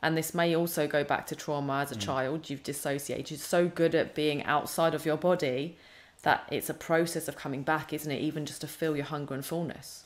And 0.00 0.16
this 0.16 0.34
may 0.34 0.54
also 0.54 0.86
go 0.86 1.04
back 1.04 1.26
to 1.28 1.36
trauma 1.36 1.80
as 1.80 1.90
a 1.90 1.96
Mm. 1.96 2.00
child. 2.00 2.50
You've 2.50 2.62
dissociated. 2.62 3.30
You're 3.30 3.38
so 3.38 3.66
good 3.68 3.94
at 3.94 4.14
being 4.14 4.44
outside 4.44 4.94
of 4.94 5.06
your 5.06 5.16
body 5.16 5.76
that 6.22 6.46
it's 6.50 6.68
a 6.68 6.74
process 6.74 7.28
of 7.28 7.36
coming 7.36 7.62
back, 7.62 7.92
isn't 7.92 8.10
it? 8.10 8.20
Even 8.20 8.44
just 8.46 8.60
to 8.60 8.68
feel 8.68 8.94
your 8.96 9.06
hunger 9.06 9.34
and 9.34 9.44
fullness. 9.44 10.04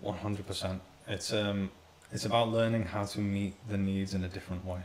One 0.00 0.18
hundred 0.18 0.46
percent. 0.46 0.80
It's 1.06 1.32
um, 1.32 1.70
it's 2.12 2.24
about 2.24 2.48
learning 2.48 2.84
how 2.86 3.04
to 3.04 3.20
meet 3.20 3.54
the 3.68 3.76
needs 3.76 4.14
in 4.14 4.24
a 4.24 4.28
different 4.28 4.64
way. 4.64 4.80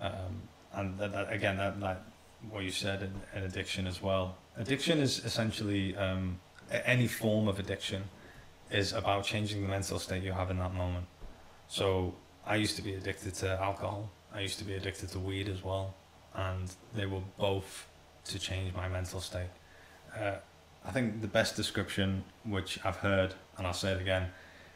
Um, 0.00 0.42
and 0.72 0.98
that, 0.98 1.12
that 1.12 1.32
again, 1.32 1.56
that 1.58 1.80
that 1.80 2.02
what 2.50 2.64
you 2.64 2.70
said 2.70 3.02
in, 3.02 3.12
in 3.34 3.44
addiction 3.44 3.86
as 3.86 4.00
well. 4.02 4.36
Addiction 4.56 4.98
is 4.98 5.24
essentially 5.24 5.96
um, 5.96 6.40
any 6.70 7.06
form 7.06 7.48
of 7.48 7.58
addiction 7.58 8.04
is 8.70 8.92
about 8.92 9.24
changing 9.24 9.62
the 9.62 9.68
mental 9.68 9.98
state 9.98 10.22
you 10.22 10.32
have 10.32 10.50
in 10.50 10.58
that 10.58 10.72
moment. 10.74 11.06
So 11.68 12.14
I 12.50 12.56
used 12.56 12.74
to 12.76 12.82
be 12.82 12.94
addicted 12.94 13.34
to 13.36 13.62
alcohol. 13.62 14.10
I 14.34 14.40
used 14.40 14.58
to 14.58 14.64
be 14.64 14.74
addicted 14.74 15.10
to 15.10 15.20
weed 15.20 15.48
as 15.48 15.62
well, 15.62 15.94
and 16.34 16.68
they 16.96 17.06
were 17.06 17.22
both 17.38 17.86
to 18.24 18.40
change 18.40 18.74
my 18.74 18.88
mental 18.88 19.20
state. 19.20 19.52
Uh, 20.18 20.34
I 20.84 20.90
think 20.90 21.20
the 21.20 21.28
best 21.28 21.54
description, 21.54 22.24
which 22.44 22.84
I've 22.84 22.96
heard, 22.96 23.34
and 23.56 23.68
I'll 23.68 23.72
say 23.72 23.92
it 23.92 24.00
again, 24.00 24.30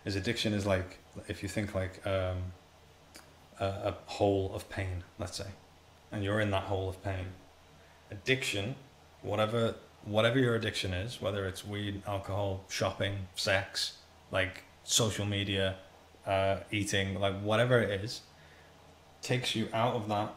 is 0.05 0.15
addiction 0.15 0.53
is 0.53 0.65
like 0.65 0.99
if 1.27 1.43
you 1.43 1.49
think 1.49 1.75
like 1.75 2.01
um, 2.07 2.39
a, 3.59 3.67
a 3.67 3.95
hole 4.07 4.53
of 4.55 4.71
pain, 4.71 5.03
let's 5.19 5.37
say, 5.37 5.51
and 6.13 6.23
you're 6.23 6.41
in 6.41 6.53
that 6.53 6.65
hole 6.65 6.89
of 6.89 7.03
pain. 7.03 7.27
Addiction, 8.13 8.77
whatever 9.23 9.75
whatever 10.05 10.39
your 10.39 10.55
addiction 10.55 10.93
is, 10.93 11.21
whether 11.21 11.45
it's 11.45 11.67
weed, 11.67 12.03
alcohol, 12.07 12.65
shopping, 12.69 13.27
sex, 13.35 13.95
like 14.31 14.63
social 14.85 15.25
media, 15.27 15.77
uh, 16.27 16.57
eating, 16.71 17.19
like 17.21 17.41
whatever 17.41 17.81
it 17.81 18.03
is, 18.03 18.23
takes 19.23 19.55
you 19.55 19.69
out 19.73 19.95
of 19.95 20.09
that 20.09 20.35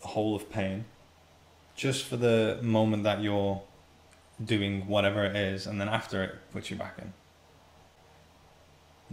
hole 0.00 0.34
of 0.34 0.50
pain 0.50 0.84
just 1.76 2.04
for 2.04 2.16
the 2.16 2.58
moment 2.62 3.04
that 3.04 3.22
you're 3.22 3.62
doing 4.44 4.86
whatever 4.86 5.24
it 5.24 5.36
is, 5.36 5.66
and 5.66 5.80
then 5.80 5.88
after 5.88 6.22
it 6.22 6.34
puts 6.52 6.70
you 6.70 6.76
back 6.76 6.98
in. 6.98 7.12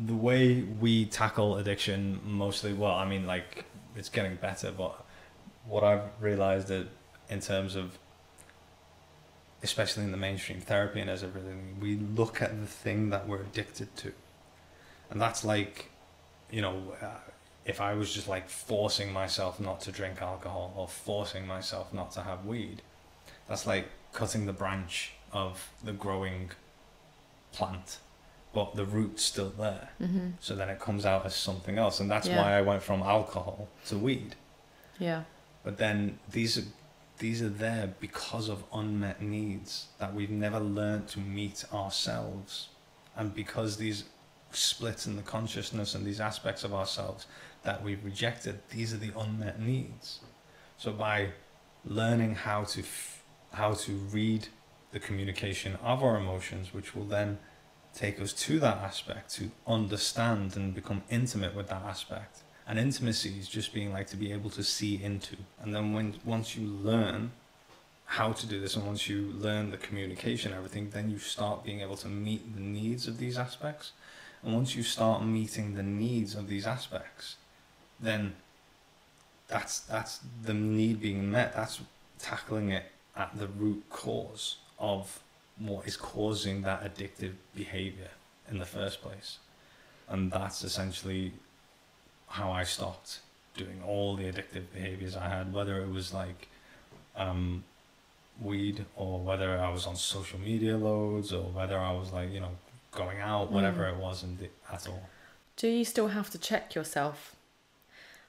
The 0.05 0.13
way 0.13 0.61
we 0.61 1.05
tackle 1.05 1.57
addiction 1.57 2.19
mostly, 2.23 2.73
well, 2.73 2.95
I 2.95 3.05
mean, 3.05 3.25
like 3.25 3.65
it's 3.95 4.09
getting 4.09 4.35
better, 4.35 4.71
but 4.71 5.03
what 5.65 5.83
I've 5.83 6.03
realized 6.19 6.67
that 6.67 6.87
in 7.29 7.39
terms 7.39 7.75
of, 7.75 7.97
especially 9.63 10.03
in 10.03 10.11
the 10.11 10.17
mainstream 10.17 10.61
therapy 10.61 11.01
and 11.01 11.09
as 11.09 11.23
everything, 11.23 11.77
we 11.81 11.95
look 11.95 12.41
at 12.41 12.59
the 12.59 12.67
thing 12.67 13.09
that 13.09 13.27
we're 13.27 13.41
addicted 13.41 13.95
to, 13.97 14.13
and 15.09 15.21
that's 15.21 15.43
like, 15.43 15.91
you 16.51 16.61
know, 16.61 16.93
uh, 17.01 17.07
if 17.65 17.81
I 17.81 17.93
was 17.93 18.13
just 18.13 18.27
like 18.27 18.49
forcing 18.49 19.11
myself 19.11 19.59
not 19.59 19.81
to 19.81 19.91
drink 19.91 20.21
alcohol 20.21 20.73
or 20.75 20.87
forcing 20.87 21.45
myself 21.45 21.93
not 21.93 22.11
to 22.11 22.21
have 22.21 22.45
weed, 22.45 22.81
that's 23.47 23.65
like 23.65 23.89
cutting 24.13 24.45
the 24.45 24.53
branch 24.53 25.13
of 25.33 25.69
the 25.83 25.91
growing 25.93 26.51
plant, 27.51 27.99
but 28.53 28.75
the 28.75 28.85
root's 28.85 29.23
still 29.23 29.49
there. 29.49 29.89
Mm-hmm. 30.01 30.29
So 30.39 30.55
then 30.55 30.69
it 30.69 30.79
comes 30.79 31.05
out 31.05 31.25
as 31.25 31.35
something 31.35 31.77
else, 31.77 31.99
and 31.99 32.09
that's 32.09 32.27
Yeah. 32.27 32.41
why 32.41 32.57
I 32.57 32.61
went 32.61 32.83
from 32.83 33.01
alcohol 33.01 33.67
to 33.87 33.97
weed. 33.97 34.35
Yeah. 34.99 35.23
But 35.63 35.77
then 35.77 36.19
these 36.31 36.57
are 36.57 36.63
these 37.19 37.41
are 37.41 37.49
there 37.49 37.95
because 37.99 38.47
of 38.47 38.63
unmet 38.71 39.21
needs 39.23 39.87
that 39.97 40.13
we've 40.13 40.29
never 40.29 40.59
learned 40.59 41.07
to 41.09 41.19
meet 41.19 41.65
ourselves, 41.73 42.69
and 43.15 43.33
because 43.33 43.77
these 43.77 44.03
splits 44.51 45.07
in 45.07 45.15
the 45.15 45.21
consciousness 45.21 45.95
and 45.95 46.05
these 46.05 46.19
aspects 46.19 46.63
of 46.63 46.73
ourselves 46.73 47.25
that 47.63 47.83
we've 47.83 48.03
rejected, 48.03 48.59
these 48.69 48.93
are 48.93 48.97
the 48.97 49.11
unmet 49.17 49.59
needs. 49.59 50.19
So 50.77 50.91
by 50.91 51.29
learning 51.85 52.35
how 52.35 52.63
to 52.65 52.83
how 53.53 53.73
to 53.73 53.91
read 53.93 54.47
the 54.91 54.99
communication 54.99 55.77
of 55.83 56.03
our 56.03 56.17
emotions, 56.17 56.73
which 56.73 56.95
will 56.95 57.05
then 57.05 57.39
take 57.93 58.21
us 58.21 58.33
to 58.33 58.59
that 58.59 58.77
aspect 58.77 59.33
to 59.35 59.49
understand 59.65 60.55
and 60.55 60.75
become 60.75 61.01
intimate 61.09 61.55
with 61.55 61.67
that 61.67 61.81
aspect. 61.83 62.43
And 62.67 62.77
intimacy 62.77 63.35
is 63.39 63.47
just 63.47 63.73
being 63.73 63.91
like 63.93 64.07
to 64.07 64.17
be 64.17 64.31
able 64.31 64.49
to 64.51 64.63
see 64.63 65.01
into. 65.01 65.37
And 65.59 65.73
then 65.73 65.93
when 65.93 66.15
once 66.25 66.55
you 66.55 66.67
learn 66.67 67.31
how 68.05 68.31
to 68.31 68.45
do 68.45 68.59
this 68.59 68.75
and 68.75 68.85
once 68.85 69.09
you 69.09 69.33
learn 69.33 69.71
the 69.71 69.77
communication 69.77 70.53
everything, 70.53 70.89
then 70.89 71.09
you 71.09 71.17
start 71.17 71.63
being 71.63 71.81
able 71.81 71.97
to 71.97 72.07
meet 72.07 72.55
the 72.55 72.61
needs 72.61 73.07
of 73.07 73.17
these 73.17 73.37
aspects. 73.37 73.93
And 74.43 74.53
once 74.53 74.75
you 74.75 74.83
start 74.83 75.23
meeting 75.23 75.73
the 75.73 75.83
needs 75.83 76.35
of 76.35 76.47
these 76.47 76.65
aspects, 76.65 77.35
then 77.99 78.35
that's 79.47 79.79
that's 79.79 80.19
the 80.43 80.53
need 80.53 81.01
being 81.01 81.31
met. 81.31 81.55
That's 81.55 81.81
tackling 82.19 82.71
it 82.71 82.91
at 83.15 83.37
the 83.37 83.47
root 83.47 83.83
cause 83.89 84.57
of 84.79 85.21
what 85.57 85.87
is 85.87 85.97
causing 85.97 86.61
that 86.61 86.83
addictive 86.83 87.33
behavior 87.55 88.09
in 88.49 88.59
the 88.59 88.65
first 88.65 89.01
place. 89.01 89.39
And 90.07 90.31
that's 90.31 90.63
essentially 90.63 91.33
how 92.27 92.51
I 92.51 92.63
stopped 92.63 93.19
doing 93.55 93.81
all 93.85 94.15
the 94.15 94.25
addictive 94.25 94.65
behaviors 94.73 95.15
I 95.15 95.27
had, 95.27 95.51
whether 95.51 95.81
it 95.81 95.89
was 95.89 96.13
like 96.13 96.47
um, 97.15 97.63
weed 98.39 98.85
or 98.95 99.19
whether 99.19 99.57
I 99.57 99.69
was 99.69 99.87
on 99.87 99.95
social 99.95 100.39
media 100.39 100.77
loads 100.77 101.33
or 101.33 101.43
whether 101.43 101.77
I 101.77 101.91
was 101.91 102.11
like, 102.13 102.31
you 102.31 102.39
know, 102.39 102.51
going 102.97 103.19
out, 103.19 103.51
whatever 103.51 103.83
Mm. 103.83 103.93
it 103.93 103.97
was 103.97 104.23
and 104.23 104.37
the, 104.39 104.49
at 104.71 104.87
all. 104.87 105.03
Do 105.55 105.67
you 105.67 105.85
still 105.85 106.09
have 106.09 106.29
to 106.31 106.37
check 106.37 106.75
yourself? 106.75 107.35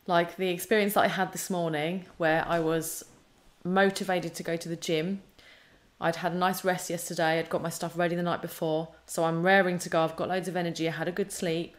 Like 0.07 0.37
the 0.37 0.49
experience 0.49 0.95
that 0.95 1.05
I 1.05 1.09
had 1.09 1.33
this 1.33 1.51
morning 1.51 2.07
where 2.17 2.45
I 2.47 2.59
was 2.61 3.05
motivated 3.65 4.35
to 4.37 4.43
go 4.43 4.57
to 4.57 4.69
the 4.69 4.77
gym. 4.77 5.23
I'd 6.01 6.17
had 6.17 6.33
a 6.33 6.37
nice 6.37 6.65
rest 6.65 6.91
yesterday, 6.91 7.39
I'd 7.39 7.51
got 7.51 7.61
my 7.63 7.71
stuff 7.71 7.99
ready 7.99 8.15
the 8.15 8.23
night 8.23 8.41
before, 8.41 8.89
so 9.07 9.25
I'm 9.25 9.43
raring 9.43 9.79
to 9.81 9.89
go. 9.89 10.05
I've 10.05 10.15
got 10.17 10.29
loads 10.29 10.49
of 10.49 10.57
energy, 10.57 10.89
I 10.89 10.93
had 10.93 11.09
a 11.09 11.13
good 11.13 11.33
sleep. 11.33 11.77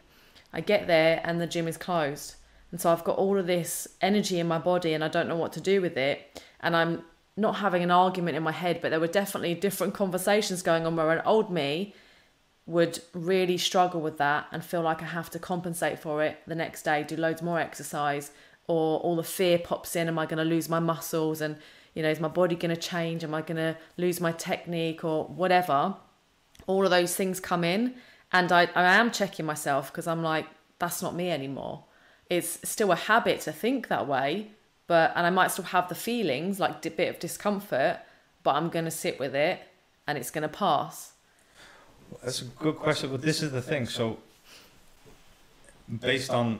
I 0.52 0.60
get 0.60 0.86
there 0.86 1.20
and 1.24 1.40
the 1.40 1.46
gym 1.46 1.66
is 1.68 1.76
closed. 1.76 2.34
And 2.70 2.80
so 2.80 2.92
I've 2.92 3.04
got 3.04 3.16
all 3.18 3.38
of 3.38 3.46
this 3.46 3.88
energy 4.00 4.38
in 4.38 4.46
my 4.46 4.58
body 4.58 4.92
and 4.94 5.02
I 5.02 5.08
don't 5.08 5.28
know 5.28 5.36
what 5.36 5.52
to 5.54 5.60
do 5.60 5.80
with 5.80 5.96
it. 5.96 6.42
And 6.60 6.76
I'm 6.76 7.02
not 7.36 7.56
having 7.56 7.82
an 7.82 7.90
argument 7.90 8.36
in 8.36 8.42
my 8.42 8.52
head, 8.52 8.80
but 8.82 8.90
there 8.90 9.00
were 9.00 9.06
definitely 9.06 9.54
different 9.54 9.94
conversations 9.94 10.62
going 10.62 10.86
on 10.86 10.94
where 10.96 11.10
an 11.10 11.22
old 11.24 11.50
me 11.50 11.94
would 12.70 13.00
really 13.12 13.58
struggle 13.58 14.00
with 14.00 14.16
that 14.18 14.46
and 14.52 14.64
feel 14.64 14.82
like 14.82 15.02
I 15.02 15.06
have 15.06 15.28
to 15.30 15.40
compensate 15.40 15.98
for 15.98 16.22
it 16.22 16.38
the 16.46 16.54
next 16.54 16.82
day, 16.82 17.02
do 17.02 17.16
loads 17.16 17.42
more 17.42 17.58
exercise, 17.58 18.30
or 18.68 19.00
all 19.00 19.16
the 19.16 19.24
fear 19.24 19.58
pops 19.58 19.96
in. 19.96 20.06
Am 20.06 20.18
I 20.18 20.26
going 20.26 20.38
to 20.38 20.44
lose 20.44 20.68
my 20.68 20.78
muscles? 20.78 21.40
And, 21.40 21.56
you 21.94 22.02
know, 22.02 22.10
is 22.10 22.20
my 22.20 22.28
body 22.28 22.54
going 22.54 22.74
to 22.74 22.80
change? 22.80 23.24
Am 23.24 23.34
I 23.34 23.42
going 23.42 23.56
to 23.56 23.76
lose 23.96 24.20
my 24.20 24.30
technique 24.30 25.02
or 25.04 25.24
whatever? 25.24 25.96
All 26.68 26.84
of 26.84 26.92
those 26.92 27.16
things 27.16 27.40
come 27.40 27.64
in. 27.64 27.94
And 28.32 28.52
I, 28.52 28.68
I 28.76 28.94
am 28.94 29.10
checking 29.10 29.44
myself 29.46 29.90
because 29.90 30.06
I'm 30.06 30.22
like, 30.22 30.46
that's 30.78 31.02
not 31.02 31.16
me 31.16 31.28
anymore. 31.28 31.84
It's 32.28 32.60
still 32.68 32.92
a 32.92 32.96
habit 32.96 33.40
to 33.40 33.52
think 33.52 33.88
that 33.88 34.06
way, 34.06 34.52
but, 34.86 35.12
and 35.16 35.26
I 35.26 35.30
might 35.30 35.50
still 35.50 35.64
have 35.64 35.88
the 35.88 35.96
feelings, 35.96 36.60
like 36.60 36.86
a 36.86 36.90
bit 36.90 37.08
of 37.08 37.18
discomfort, 37.18 37.98
but 38.44 38.54
I'm 38.54 38.68
going 38.68 38.84
to 38.84 38.90
sit 38.92 39.18
with 39.18 39.34
it 39.34 39.58
and 40.06 40.16
it's 40.16 40.30
going 40.30 40.42
to 40.42 40.48
pass. 40.48 41.14
That's 42.22 42.42
a 42.42 42.44
good 42.44 42.76
question, 42.76 43.10
but 43.10 43.22
this 43.22 43.42
is 43.42 43.52
the 43.52 43.62
thing. 43.62 43.86
So, 43.86 44.18
based 46.00 46.30
on 46.30 46.58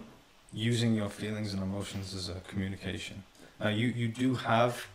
using 0.53 0.94
your 0.94 1.09
feelings 1.09 1.53
and 1.53 1.62
emotions 1.62 2.14
as 2.14 2.28
a 2.28 2.40
communication, 2.48 3.22
now 3.61 3.68
you, 3.68 3.88
you 3.88 4.09
do 4.09 4.34
have, 4.34 4.86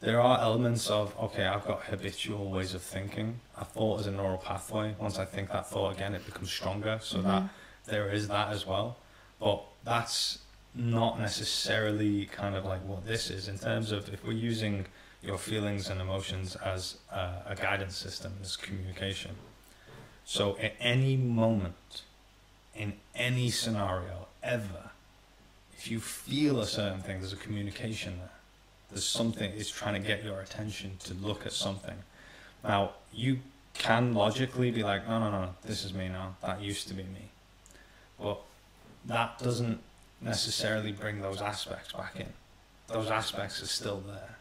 there 0.00 0.20
are 0.20 0.40
elements 0.40 0.90
of, 0.90 1.14
okay, 1.18 1.46
I've 1.46 1.66
got 1.66 1.84
habitual 1.84 2.50
ways 2.50 2.74
of 2.74 2.82
thinking. 2.82 3.40
A 3.58 3.64
thought 3.64 4.00
is 4.00 4.06
a 4.06 4.10
neural 4.10 4.38
pathway. 4.38 4.94
Once 4.98 5.18
I 5.18 5.24
think 5.24 5.50
that 5.50 5.68
thought 5.68 5.94
again, 5.94 6.14
it 6.14 6.24
becomes 6.26 6.50
stronger. 6.50 6.98
So, 7.02 7.22
that 7.22 7.42
mm-hmm. 7.42 7.90
there 7.90 8.10
is 8.10 8.28
that 8.28 8.48
as 8.50 8.66
well. 8.66 8.96
But 9.38 9.62
that's 9.84 10.38
not 10.74 11.18
necessarily 11.18 12.26
kind 12.26 12.54
of 12.54 12.64
like 12.64 12.84
what 12.86 13.06
this 13.06 13.30
is 13.30 13.48
in 13.48 13.58
terms 13.58 13.90
of 13.90 14.12
if 14.12 14.24
we're 14.24 14.32
using 14.32 14.86
your 15.22 15.38
feelings 15.38 15.90
and 15.90 16.00
emotions 16.00 16.56
as 16.56 16.96
a, 17.12 17.30
a 17.46 17.56
guidance 17.56 17.96
system, 17.96 18.32
as 18.42 18.56
communication. 18.56 19.32
So 20.30 20.56
at 20.60 20.74
any 20.78 21.16
moment, 21.16 22.02
in 22.76 22.92
any 23.16 23.50
scenario, 23.50 24.28
ever, 24.44 24.90
if 25.76 25.90
you 25.90 25.98
feel 25.98 26.60
a 26.60 26.68
certain 26.68 27.00
thing, 27.00 27.18
there's 27.18 27.32
a 27.32 27.36
communication 27.36 28.16
there. 28.16 28.30
There's 28.92 29.04
something, 29.04 29.50
it's 29.56 29.72
trying 29.72 30.00
to 30.00 30.06
get 30.06 30.22
your 30.22 30.38
attention 30.40 30.98
to 31.00 31.14
look 31.14 31.46
at 31.46 31.52
something. 31.52 31.96
Now, 32.62 32.92
you 33.12 33.40
can 33.74 34.14
logically 34.14 34.70
be 34.70 34.84
like, 34.84 35.08
no, 35.08 35.18
no, 35.18 35.32
no, 35.32 35.54
this 35.64 35.84
is 35.84 35.92
me 35.92 36.06
now. 36.06 36.36
That 36.42 36.60
used 36.60 36.86
to 36.86 36.94
be 36.94 37.02
me. 37.02 37.30
But 38.20 38.38
that 39.06 39.40
doesn't 39.40 39.80
necessarily 40.20 40.92
bring 40.92 41.22
those 41.22 41.42
aspects 41.42 41.92
back 41.92 42.14
in. 42.14 42.32
Those 42.86 43.10
aspects 43.10 43.60
are 43.64 43.66
still 43.66 44.00
there. 44.06 44.36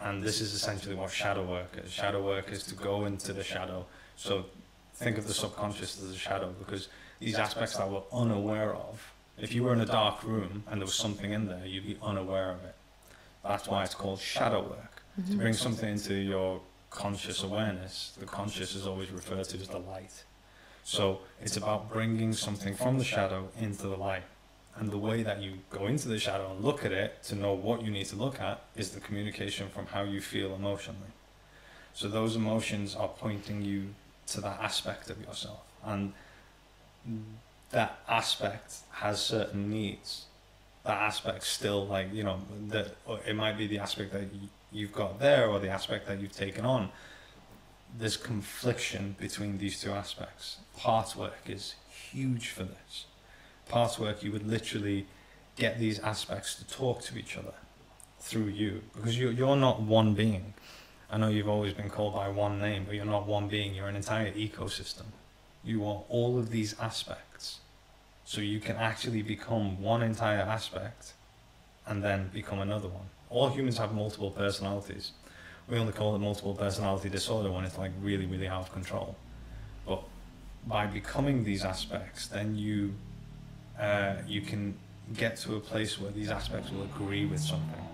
And 0.00 0.22
this 0.22 0.40
is 0.40 0.54
essentially 0.54 0.94
what 0.94 1.10
shadow 1.10 1.42
work 1.42 1.76
is. 1.84 1.90
Shadow 1.90 2.24
work 2.24 2.52
is 2.52 2.62
to 2.68 2.76
go 2.76 3.06
into 3.06 3.32
the 3.32 3.42
shadow. 3.42 3.86
So 4.14 4.44
think 5.00 5.16
of 5.16 5.26
the 5.26 5.32
subconscious 5.34 6.00
as 6.02 6.10
a 6.10 6.16
shadow 6.16 6.54
because 6.58 6.88
these 7.20 7.36
aspects 7.36 7.76
that 7.78 7.90
we're 7.90 8.02
unaware 8.12 8.74
of, 8.74 9.12
if 9.38 9.54
you 9.54 9.62
were 9.64 9.72
in 9.72 9.80
a 9.80 9.86
dark 9.86 10.22
room 10.22 10.62
and 10.68 10.80
there 10.80 10.86
was 10.86 10.94
something 10.94 11.32
in 11.32 11.46
there, 11.46 11.64
you'd 11.64 11.86
be 11.86 11.96
unaware 12.02 12.50
of 12.50 12.62
it. 12.64 12.74
That's 13.42 13.66
why 13.66 13.84
it's 13.84 13.94
called 13.94 14.20
shadow 14.20 14.60
work. 14.62 15.02
Mhm. 15.18 15.30
To 15.30 15.36
bring 15.38 15.54
something 15.54 15.88
into 15.88 16.14
your 16.14 16.60
conscious 16.90 17.42
awareness, 17.42 18.12
the 18.18 18.26
conscious 18.26 18.74
is 18.74 18.86
always 18.86 19.10
referred 19.10 19.44
to 19.48 19.56
as 19.58 19.68
the 19.68 19.78
light. 19.78 20.24
So 20.84 21.20
it's 21.40 21.56
about 21.56 21.88
bringing 21.90 22.34
something 22.34 22.74
from 22.74 22.98
the 22.98 23.04
shadow 23.04 23.48
into 23.58 23.82
the 23.86 23.96
light. 23.96 24.24
And 24.76 24.90
the 24.90 24.98
way 24.98 25.22
that 25.22 25.40
you 25.40 25.60
go 25.70 25.86
into 25.86 26.08
the 26.08 26.18
shadow 26.18 26.50
and 26.50 26.62
look 26.62 26.84
at 26.84 26.92
it 26.92 27.22
to 27.24 27.34
know 27.34 27.54
what 27.54 27.82
you 27.82 27.90
need 27.90 28.06
to 28.06 28.16
look 28.16 28.38
at 28.40 28.60
is 28.76 28.90
the 28.90 29.00
communication 29.00 29.68
from 29.70 29.86
how 29.86 30.02
you 30.02 30.20
feel 30.20 30.54
emotionally. 30.54 31.12
So 31.94 32.08
those 32.08 32.36
emotions 32.36 32.94
are 32.94 33.08
pointing 33.08 33.62
you 33.62 33.94
to 34.30 34.40
that 34.40 34.60
aspect 34.60 35.10
of 35.10 35.20
yourself. 35.20 35.60
And 35.84 36.12
that 37.70 38.00
aspect 38.08 38.76
has 38.92 39.20
certain 39.20 39.70
needs. 39.70 40.24
That 40.84 40.98
aspect 40.98 41.44
still 41.44 41.86
like, 41.86 42.12
you 42.12 42.24
know, 42.24 42.40
that 42.68 42.96
it 43.26 43.36
might 43.36 43.58
be 43.58 43.66
the 43.66 43.78
aspect 43.78 44.12
that 44.12 44.24
you've 44.72 44.92
got 44.92 45.20
there 45.20 45.48
or 45.48 45.58
the 45.58 45.68
aspect 45.68 46.06
that 46.08 46.20
you've 46.20 46.32
taken 46.32 46.64
on. 46.64 46.90
There's 47.98 48.16
confliction 48.16 49.16
between 49.18 49.58
these 49.58 49.80
two 49.80 49.90
aspects. 49.90 50.58
Part 50.76 51.16
work 51.16 51.42
is 51.46 51.74
huge 52.10 52.48
for 52.48 52.64
this. 52.64 53.06
Part 53.68 53.98
work, 53.98 54.22
you 54.22 54.32
would 54.32 54.46
literally 54.46 55.06
get 55.56 55.78
these 55.78 55.98
aspects 56.00 56.54
to 56.56 56.66
talk 56.66 57.02
to 57.02 57.18
each 57.18 57.36
other 57.36 57.54
through 58.20 58.46
you 58.46 58.82
because 58.94 59.18
you, 59.18 59.30
you're 59.30 59.56
not 59.56 59.80
one 59.80 60.14
being. 60.14 60.54
I 61.10 61.16
know 61.16 61.28
you've 61.28 61.48
always 61.48 61.72
been 61.72 61.90
called 61.90 62.14
by 62.14 62.28
one 62.28 62.60
name, 62.60 62.84
but 62.86 62.94
you're 62.94 63.04
not 63.04 63.26
one 63.26 63.48
being, 63.48 63.74
you're 63.74 63.88
an 63.88 63.96
entire 63.96 64.30
ecosystem. 64.32 65.06
You 65.64 65.84
are 65.84 66.02
all 66.08 66.38
of 66.38 66.50
these 66.50 66.78
aspects. 66.78 67.58
So 68.24 68.40
you 68.40 68.60
can 68.60 68.76
actually 68.76 69.22
become 69.22 69.82
one 69.82 70.02
entire 70.02 70.40
aspect 70.40 71.14
and 71.84 72.02
then 72.02 72.30
become 72.32 72.60
another 72.60 72.86
one. 72.86 73.06
All 73.28 73.48
humans 73.48 73.78
have 73.78 73.92
multiple 73.92 74.30
personalities. 74.30 75.10
We 75.68 75.78
only 75.78 75.92
call 75.92 76.14
it 76.14 76.20
multiple 76.20 76.54
personality 76.54 77.08
disorder 77.08 77.50
when 77.50 77.64
it's 77.64 77.76
like 77.76 77.90
really, 78.00 78.26
really 78.26 78.46
out 78.46 78.62
of 78.62 78.72
control. 78.72 79.16
But 79.86 80.02
by 80.66 80.86
becoming 80.86 81.42
these 81.42 81.64
aspects, 81.64 82.28
then 82.28 82.56
you 82.56 82.94
uh, 83.80 84.16
you 84.26 84.42
can 84.42 84.76
get 85.16 85.36
to 85.38 85.56
a 85.56 85.60
place 85.60 85.98
where 85.98 86.10
these 86.12 86.30
aspects 86.30 86.70
will 86.70 86.82
agree 86.82 87.24
with 87.24 87.40
something. 87.40 87.84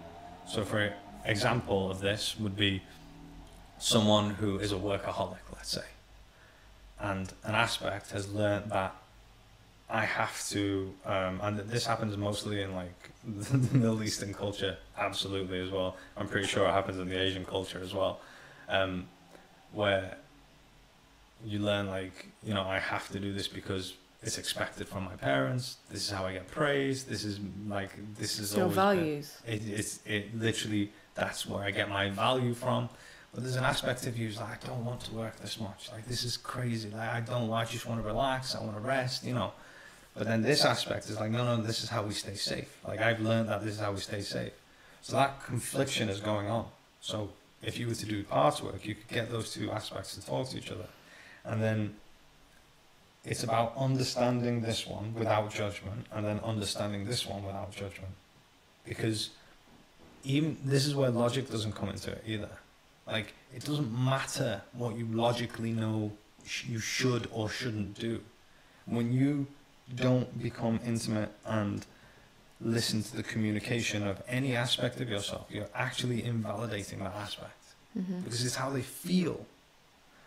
So, 0.48 0.64
for 0.64 0.92
example 1.24 1.90
of 1.90 2.00
this 2.00 2.38
would 2.38 2.56
be 2.56 2.82
someone 3.78 4.30
who 4.30 4.58
is 4.58 4.72
a 4.72 4.76
workaholic, 4.76 5.38
let's 5.54 5.70
say, 5.70 5.84
and 6.98 7.32
an 7.44 7.54
aspect 7.54 8.10
has 8.10 8.32
learned 8.32 8.70
that 8.70 8.94
I 9.88 10.04
have 10.04 10.42
to, 10.48 10.92
um, 11.04 11.40
and 11.42 11.58
this 11.58 11.86
happens 11.86 12.16
mostly 12.16 12.62
in 12.62 12.74
like 12.74 13.10
the 13.24 13.76
Middle 13.78 14.02
Eastern 14.02 14.34
culture, 14.34 14.76
absolutely 14.98 15.60
as 15.60 15.70
well. 15.70 15.96
I'm 16.16 16.26
pretty 16.28 16.46
sure 16.46 16.66
it 16.66 16.72
happens 16.72 16.98
in 16.98 17.08
the 17.08 17.20
Asian 17.20 17.44
culture 17.44 17.80
as 17.82 17.94
well, 17.94 18.20
um, 18.68 19.06
where 19.72 20.16
you 21.44 21.58
learn 21.58 21.86
like 21.86 22.26
you 22.42 22.54
know 22.54 22.62
I 22.62 22.78
have 22.78 23.08
to 23.12 23.20
do 23.20 23.32
this 23.32 23.46
because 23.46 23.94
it's 24.22 24.38
expected 24.38 24.88
from 24.88 25.04
my 25.04 25.14
parents. 25.14 25.76
This 25.90 26.02
is 26.06 26.10
how 26.10 26.24
I 26.24 26.32
get 26.32 26.48
praised. 26.50 27.08
This 27.08 27.22
is 27.24 27.38
like 27.68 27.90
this 28.18 28.38
is 28.40 28.54
Your 28.54 28.62
always 28.64 28.74
been- 28.76 28.84
values. 28.84 29.36
it, 29.46 29.62
it's 29.68 30.00
it 30.06 30.36
literally 30.36 30.90
that's 31.14 31.46
where 31.46 31.62
I 31.62 31.70
get 31.70 31.88
my 31.90 32.08
value 32.10 32.54
from. 32.54 32.88
But 33.34 33.42
there's 33.42 33.56
an 33.56 33.64
aspect 33.64 34.06
of 34.06 34.16
you 34.16 34.30
like, 34.30 34.64
I 34.64 34.66
don't 34.66 34.84
want 34.84 35.00
to 35.02 35.14
work 35.14 35.36
this 35.40 35.60
much. 35.60 35.90
Like 35.92 36.06
this 36.06 36.24
is 36.24 36.36
crazy. 36.36 36.90
Like 36.90 37.10
I 37.10 37.20
don't. 37.20 37.50
I 37.52 37.64
just 37.64 37.86
want 37.86 38.00
to 38.00 38.06
relax. 38.06 38.54
I 38.54 38.62
want 38.62 38.74
to 38.76 38.80
rest. 38.80 39.24
You 39.24 39.34
know. 39.34 39.52
But 40.16 40.26
then 40.26 40.42
this 40.42 40.64
aspect 40.64 41.10
is 41.10 41.20
like, 41.20 41.30
no, 41.30 41.44
no, 41.44 41.62
this 41.62 41.82
is 41.82 41.90
how 41.90 42.02
we 42.02 42.14
stay 42.14 42.34
safe. 42.34 42.78
Like 42.86 43.00
I've 43.00 43.20
learned 43.20 43.50
that 43.50 43.62
this 43.62 43.74
is 43.74 43.80
how 43.80 43.92
we 43.92 44.00
stay 44.00 44.22
safe. 44.22 44.52
So 45.02 45.14
that 45.16 45.44
confliction 45.44 46.08
is 46.08 46.20
going 46.20 46.48
on. 46.48 46.66
So 47.00 47.30
if 47.62 47.78
you 47.78 47.88
were 47.88 47.94
to 47.94 48.06
do 48.06 48.24
parts 48.24 48.62
work, 48.62 48.86
you 48.86 48.94
could 48.94 49.08
get 49.08 49.30
those 49.30 49.52
two 49.52 49.70
aspects 49.70 50.14
to 50.14 50.24
talk 50.24 50.48
to 50.50 50.58
each 50.58 50.70
other. 50.70 50.86
And 51.44 51.62
then 51.62 51.96
it's 53.24 53.42
about 53.42 53.74
understanding 53.76 54.62
this 54.62 54.86
one 54.86 55.12
without 55.14 55.52
judgment 55.52 56.06
and 56.12 56.24
then 56.24 56.40
understanding 56.40 57.04
this 57.04 57.26
one 57.26 57.44
without 57.44 57.70
judgment. 57.72 58.14
Because 58.84 59.30
even 60.24 60.56
this 60.64 60.86
is 60.86 60.94
where 60.94 61.10
logic 61.10 61.50
doesn't 61.50 61.72
come 61.72 61.88
into 61.88 62.10
it 62.12 62.22
either. 62.26 62.50
Like 63.06 63.34
it 63.54 63.64
doesn't 63.64 63.92
matter 63.92 64.62
what 64.72 64.96
you 64.96 65.06
logically 65.06 65.72
know 65.72 66.12
you 66.66 66.78
should 66.78 67.28
or 67.32 67.48
shouldn't 67.48 67.98
do. 67.98 68.20
When 68.86 69.12
you 69.12 69.46
don't 69.94 70.40
become 70.42 70.80
intimate 70.84 71.30
and 71.44 71.84
listen 72.60 73.02
to 73.02 73.16
the 73.16 73.22
communication 73.22 74.06
of 74.06 74.22
any 74.28 74.56
aspect 74.56 75.00
of 75.00 75.08
yourself, 75.08 75.46
you're 75.50 75.68
actually 75.74 76.24
invalidating 76.24 77.00
that 77.00 77.14
aspect 77.14 77.52
Mm-hmm. 77.98 78.20
because 78.20 78.44
it's 78.44 78.54
how 78.56 78.68
they 78.68 78.82
feel. 78.82 79.46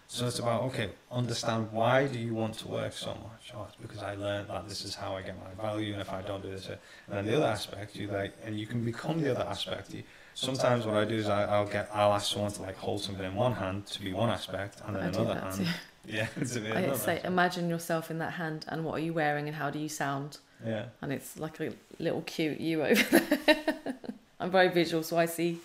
So 0.07 0.25
it's 0.25 0.39
about 0.39 0.63
okay, 0.63 0.89
understand 1.11 1.71
why 1.71 2.07
do 2.07 2.17
you 2.17 2.33
want 2.33 2.55
to 2.59 2.67
work 2.67 2.93
so 2.93 3.09
much? 3.09 3.53
Oh, 3.55 3.67
it's 3.67 3.75
because 3.79 4.01
I 4.01 4.15
learned 4.15 4.47
that 4.49 4.67
this 4.67 4.83
is 4.83 4.95
how 4.95 5.15
I 5.15 5.21
get 5.21 5.35
my 5.37 5.53
value, 5.63 5.93
and 5.93 6.01
if 6.01 6.11
I 6.11 6.23
don't 6.23 6.41
do 6.41 6.49
this, 6.49 6.67
uh, 6.67 6.77
and 7.07 7.17
then 7.17 7.25
the 7.27 7.37
other 7.37 7.45
aspect, 7.45 7.95
you 7.95 8.07
like, 8.07 8.33
and 8.43 8.59
you 8.59 8.65
can 8.65 8.83
become 8.83 9.21
the 9.21 9.29
other 9.35 9.43
aspect. 9.47 9.93
You, 9.93 10.01
sometimes 10.39 10.85
what 10.85 10.95
I 10.95 11.05
do 11.05 11.15
is 11.15 11.27
I, 11.29 11.43
I'll 11.45 11.65
get, 11.67 11.89
I'll 11.93 12.13
ask 12.13 12.31
someone 12.33 12.51
to 12.51 12.61
like 12.61 12.77
hold 12.77 13.01
something 13.01 13.25
in 13.25 13.35
one 13.35 13.53
hand 13.53 13.85
to 13.87 14.01
be 14.01 14.13
one 14.13 14.29
aspect, 14.29 14.81
and 14.85 14.95
then 14.95 15.03
I 15.03 15.09
do 15.11 15.19
another 15.19 15.33
that 15.35 15.43
hand, 15.43 15.57
too. 15.57 16.11
yeah, 16.17 16.27
to 16.53 16.59
be 16.59 16.71
I 16.71 16.79
another. 16.79 16.97
say, 16.97 17.13
aspect. 17.15 17.25
imagine 17.25 17.69
yourself 17.69 18.09
in 18.11 18.17
that 18.19 18.33
hand, 18.33 18.65
and 18.69 18.83
what 18.85 18.93
are 18.95 19.03
you 19.03 19.13
wearing, 19.13 19.47
and 19.47 19.55
how 19.55 19.69
do 19.69 19.79
you 19.79 19.89
sound? 19.89 20.37
yeah, 20.65 20.85
And 21.01 21.11
it's 21.13 21.39
like 21.39 21.59
a 21.59 21.71
little 21.99 22.21
cute 22.21 22.59
you 22.59 22.83
over 22.83 23.03
there. 23.19 23.77
I'm 24.39 24.51
very 24.51 24.69
visual, 24.69 25.03
so 25.03 25.17
I 25.17 25.25
see 25.25 25.59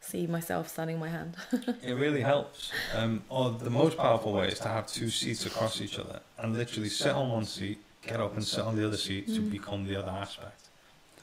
see 0.00 0.26
myself 0.26 0.68
standing 0.68 0.98
my 1.00 1.08
hand. 1.08 1.36
it 1.82 1.94
really 1.94 2.20
helps. 2.20 2.70
Um, 2.94 3.22
or 3.28 3.50
the 3.50 3.70
most 3.70 3.96
powerful 3.96 4.32
way 4.34 4.48
is 4.48 4.60
to 4.60 4.68
have 4.68 4.86
two 4.86 5.08
seats 5.10 5.46
across 5.46 5.80
each 5.80 5.98
other 5.98 6.20
and 6.38 6.56
literally 6.56 6.88
sit 6.88 7.12
on 7.12 7.28
one 7.30 7.44
seat, 7.44 7.78
get 8.02 8.20
up 8.20 8.34
and 8.34 8.44
sit 8.44 8.62
on 8.64 8.76
the 8.76 8.86
other 8.86 8.96
seat 8.96 9.26
to 9.34 9.40
Mm. 9.40 9.50
become 9.50 9.84
the 9.86 9.96
other 10.00 10.10
aspect. 10.10 10.60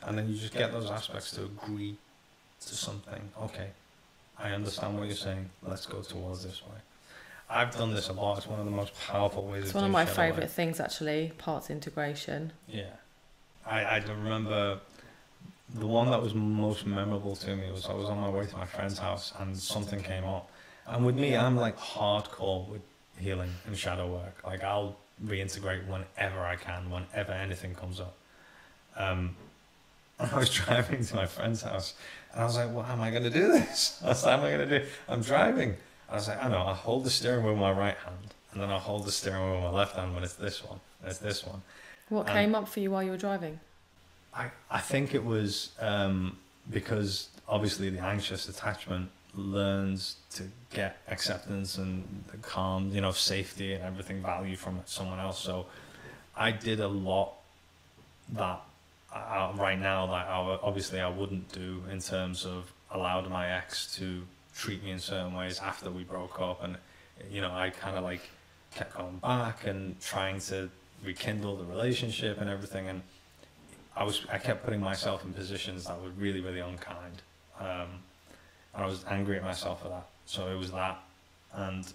And 0.06 0.18
then 0.18 0.28
you 0.28 0.36
just 0.38 0.54
get 0.54 0.72
those 0.74 0.89
aspects 0.91 1.32
to 1.32 1.43
agree 1.43 1.95
to 2.66 2.76
something. 2.76 3.22
Okay, 3.41 3.70
I 4.39 4.51
understand 4.51 4.97
what 4.97 5.07
you're 5.07 5.16
saying. 5.16 5.49
Let's 5.61 5.86
go 5.86 6.01
towards 6.01 6.43
this 6.43 6.61
way. 6.64 6.78
I've 7.49 7.76
done 7.76 7.93
this 7.93 8.09
a 8.09 8.14
lot. 8.14 8.38
It's 8.38 8.47
one 8.47 8.59
of 8.59 8.66
the 8.66 8.72
most 8.72 8.93
powerful 9.07 9.45
ways. 9.45 9.66
It's 9.66 9.74
one 9.74 9.84
of 9.84 9.91
my 9.91 10.05
favourite 10.05 10.43
work. 10.43 10.49
things, 10.49 10.80
actually. 10.80 11.34
Parts 11.38 11.70
integration. 11.70 12.53
Yeah, 12.68 12.89
I 13.66 13.84
I 13.84 13.97
remember 13.97 14.80
the 15.76 15.88
one 15.88 16.09
that 16.11 16.22
was 16.22 16.34
most 16.34 16.86
memorable 16.86 17.36
to 17.36 17.55
me 17.55 17.72
was 17.72 17.88
I 17.88 17.93
was 17.93 18.09
on 18.09 18.20
my 18.20 18.30
way 18.30 18.45
to 18.45 18.57
my 18.57 18.66
friend's 18.66 18.99
house 18.99 19.34
and 19.39 19.57
something 19.57 20.01
came 20.01 20.24
up, 20.24 20.49
and 20.88 21.05
with 21.05 21.16
me 21.16 21.36
I'm 21.36 21.57
like 21.57 21.78
hardcore 21.78 22.68
with 22.68 22.82
healing 23.20 23.51
and 23.66 23.78
shadow 23.78 24.07
work. 24.07 24.41
Like 24.45 24.64
I'll 24.64 24.95
reintegrate 25.26 25.88
whenever 25.88 26.41
I 26.41 26.55
can, 26.55 26.89
whenever 26.89 27.32
anything 27.32 27.76
comes 27.76 27.99
up. 27.99 28.16
Um, 28.95 29.36
and 30.20 30.32
I 30.34 30.38
was 30.38 30.49
driving 30.49 31.03
to 31.05 31.16
my 31.16 31.26
friend's 31.26 31.61
house, 31.61 31.93
and 32.34 32.41
I 32.41 32.45
was 32.45 32.57
like, 32.57 32.73
"Well, 32.73 32.84
how 32.84 32.93
am 32.93 33.01
I 33.01 33.11
going 33.11 33.23
to 33.23 33.29
do 33.29 33.51
this? 33.51 33.99
I 34.03 34.09
was 34.09 34.23
like, 34.23 34.31
how 34.31 34.39
am 34.39 34.45
I 34.45 34.57
going 34.57 34.69
to 34.69 34.79
do? 34.79 34.86
I'm 35.07 35.21
driving." 35.21 35.75
I 36.09 36.15
was 36.15 36.27
like, 36.27 36.43
"I 36.43 36.47
know. 36.49 36.57
I'll 36.57 36.73
hold 36.73 37.03
the 37.05 37.09
steering 37.09 37.43
wheel 37.43 37.53
with 37.53 37.61
my 37.61 37.71
right 37.71 37.95
hand, 37.97 38.34
and 38.51 38.61
then 38.61 38.69
I'll 38.69 38.79
hold 38.79 39.05
the 39.05 39.11
steering 39.11 39.41
wheel 39.43 39.53
with 39.61 39.63
my 39.71 39.77
left 39.79 39.95
hand 39.95 40.13
when 40.13 40.23
it's 40.23 40.34
this 40.36 40.63
one, 40.63 40.79
and 41.01 41.09
it's 41.09 41.19
this 41.19 41.45
one." 41.45 41.61
What 42.09 42.27
Um, 42.29 42.34
came 42.36 42.55
up 42.55 42.67
for 42.67 42.79
you 42.79 42.91
while 42.91 43.01
you 43.03 43.11
were 43.11 43.17
driving? 43.17 43.59
I, 44.36 44.51
I 44.69 44.79
think 44.79 45.13
it 45.13 45.23
was 45.23 45.69
um, 45.79 46.38
because 46.71 47.29
obviously 47.47 47.89
the 47.89 47.99
anxious 47.99 48.49
attachment 48.49 49.09
learns 49.36 50.17
to 50.31 50.43
get 50.71 50.97
acceptance 51.07 51.77
and 51.77 52.23
the 52.31 52.38
calm, 52.38 52.91
you 52.91 53.01
know, 53.01 53.11
safety 53.11 53.73
and 53.73 53.84
everything 53.84 54.21
value 54.21 54.55
from 54.55 54.81
someone 54.86 55.19
else. 55.19 55.39
So 55.39 55.65
I 56.36 56.51
did 56.51 56.79
a 56.79 56.88
lot 56.88 57.34
that 58.34 58.61
I, 59.14 59.51
right 59.55 59.80
now 59.80 60.07
that 60.07 60.28
I, 60.28 60.57
obviously 60.61 60.99
I 60.99 61.09
wouldn't 61.09 61.51
do 61.51 61.84
in 61.91 61.99
terms 61.99 62.45
of 62.45 62.72
allowed 62.91 63.30
my 63.30 63.49
ex 63.49 63.95
to 63.97 64.24
treat 64.55 64.84
me 64.84 64.91
in 64.91 64.99
certain 64.99 65.34
ways 65.34 65.59
after 65.59 65.89
we 65.91 66.03
broke 66.03 66.39
up. 66.39 66.64
And 66.64 66.78
you 67.30 67.41
know 67.41 67.51
I 67.51 67.70
kind 67.70 67.97
of 67.97 68.03
like 68.03 68.22
kept 68.74 68.95
going 68.95 69.18
back 69.18 69.66
and 69.68 69.99
trying 70.01 70.39
to 70.41 70.70
rekindle 71.03 71.57
the 71.57 71.66
relationship 71.66 72.39
and 72.41 72.49
everything. 72.49 72.88
And 72.88 73.01
I 73.95 74.03
was 74.03 74.26
I 74.32 74.38
kept 74.38 74.64
putting 74.64 74.82
myself 74.82 75.24
in 75.24 75.34
positions 75.34 75.86
that 75.86 76.01
were 76.01 76.09
really 76.09 76.41
really 76.41 76.59
unkind. 76.59 77.22
Um, 77.59 78.01
and 78.74 78.84
I 78.84 78.86
was 78.88 79.05
angry 79.07 79.38
at 79.38 79.43
myself 79.43 79.84
for 79.84 79.89
that. 79.89 80.07
So 80.26 80.47
it 80.47 80.57
was 80.57 80.72
that. 80.72 80.99
And 81.53 81.86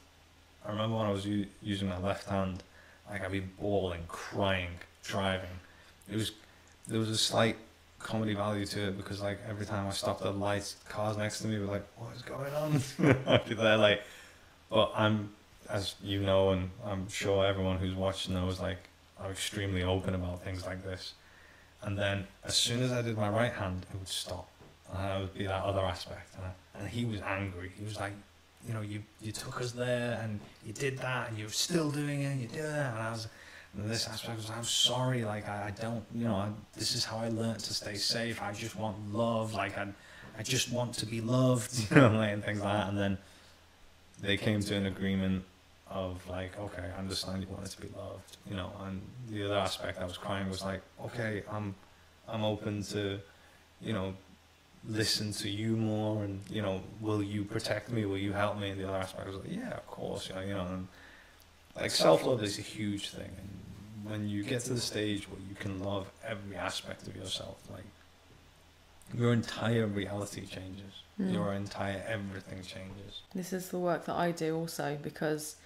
I 0.65 0.71
remember 0.71 0.97
when 0.97 1.07
I 1.07 1.11
was 1.11 1.27
u- 1.27 1.47
using 1.61 1.89
my 1.89 1.99
left 1.99 2.29
hand 2.29 2.63
like 3.11 3.25
I'd 3.25 3.33
be 3.33 3.41
bawling 3.41 4.03
crying 4.07 4.71
driving. 5.03 5.49
It 6.11 6.17
was 6.17 6.33
there 6.89 6.99
was 6.99 7.11
a 7.11 7.17
slight 7.17 7.57
comedy 8.01 8.35
value 8.35 8.65
to 8.65 8.89
it 8.89 8.97
because 8.97 9.21
like 9.21 9.39
every 9.49 9.67
time 9.67 9.87
I 9.87 9.91
stopped 9.91 10.23
the 10.23 10.31
lights 10.31 10.77
cars 10.89 11.17
next 11.17 11.41
to 11.41 11.49
me 11.49 11.59
were 11.59 11.67
like 11.67 11.85
what 11.97 12.15
is 12.15 12.23
going 12.23 12.55
on 12.55 13.41
be 13.49 13.55
like 13.55 14.03
but 14.71 14.93
I'm 14.95 15.31
as 15.69 15.95
you 16.03 16.21
know 16.21 16.51
and 16.51 16.71
I'm 16.85 17.09
sure 17.09 17.45
everyone 17.45 17.79
who's 17.79 17.95
watched 17.95 18.29
knows 18.29 18.61
like 18.61 18.79
I'm 19.21 19.31
extremely 19.31 19.83
open 19.83 20.15
about 20.15 20.43
things 20.43 20.65
like 20.65 20.83
this 20.85 21.15
and 21.83 21.97
then 21.97 22.27
as 22.45 22.57
soon 22.57 22.83
as 22.83 22.93
I 22.93 23.03
did 23.03 23.17
my 23.17 23.29
right 23.29 23.53
hand, 23.53 23.87
it 23.93 23.99
would 23.99 24.09
stop. 24.09 24.49
And 24.91 24.99
I 24.99 25.21
would 25.21 25.35
be 25.35 25.45
that 25.47 25.63
other 25.63 25.81
aspect. 25.81 26.35
And, 26.37 26.45
I, 26.47 26.79
and 26.81 26.89
he 26.89 27.05
was 27.05 27.21
angry. 27.21 27.73
He 27.79 27.85
was 27.85 27.99
like, 27.99 28.13
you 28.67 28.75
know, 28.75 28.81
you, 28.81 29.03
you 29.21 29.33
took 29.33 29.61
us 29.61 29.73
there 29.73 30.19
and 30.23 30.41
you 30.67 30.73
did 30.73 30.99
that 30.99 31.29
and 31.29 31.39
you're 31.39 31.49
still 31.51 31.91
doing 31.91 32.23
it. 32.23 32.39
You 32.39 32.49
did 32.49 32.65
that. 32.65 32.95
And 32.95 33.03
I 33.03 33.11
was, 33.11 33.29
this 33.75 34.09
aspect 34.09 34.37
was, 34.37 34.51
I'm 34.51 34.65
sorry. 34.65 35.25
Like, 35.25 35.49
I, 35.49 35.69
I 35.69 35.81
don't, 35.81 36.05
you 36.15 36.25
know, 36.25 36.35
I, 36.35 36.49
this 36.77 36.95
is 36.95 37.05
how 37.05 37.19
I 37.19 37.29
learned 37.29 37.61
to 37.61 37.75
stay 37.75 37.95
safe. 37.95 38.43
I 38.43 38.53
just 38.53 38.77
want 38.77 39.13
love. 39.13 39.55
Like, 39.55 39.77
I, 39.79 39.89
I 40.39 40.43
just 40.43 40.73
want 40.73 40.95
to 40.95 41.07
be 41.07 41.21
loved, 41.21 41.91
you 41.91 41.97
know, 41.97 42.09
like, 42.09 42.33
and 42.33 42.45
things 42.45 42.61
like 42.61 42.73
that. 42.73 42.89
And 42.89 42.99
then 42.99 43.19
they 44.21 44.37
came 44.37 44.61
to 44.61 44.75
an 44.75 44.87
agreement 44.87 45.45
of 45.91 46.27
like, 46.29 46.59
okay, 46.59 46.85
I 46.95 46.99
understand 46.99 47.43
you 47.43 47.49
wanted 47.49 47.71
to 47.71 47.81
be 47.81 47.89
loved, 47.97 48.37
you 48.49 48.57
know, 48.57 48.71
and 48.85 49.01
the 49.31 49.45
other 49.47 49.57
aspect 49.57 49.99
I 49.99 50.05
was 50.05 50.19
crying 50.19 50.49
was 50.49 50.63
like, 50.63 50.83
okay, 51.07 51.43
I'm, 51.51 51.75
I'm 52.29 52.45
open 52.45 52.83
to, 52.85 53.19
you 53.81 53.93
know, 53.95 54.15
listen 54.87 55.33
to 55.33 55.49
you 55.49 55.77
more, 55.77 56.25
and 56.25 56.41
you 56.51 56.63
know, 56.63 56.83
will 57.01 57.23
you 57.23 57.45
protect 57.45 57.91
me? 57.91 58.05
Will 58.05 58.19
you 58.19 58.33
help 58.33 58.59
me? 58.59 58.71
And 58.71 58.81
the 58.81 58.89
other 58.89 58.99
aspect 58.99 59.27
was 59.27 59.37
like, 59.37 59.51
yeah, 59.51 59.71
of 59.71 59.87
course, 59.87 60.29
you 60.29 60.35
know, 60.35 60.41
you 60.43 60.55
know, 60.55 60.67
and 60.67 60.89
like 61.77 61.91
self 61.91 62.25
love 62.25 62.43
is 62.43 62.59
a 62.59 62.63
huge 62.63 63.11
thing, 63.11 63.31
and 63.37 63.58
when 64.05 64.29
you 64.29 64.43
get 64.45 64.61
to 64.63 64.75
the 64.75 64.81
stage 64.81 65.29
where 65.29 65.41
you 65.49 65.55
can 65.55 65.83
love 65.83 66.11
every 66.27 66.57
aspect 66.57 67.07
of 67.09 67.17
yourself, 67.17 67.59
like 67.71 67.85
your 69.15 69.33
entire 69.33 69.87
reality 69.87 70.47
changes, 70.47 70.93
Mm. 71.21 71.33
your 71.33 71.53
entire 71.53 72.05
everything 72.07 72.63
changes. 72.63 73.23
This 73.35 73.53
is 73.53 73.71
the 73.71 73.79
work 73.79 74.05
that 74.05 74.15
I 74.15 74.31
do 74.31 74.57
also 74.57 74.97
because 75.03 75.57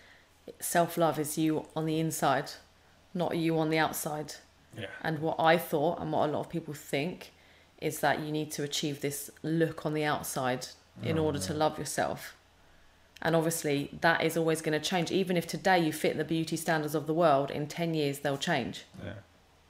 self 0.60 0.96
love 0.96 1.18
is 1.18 1.36
you 1.36 1.66
on 1.76 1.84
the 1.84 1.98
inside, 2.00 2.52
not 3.12 3.36
you 3.36 3.58
on 3.58 3.68
the 3.68 3.78
outside. 3.78 4.34
Yeah. 4.78 4.86
And 5.02 5.18
what 5.18 5.36
I 5.38 5.58
thought 5.58 6.00
and 6.00 6.10
what 6.10 6.28
a 6.30 6.32
lot 6.32 6.40
of 6.40 6.48
people 6.48 6.72
think 6.72 7.32
is 7.82 8.00
that 8.00 8.20
you 8.20 8.32
need 8.32 8.50
to 8.52 8.62
achieve 8.62 9.02
this 9.02 9.30
look 9.42 9.84
on 9.84 9.92
the 9.92 10.04
outside 10.04 10.68
in 11.02 11.18
Oh, 11.18 11.24
order 11.26 11.38
to 11.40 11.52
love 11.52 11.78
yourself. 11.78 12.34
And 13.24 13.36
obviously, 13.36 13.90
that 14.00 14.22
is 14.24 14.36
always 14.36 14.60
going 14.60 14.78
to 14.78 14.84
change. 14.84 15.10
Even 15.12 15.36
if 15.36 15.46
today 15.46 15.78
you 15.78 15.92
fit 15.92 16.16
the 16.16 16.24
beauty 16.24 16.56
standards 16.56 16.94
of 16.94 17.06
the 17.06 17.14
world, 17.14 17.50
in 17.50 17.68
10 17.68 17.94
years 17.94 18.18
they'll 18.18 18.36
change. 18.36 18.84
Yeah. 19.02 19.12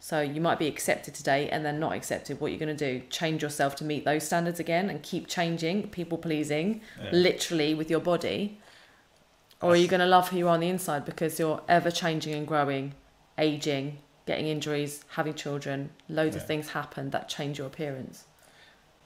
So 0.01 0.21
you 0.21 0.41
might 0.41 0.59
be 0.59 0.67
accepted 0.67 1.15
today 1.15 1.49
and 1.51 1.65
then 1.65 1.79
not 1.79 1.93
accepted. 1.93 2.41
What 2.41 2.51
you're 2.51 2.59
going 2.59 2.77
to 2.77 3.01
do? 3.01 3.07
Change 3.09 3.43
yourself 3.43 3.77
to 3.77 3.85
meet 3.85 4.05
those 4.05 4.25
standards 4.25 4.59
again 4.59 4.91
and 4.91 5.03
keep 5.03 5.29
changing, 5.29 5.91
people 5.91 6.19
pleasing, 6.19 6.81
Yeah. 7.01 7.11
literally 7.13 7.75
with 7.75 7.89
your 7.91 8.01
body? 8.01 8.59
Or 9.61 9.73
are 9.73 9.77
you 9.77 9.87
going 9.87 10.01
to 10.01 10.07
love 10.07 10.31
who 10.31 10.39
you 10.39 10.49
are 10.49 10.55
on 10.55 10.61
the 10.61 10.69
inside 10.69 11.05
because 11.05 11.39
you're 11.39 11.63
ever 11.69 11.91
changing 11.91 12.35
and 12.35 12.49
growing, 12.49 12.95
aging, 13.39 13.99
getting 14.27 14.47
injuries, 14.47 15.05
having 15.11 15.35
children, 15.35 15.91
loads 16.09 16.37
of 16.37 16.47
things 16.47 16.71
happen 16.71 17.11
that 17.11 17.29
change 17.29 17.59
your 17.59 17.67
appearance. 17.67 18.25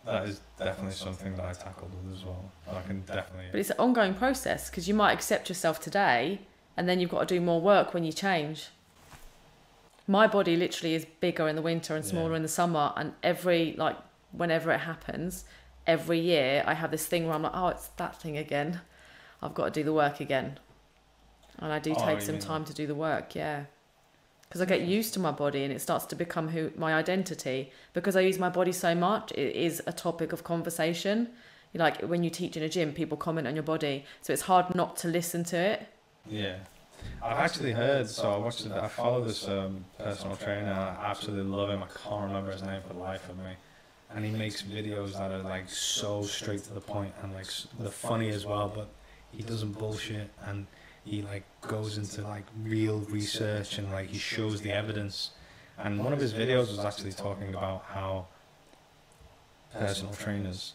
That 0.07 0.29
is 0.29 0.41
definitely 0.59 0.93
something 0.93 1.35
that 1.37 1.45
I 1.45 1.53
tackled 1.53 1.91
with 2.05 2.15
as 2.17 2.25
well. 2.25 2.51
I 2.71 2.81
can 2.83 3.01
definitely. 3.01 3.47
But 3.51 3.61
it's 3.61 3.71
an 3.71 3.77
ongoing 3.79 4.15
process 4.15 4.71
because 4.71 4.87
you 4.89 4.95
might 4.95 5.13
accept 5.13 5.49
yourself 5.49 5.81
today 5.81 6.41
and 6.77 6.89
then 6.89 7.01
you've 7.01 7.11
got 7.11 7.27
to 7.29 7.35
do 7.35 7.41
more 7.41 7.61
work 7.61 7.93
when 7.93 8.05
you 8.05 8.13
change. 8.13 8.69
My 10.07 10.27
body 10.29 10.57
literally 10.57 10.95
is 10.95 11.05
bigger 11.21 11.49
in 11.49 11.57
the 11.57 11.63
winter 11.63 11.97
and 11.97 12.05
smaller 12.05 12.31
Yeah. 12.31 12.37
in 12.37 12.43
the 12.43 12.49
summer, 12.49 12.93
and 12.97 13.15
every 13.25 13.75
like 13.77 13.97
whenever 14.31 14.71
it 14.71 14.79
happens, 14.81 15.45
every 15.87 16.21
year 16.21 16.63
I 16.67 16.75
have 16.75 16.91
this 16.93 17.07
thing 17.07 17.27
where 17.27 17.35
I'm 17.35 17.43
like, 17.43 17.53
oh, 17.55 17.69
it's 17.69 17.89
that 17.97 18.21
thing 18.21 18.37
again. 18.39 18.81
I've 19.43 19.55
got 19.55 19.65
to 19.65 19.71
do 19.81 19.83
the 19.83 19.93
work 19.93 20.21
again. 20.21 20.59
And 21.59 21.73
I 21.73 21.79
do 21.81 21.95
Oh, 21.97 22.05
take 22.07 22.21
you 22.21 22.25
some 22.27 22.35
mean- 22.37 22.43
time 22.43 22.65
to 22.67 22.75
do 22.75 22.87
the 22.87 22.95
work, 22.95 23.35
yeah. 23.35 23.65
Because 24.49 24.61
I 24.61 24.65
get 24.65 24.83
used 24.83 25.13
to 25.15 25.21
my 25.21 25.33
body 25.33 25.65
and 25.65 25.73
it 25.73 25.81
starts 25.81 26.07
to 26.07 26.17
become 26.17 26.49
who 26.49 26.71
my 26.77 26.95
identity. 26.95 27.73
Because 27.95 28.15
I 28.17 28.21
use 28.21 28.39
my 28.39 28.49
body 28.49 28.73
so 28.73 28.95
much, 28.95 29.33
it 29.33 29.57
is 29.57 29.83
a 29.87 29.93
topic 29.93 30.33
of 30.33 30.45
conversation. 30.45 31.29
Like 31.75 32.01
when 32.03 32.23
you 32.23 32.31
teach 32.31 32.57
in 32.57 32.63
a 32.63 32.69
gym, 32.69 32.93
people 32.93 33.19
comment 33.19 33.47
on 33.47 33.55
your 33.55 33.63
body, 33.63 34.05
so 34.23 34.33
it's 34.33 34.43
hard 34.43 34.75
not 34.75 34.97
to 34.99 35.09
listen 35.09 35.45
to 35.45 35.57
it. 35.59 35.87
Yeah. 36.27 36.57
I've 37.23 37.37
actually 37.39 37.73
heard, 37.73 38.09
so 38.09 38.31
I 38.33 38.37
watched 38.39 38.65
it, 38.65 38.73
I 38.73 38.89
follow 38.89 39.23
this 39.23 39.47
um, 39.47 39.85
personal 39.99 40.37
trainer, 40.37 40.73
I 40.73 41.11
absolutely 41.11 41.45
love 41.51 41.69
him, 41.71 41.83
I 41.83 41.87
can't 42.09 42.25
remember 42.25 42.51
his 42.53 42.63
name 42.63 42.81
for 42.87 42.95
the 42.95 42.99
life 43.01 43.29
of 43.29 43.37
me. 43.39 43.53
And 44.15 44.25
he 44.25 44.31
makes 44.31 44.63
videos 44.63 45.13
that 45.13 45.31
are 45.31 45.43
like 45.43 45.69
so 45.69 46.23
straight 46.23 46.65
to 46.65 46.73
the 46.73 46.81
point 46.81 47.13
and 47.23 47.35
like 47.35 47.47
s- 47.47 47.67
they're 47.79 47.91
funny 47.91 48.31
as 48.31 48.47
well, 48.47 48.73
but 48.75 48.89
he 49.33 49.43
doesn't 49.43 49.79
bullshit 49.79 50.31
and 50.47 50.67
he 51.07 51.23
like 51.23 51.45
goes 51.63 51.97
into 51.97 52.23
like 52.23 52.45
real 52.63 52.99
research 53.11 53.79
and 53.79 53.91
like 53.91 54.09
he 54.11 54.19
shows 54.19 54.61
the 54.61 54.73
evidence. 54.73 55.31
And 55.79 56.03
one 56.05 56.13
of 56.13 56.21
his 56.21 56.35
videos 56.35 56.69
was 56.69 56.81
actually 56.85 57.13
talking 57.13 57.49
about 57.49 57.85
how 57.89 58.27
personal 59.73 60.13
trainers 60.13 60.73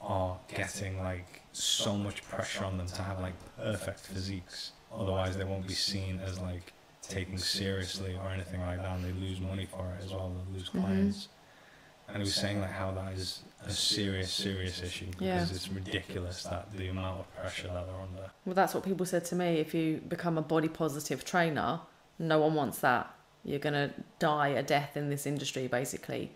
are 0.00 0.36
getting 0.48 0.98
like 1.02 1.42
so 1.52 1.96
much 1.96 2.22
pressure 2.28 2.64
on 2.64 2.76
them 2.76 2.86
to 2.88 3.02
have 3.02 3.20
like 3.20 3.34
perfect 3.56 4.00
physiques 4.00 4.72
otherwise 4.92 5.36
they 5.36 5.44
won't 5.44 5.66
be 5.66 5.74
seen 5.74 6.18
as 6.26 6.40
like 6.40 6.72
taken 7.02 7.38
seriously 7.38 8.16
or 8.20 8.30
anything 8.30 8.60
like 8.62 8.78
that 8.78 8.96
and 8.96 9.04
they 9.04 9.12
lose 9.12 9.40
money 9.40 9.66
for 9.66 9.94
it 9.96 10.04
as 10.04 10.10
well 10.10 10.32
they 10.48 10.58
lose 10.58 10.70
Mhm. 10.70 10.80
clients 10.80 11.28
and 12.08 12.16
he 12.16 12.22
was 12.22 12.34
saying 12.34 12.60
like 12.60 12.70
how 12.72 12.90
that 12.92 13.12
is 13.12 13.42
a 13.66 13.70
serious 13.70 14.32
serious 14.32 14.82
issue 14.82 15.06
because 15.06 15.22
Yeah. 15.26 15.42
it's 15.42 15.68
ridiculous 15.68 16.42
that 16.44 16.72
the 16.76 16.88
amount 16.88 17.20
of 17.20 17.34
pressure 17.36 17.68
that 17.68 17.86
they're 17.86 18.00
under 18.00 18.30
Well, 18.44 18.54
that's 18.54 18.74
what 18.74 18.82
people 18.84 19.06
said 19.06 19.24
to 19.26 19.34
me. 19.36 19.58
If 19.58 19.72
you 19.74 20.02
become 20.08 20.36
a 20.38 20.42
body 20.42 20.68
positive 20.68 21.24
trainer, 21.24 21.80
no 22.18 22.40
one 22.40 22.54
wants 22.54 22.78
that. 22.80 23.14
You're 23.44 23.58
going 23.58 23.74
to 23.74 23.92
die 24.18 24.48
a 24.48 24.62
death 24.62 24.96
in 24.96 25.10
this 25.10 25.26
industry, 25.26 25.66
basically. 25.66 26.32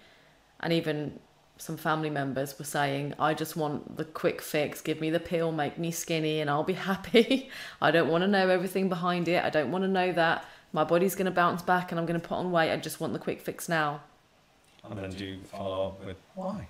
And 0.60 0.72
even 0.72 1.18
some 1.58 1.76
family 1.76 2.10
members 2.10 2.58
were 2.58 2.64
saying, 2.64 3.14
I 3.18 3.32
just 3.34 3.56
want 3.56 3.96
the 3.96 4.04
quick 4.04 4.40
fix. 4.42 4.80
Give 4.80 5.00
me 5.00 5.10
the 5.10 5.20
pill, 5.20 5.52
make 5.52 5.78
me 5.78 5.90
skinny, 5.90 6.40
and 6.40 6.50
I'll 6.50 6.64
be 6.64 6.72
happy. 6.90 7.48
I 7.80 7.90
don't 7.90 8.08
want 8.08 8.22
to 8.22 8.28
know 8.28 8.48
everything 8.48 8.88
behind 8.88 9.26
it. 9.28 9.42
I 9.44 9.50
don't 9.50 9.70
want 9.70 9.82
to 9.84 9.88
know 9.88 10.12
that 10.12 10.44
my 10.72 10.84
body's 10.84 11.14
going 11.14 11.26
to 11.26 11.30
bounce 11.30 11.62
back 11.62 11.90
and 11.92 11.98
I'm 12.00 12.06
going 12.06 12.20
to 12.20 12.26
put 12.28 12.34
on 12.36 12.50
weight. 12.52 12.72
I 12.72 12.76
just 12.76 13.00
want 13.00 13.12
the 13.12 13.18
quick 13.18 13.40
fix 13.40 13.68
now. 13.68 14.02
and 14.84 14.98
then 14.98 15.10
do 15.10 15.24
you 15.24 15.40
follow 15.44 15.88
up 15.88 16.04
with 16.04 16.16
why 16.34 16.68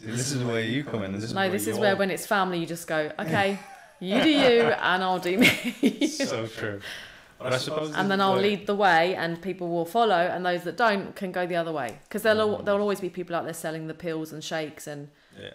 this 0.00 0.32
is 0.32 0.42
where 0.44 0.60
you 0.60 0.84
come 0.84 1.02
in 1.02 1.12
this 1.12 1.24
is 1.24 1.34
no, 1.34 1.48
this 1.50 1.66
is 1.66 1.78
where 1.78 1.96
when 1.96 2.10
it's 2.10 2.26
family, 2.26 2.58
you 2.58 2.66
just 2.66 2.86
go, 2.86 3.10
okay, 3.18 3.58
you 4.00 4.20
do 4.22 4.28
you, 4.30 4.62
and 4.62 5.02
I'll 5.02 5.18
do 5.18 5.38
me. 5.38 6.06
so 6.08 6.46
true 6.46 6.80
but 7.38 7.52
I 7.52 7.58
suppose 7.58 7.94
and 7.94 8.10
then 8.10 8.20
I'll 8.20 8.34
where- 8.34 8.42
lead 8.42 8.66
the 8.66 8.74
way, 8.74 9.14
and 9.14 9.40
people 9.42 9.68
will 9.68 9.84
follow, 9.84 10.14
and 10.16 10.46
those 10.46 10.62
that 10.64 10.76
don't 10.76 11.14
can 11.16 11.30
go 11.32 11.46
the 11.46 11.56
other 11.56 11.72
way 11.72 11.98
because 12.04 12.22
there'll 12.22 12.40
al- 12.56 12.62
there'll 12.62 12.80
always 12.80 13.00
be 13.00 13.10
people 13.10 13.34
out 13.36 13.44
there 13.44 13.52
selling 13.54 13.86
the 13.86 13.94
pills 13.94 14.32
and 14.32 14.42
shakes 14.42 14.86
and 14.86 15.08
yeah 15.40 15.50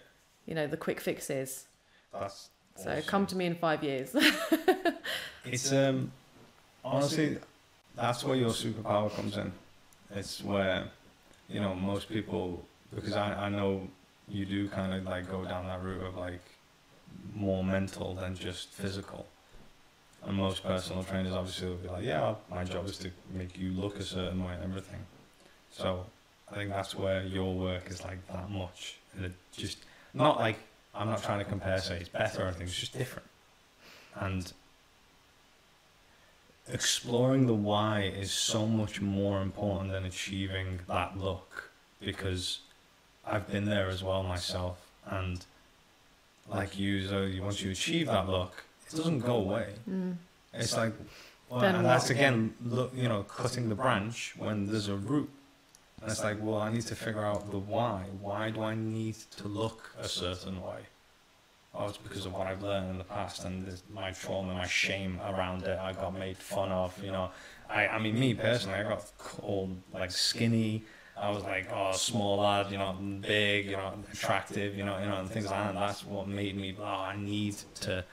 you 0.46 0.54
know 0.54 0.66
the 0.66 0.76
quick 0.76 1.00
fixes. 1.00 1.66
that's 2.12 2.48
So 2.76 2.90
awesome. 2.90 3.02
come 3.04 3.26
to 3.26 3.36
me 3.36 3.46
in 3.46 3.54
five 3.56 3.82
years. 3.84 4.14
It's 5.44 5.72
um 5.72 6.12
honestly 6.84 7.38
that's 7.96 8.22
where 8.24 8.36
your 8.36 8.50
superpower 8.50 9.10
comes 9.16 9.36
in. 9.38 9.50
It's 10.14 10.42
where 10.44 10.84
you 11.48 11.60
know 11.60 11.74
most 11.74 12.08
people 12.10 12.64
because 12.94 13.14
I, 13.14 13.46
I 13.46 13.48
know 13.48 13.88
you 14.28 14.44
do 14.44 14.68
kind 14.68 14.92
of 14.94 15.04
like 15.04 15.30
go 15.30 15.44
down 15.44 15.66
that 15.66 15.82
route 15.82 16.02
of 16.02 16.16
like 16.16 16.42
more 17.34 17.64
mental 17.64 18.14
than 18.14 18.34
just 18.34 18.70
physical. 18.70 19.26
And 20.24 20.36
most 20.36 20.62
personal 20.62 21.02
trainers 21.02 21.32
obviously 21.32 21.68
will 21.68 21.76
be 21.76 21.88
like, 21.88 22.04
yeah, 22.04 22.34
my 22.50 22.64
job 22.64 22.86
is 22.86 22.98
to 22.98 23.10
make 23.32 23.58
you 23.58 23.70
look 23.70 23.98
a 23.98 24.02
certain 24.02 24.44
way 24.44 24.52
and 24.54 24.64
everything. 24.64 25.00
So 25.70 26.04
I 26.50 26.56
think 26.56 26.70
that's 26.70 26.94
where 26.94 27.22
your 27.24 27.54
work 27.54 27.90
is 27.90 28.04
like 28.04 28.26
that 28.28 28.50
much. 28.50 28.98
And 29.16 29.24
it 29.24 29.32
just 29.52 29.78
not 30.12 30.38
like 30.38 30.58
I'm 30.94 31.08
not 31.08 31.22
trying 31.22 31.38
to 31.38 31.44
compare, 31.44 31.78
say 31.78 31.98
it's 31.98 32.08
better 32.08 32.42
or 32.42 32.46
anything. 32.48 32.66
It's 32.66 32.78
just 32.78 32.96
different. 32.96 33.28
And 34.16 34.52
exploring 36.68 37.46
the 37.46 37.54
why 37.54 38.02
is 38.02 38.30
so 38.30 38.66
much 38.66 39.00
more 39.00 39.40
important 39.40 39.92
than 39.92 40.04
achieving 40.04 40.80
that 40.88 41.18
look 41.18 41.70
because 42.00 42.60
I've 43.26 43.48
been 43.50 43.64
there 43.66 43.88
as 43.88 44.02
well 44.02 44.22
myself 44.22 44.78
and 45.06 45.44
like 46.48 46.78
you 46.78 47.06
so 47.06 47.30
once 47.42 47.62
you 47.62 47.70
achieve 47.70 48.06
that 48.08 48.28
look 48.28 48.64
it 48.92 48.96
doesn't 48.96 49.20
go 49.20 49.36
away 49.36 49.68
Mm. 49.88 50.16
it's 50.54 50.76
like 50.76 50.92
well, 51.48 51.62
and 51.62 51.84
that's 51.84 52.10
again 52.10 52.54
look 52.64 52.92
you 52.94 53.08
know 53.08 53.22
cutting 53.24 53.68
the 53.68 53.74
branch 53.74 54.34
when 54.36 54.66
there's 54.66 54.88
a 54.88 54.96
root 54.96 55.28
and 56.02 56.10
it's 56.10 56.22
like 56.22 56.38
well 56.40 56.60
I 56.60 56.72
need 56.72 56.86
to 56.86 56.96
figure 56.96 57.24
out 57.24 57.50
the 57.50 57.58
why 57.58 58.04
why 58.20 58.50
do 58.50 58.62
I 58.62 58.74
need 58.74 59.16
to 59.38 59.48
look 59.48 59.94
a 59.98 60.08
certain 60.08 60.60
way 60.62 60.80
Oh, 61.72 61.86
it's 61.86 61.98
because 61.98 62.26
of 62.26 62.32
what 62.32 62.48
I've 62.48 62.64
learned 62.64 62.90
in 62.90 62.98
the 62.98 63.04
past 63.04 63.44
and 63.44 63.64
there's 63.64 63.84
my 63.94 64.10
trauma, 64.10 64.54
my 64.54 64.66
shame 64.66 65.20
around 65.24 65.62
it. 65.62 65.78
I 65.78 65.92
got 65.92 66.18
made 66.18 66.36
fun 66.36 66.72
of, 66.72 67.00
you 67.00 67.12
know. 67.12 67.30
I, 67.68 67.86
I 67.86 67.98
mean, 68.00 68.18
me 68.18 68.34
personally, 68.34 68.76
I 68.80 68.82
got 68.82 69.04
called 69.18 69.76
like 69.94 70.10
skinny. 70.10 70.82
I 71.20 71.30
was 71.30 71.42
like, 71.44 71.68
oh, 71.72 71.92
small 71.92 72.38
lad, 72.38 72.70
you 72.72 72.78
know, 72.78 72.92
big, 73.20 73.66
you 73.66 73.72
know, 73.72 73.92
attractive, 74.12 74.76
you 74.76 74.84
know, 74.84 74.98
you 74.98 75.06
know, 75.06 75.16
and 75.20 75.28
things 75.30 75.46
like 75.46 75.54
that. 75.54 75.68
And 75.70 75.78
that's 75.78 76.04
what 76.04 76.26
made 76.28 76.56
me, 76.56 76.74
oh, 76.80 76.84
I 76.84 77.16
need 77.16 77.56
to, 77.82 78.04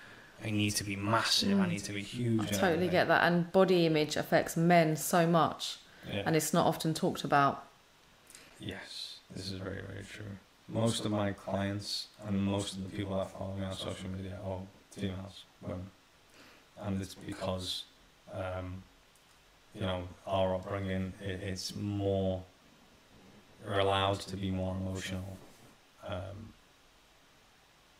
I 0.43 0.49
need 0.49 0.71
to 0.71 0.83
be 0.83 0.95
massive. 0.97 1.57
I 1.59 1.65
Mm. 1.65 1.69
need 1.69 1.83
to 1.85 1.93
be 1.93 2.01
huge. 2.03 2.41
I 2.41 2.45
totally 2.47 2.73
everything. 2.73 2.91
get 2.91 3.07
that, 3.07 3.23
and 3.23 3.51
body 3.51 3.85
image 3.85 4.17
affects 4.17 4.57
men 4.57 4.95
so 4.97 5.25
much, 5.25 5.77
Yeah. 6.11 6.23
and 6.25 6.35
it's 6.35 6.53
not 6.53 6.65
often 6.67 6.93
talked 6.93 7.23
about. 7.23 7.63
Yes, 8.59 9.17
this 9.33 9.45
is 9.51 9.59
very, 9.59 9.81
very 9.81 10.03
true. 10.03 10.25
Most 10.67 11.05
of 11.05 11.11
my 11.11 11.31
clients 11.31 12.07
and 12.25 12.43
most 12.43 12.75
of 12.75 12.83
the 12.83 12.97
people 12.97 13.17
that 13.17 13.31
follow 13.31 13.53
me 13.55 13.65
on 13.65 13.73
social 13.73 14.09
media 14.09 14.37
are 14.43 14.59
females, 14.91 15.45
women. 15.61 15.89
And 16.79 17.01
it's 17.01 17.15
because, 17.15 17.85
um, 18.33 18.83
you 19.73 19.81
know, 19.81 20.07
our 20.25 20.55
upbringing, 20.55 21.13
it, 21.21 21.39
it's 21.41 21.73
more, 21.75 22.43
we're 23.65 23.79
allowed 23.79 24.19
to 24.21 24.37
be 24.37 24.51
more 24.51 24.75
emotional 24.75 25.37
um, 26.07 26.53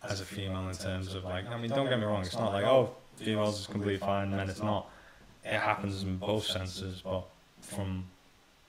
as 0.03 0.21
a 0.21 0.25
female 0.25 0.69
in 0.69 0.75
terms 0.75 1.13
of 1.13 1.23
like, 1.23 1.47
I 1.47 1.59
mean, 1.59 1.71
don't 1.71 1.89
get 1.89 1.99
me 1.99 2.05
wrong, 2.05 2.21
it's 2.21 2.35
not 2.35 2.53
like, 2.53 2.65
oh, 2.65 2.95
females 3.17 3.59
is 3.61 3.67
completely 3.67 3.97
fine, 3.97 4.31
men 4.31 4.49
it's 4.49 4.61
not. 4.61 4.89
It 5.43 5.59
happens 5.59 6.03
in 6.03 6.17
both 6.17 6.45
senses, 6.45 7.01
but 7.03 7.25
from 7.61 8.05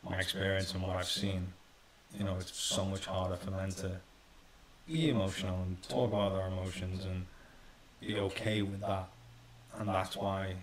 my 0.08 0.18
experience 0.18 0.72
and 0.74 0.82
what 0.82 0.96
I've 0.96 1.08
seen, 1.08 1.46
you 2.16 2.24
know, 2.24 2.36
it's 2.40 2.56
so 2.56 2.84
much 2.84 3.06
harder 3.06 3.36
for 3.36 3.50
men 3.50 3.70
to 3.70 4.00
be 4.86 5.10
emotional 5.10 5.62
and 5.62 5.82
talk 5.82 6.12
about 6.12 6.34
their 6.34 6.46
emotions 6.46 7.04
and 7.04 7.26
be 8.00 8.18
okay 8.18 8.62
with 8.62 8.80
that. 8.80 9.08
And 9.78 9.88
that's 9.88 10.16
why, 10.16 10.54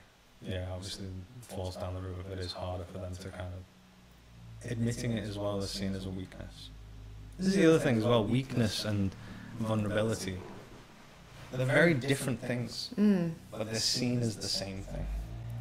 yeah, 0.42 0.68
obviously 0.74 1.08
falls 1.42 1.76
down 1.76 1.94
the 1.94 2.02
route 2.02 2.26
it 2.32 2.40
is 2.40 2.52
harder 2.52 2.86
for 2.86 2.98
them 2.98 3.14
to 3.14 3.30
kind 3.30 3.54
of 3.54 3.64
admitting 4.70 5.14
it 5.14 5.28
as 5.28 5.38
well 5.38 5.58
as 5.58 5.70
seen 5.70 5.96
as 5.96 6.06
a 6.06 6.10
weakness. 6.10 6.70
This 7.38 7.48
is 7.48 7.56
the 7.56 7.68
other 7.70 7.80
thing 7.80 7.98
as 7.98 8.04
well, 8.04 8.24
weakness 8.24 8.86
and 8.86 9.12
vulnerability. 9.60 10.38
They're 11.52 11.66
very 11.66 11.94
different 11.94 12.42
things, 12.42 12.90
Mm. 12.98 13.32
but 13.52 13.66
they're 13.66 13.80
seen 13.80 14.22
as 14.22 14.36
the 14.36 14.48
same 14.48 14.82
thing. 14.82 15.06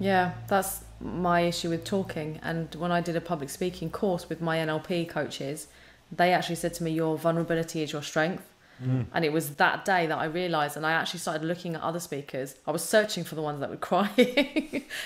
Yeah, 0.01 0.33
that's 0.49 0.83
my 1.01 1.43
issue 1.43 1.71
with 1.71 1.85
talking. 1.85 2.41
And 2.43 2.75
when 2.75 2.91
I 2.91 3.01
did 3.01 3.15
a 3.15 3.21
public 3.21 3.49
speaking 3.51 3.91
course 3.91 4.29
with 4.29 4.41
my 4.41 4.59
NLP 4.59 5.05
coaches, 5.09 5.69
they 6.11 6.33
actually 6.33 6.57
said 6.57 6.75
to 6.75 6.85
me, 6.85 6.91
Your 6.91 7.17
vulnerability 7.17 7.83
is 7.83 7.93
your 7.93 8.03
strength. 8.03 8.43
Mm. 8.83 9.07
And 9.13 9.25
it 9.25 9.33
was 9.33 9.51
that 9.57 9.85
day 9.85 10.07
that 10.07 10.17
I 10.17 10.25
realised, 10.25 10.77
and 10.77 10.85
I 10.85 10.93
actually 10.93 11.21
started 11.21 11.45
looking 11.45 11.75
at 11.75 11.83
other 11.83 12.01
speakers. 12.01 12.55
I 12.67 12.71
was 12.71 12.83
searching 12.83 13.25
for 13.25 13.35
the 13.35 13.43
ones 13.43 13.61
that 13.61 13.71
would 13.71 13.81
cry 13.91 14.11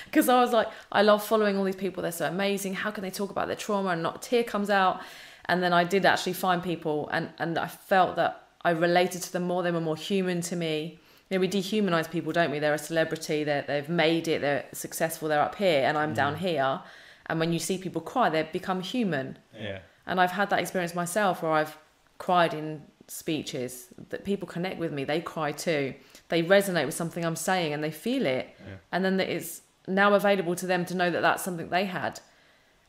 because 0.05 0.29
I 0.29 0.41
was 0.41 0.53
like, 0.53 0.69
I 0.91 1.03
love 1.03 1.25
following 1.25 1.57
all 1.57 1.64
these 1.64 1.77
people. 1.77 2.03
They're 2.03 2.12
so 2.12 2.27
amazing. 2.27 2.75
How 2.75 2.91
can 2.91 3.03
they 3.03 3.11
talk 3.11 3.31
about 3.31 3.47
their 3.47 3.57
trauma 3.57 3.91
and 3.91 4.03
not 4.03 4.16
a 4.16 4.29
tear 4.29 4.45
comes 4.45 4.71
out? 4.71 5.01
And 5.47 5.62
then 5.62 5.73
I 5.73 5.85
did 5.85 6.05
actually 6.05 6.35
find 6.35 6.62
people, 6.62 7.09
and, 7.12 7.31
and 7.39 7.59
I 7.59 7.66
felt 7.66 8.16
that 8.16 8.49
I 8.62 8.71
related 8.71 9.23
to 9.23 9.33
them 9.33 9.45
more. 9.45 9.62
They 9.62 9.71
were 9.71 9.81
more 9.81 9.97
human 9.97 10.41
to 10.43 10.57
me. 10.57 10.99
You 11.31 11.37
know, 11.37 11.41
we 11.41 11.49
dehumanize 11.49 12.11
people, 12.11 12.33
don't 12.33 12.51
we? 12.51 12.59
They're 12.59 12.75
a 12.75 12.79
celebrity. 12.79 13.45
They're, 13.45 13.62
they've 13.62 13.89
made 13.89 14.29
it. 14.29 14.41
They're 14.41 14.64
successful. 14.73 15.29
They're 15.29 15.41
up 15.41 15.55
here, 15.55 15.85
and 15.87 15.97
I'm 15.97 16.12
down 16.14 16.35
mm. 16.35 16.39
here. 16.39 16.81
And 17.27 17.39
when 17.39 17.53
you 17.53 17.59
see 17.59 17.79
people 17.79 18.01
cry, 18.01 18.31
they 18.31 18.43
become 18.43 18.81
human. 18.81 19.39
Yeah. 19.59 19.81
And 20.07 20.21
I've 20.21 20.31
had 20.31 20.51
that 20.51 20.61
experience 20.61 20.95
myself 20.95 21.43
where 21.43 21.53
I've 21.53 21.77
cried 22.19 22.55
in 22.55 22.83
speeches 23.09 23.88
that 24.11 24.24
people 24.24 24.46
connect 24.46 24.78
with 24.78 24.92
me. 24.92 25.04
They 25.04 25.20
cry 25.20 25.52
too. 25.52 25.94
They 26.28 26.42
resonate 26.42 26.86
with 26.86 26.94
something 26.94 27.24
I'm 27.24 27.36
saying 27.36 27.72
and 27.72 27.82
they 27.82 27.90
feel 27.90 28.26
it. 28.26 28.54
Yeah. 28.61 28.74
And 28.92 29.04
then 29.04 29.18
it's 29.18 29.62
now 29.86 30.14
available 30.14 30.54
to 30.56 30.66
them 30.66 30.84
to 30.86 30.94
know 30.94 31.11
that 31.11 31.22
that's 31.22 31.42
something 31.42 31.70
they 31.70 31.86
had. 31.86 32.20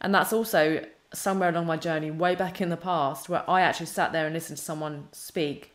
And 0.01 0.13
that's 0.13 0.33
also 0.33 0.85
somewhere 1.13 1.49
along 1.49 1.65
my 1.65 1.77
journey, 1.77 2.11
way 2.11 2.35
back 2.35 2.61
in 2.61 2.69
the 2.69 2.77
past, 2.77 3.29
where 3.29 3.49
I 3.49 3.61
actually 3.61 3.87
sat 3.87 4.11
there 4.11 4.25
and 4.25 4.33
listened 4.33 4.57
to 4.57 4.63
someone 4.63 5.07
speak. 5.11 5.73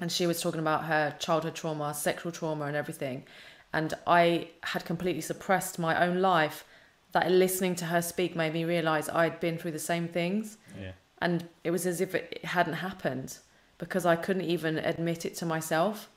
and 0.00 0.12
she 0.12 0.26
was 0.26 0.40
talking 0.40 0.60
about 0.60 0.84
her 0.84 1.14
childhood 1.18 1.54
trauma, 1.54 1.94
sexual 1.94 2.32
trauma, 2.32 2.66
and 2.66 2.76
everything. 2.76 3.24
And 3.72 3.94
I 4.06 4.48
had 4.62 4.84
completely 4.84 5.22
suppressed 5.22 5.78
my 5.78 6.06
own 6.06 6.20
life. 6.20 6.64
That 7.12 7.30
listening 7.30 7.76
to 7.76 7.86
her 7.86 8.02
speak 8.02 8.36
made 8.36 8.52
me 8.52 8.64
realize 8.64 9.08
I'd 9.08 9.40
been 9.40 9.56
through 9.56 9.70
the 9.70 9.78
same 9.78 10.06
things. 10.06 10.58
Yeah. 10.78 10.92
And 11.22 11.48
it 11.64 11.70
was 11.70 11.86
as 11.86 12.02
if 12.02 12.14
it 12.14 12.44
hadn't 12.44 12.74
happened 12.74 13.38
because 13.78 14.06
I 14.06 14.16
couldn't 14.16 14.44
even 14.44 14.78
admit 14.78 15.24
it 15.24 15.34
to 15.36 15.46
myself. 15.46 16.08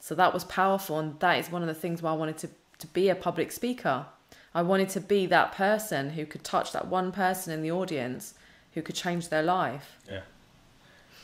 So 0.00 0.14
that 0.14 0.34
was 0.34 0.44
powerful. 0.44 0.98
And 0.98 1.18
that 1.20 1.38
is 1.38 1.50
one 1.50 1.62
of 1.62 1.68
the 1.68 1.74
things 1.74 2.02
why 2.02 2.10
I 2.10 2.14
wanted 2.14 2.38
to, 2.38 2.48
to 2.78 2.86
be 2.88 3.08
a 3.08 3.14
public 3.14 3.52
speaker. 3.52 4.06
I 4.54 4.62
wanted 4.62 4.88
to 4.90 5.00
be 5.00 5.26
that 5.26 5.52
person 5.52 6.10
who 6.10 6.26
could 6.26 6.44
touch 6.44 6.72
that 6.72 6.86
one 6.86 7.10
person 7.10 7.52
in 7.52 7.62
the 7.62 7.72
audience 7.72 8.34
who 8.72 8.82
could 8.82 8.94
change 8.94 9.28
their 9.28 9.42
life. 9.42 9.98
Yeah. 10.10 10.20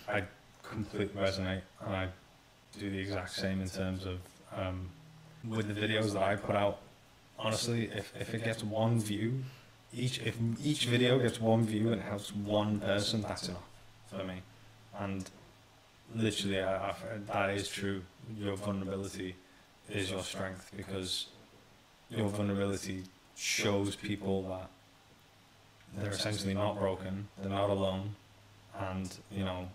I 0.09 0.25
completely 0.63 1.21
resonate, 1.21 1.63
and 1.85 1.95
I 1.95 2.09
do 2.79 2.91
the 2.91 2.99
exact 2.99 3.31
same 3.33 3.61
in 3.61 3.69
terms 3.69 4.07
of 4.07 4.19
um, 4.57 4.89
with 5.49 5.73
the 5.73 5.81
videos 5.81 6.13
that 6.13 6.23
I 6.23 6.37
put 6.37 6.57
out. 6.57 6.79
Honestly, 7.39 7.91
if, 7.95 8.13
if 8.19 8.35
it 8.35 8.45
gets 8.45 8.63
one 8.63 9.01
view, 9.01 9.43
each 9.95 10.21
if 10.21 10.37
each 10.63 10.87
video 10.87 11.19
gets 11.19 11.41
one 11.41 11.65
view 11.65 11.93
and 11.93 12.01
helps 12.03 12.35
one 12.35 12.81
person, 12.81 13.23
that's 13.23 13.49
enough 13.49 13.69
for 14.07 14.25
me. 14.25 14.43
And 14.99 15.29
literally, 16.15 16.61
I, 16.61 16.91
I, 16.91 16.95
that 17.33 17.51
is 17.51 17.69
true. 17.69 18.03
Your 18.37 18.57
vulnerability 18.57 19.35
is 19.91 20.11
your 20.11 20.23
strength 20.23 20.71
because 20.77 21.27
your 22.11 22.29
vulnerability 22.29 23.05
shows 23.37 23.97
people 23.97 24.43
that 24.49 24.69
they're 25.97 26.13
essentially 26.13 26.55
not 26.55 26.79
broken, 26.79 27.27
they're 27.41 27.51
not 27.51 27.71
alone, 27.71 28.15
and 28.79 29.17
you 29.31 29.45
know, 29.45 29.69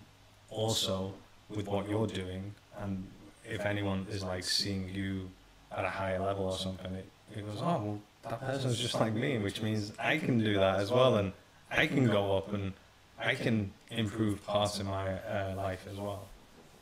also 0.50 1.14
with 1.50 1.68
what 1.68 1.90
you're 1.90 2.08
doing, 2.08 2.54
and 2.80 3.06
if 3.44 3.66
anyone 3.66 4.06
is 4.10 4.24
like 4.24 4.44
seeing 4.44 4.90
you 4.90 5.30
at 5.76 5.84
a 5.86 5.90
higher 5.90 6.20
level 6.20 6.46
or 6.46 6.58
something, 6.58 6.94
it, 6.94 7.08
it 7.36 7.46
goes, 7.46 7.60
oh 7.62 7.82
well, 7.82 8.00
that 8.24 8.40
person's 8.40 8.78
just 8.78 8.96
like 8.96 9.14
me, 9.14 9.38
which 9.38 9.62
means 9.62 9.92
I 10.00 10.18
can 10.18 10.40
do 10.40 10.54
that 10.56 10.80
as 10.80 10.92
well, 10.92 11.18
and 11.18 11.34
I 11.70 11.88
can 11.88 12.06
go 12.06 12.38
up 12.38 12.54
and 12.54 12.74
I 13.20 13.36
can 13.36 13.72
improve 13.92 14.46
parts 14.46 14.80
of 14.80 14.86
my 14.86 15.14
uh, 15.14 15.54
life 15.56 15.86
as 15.92 15.98
well. 15.98 16.28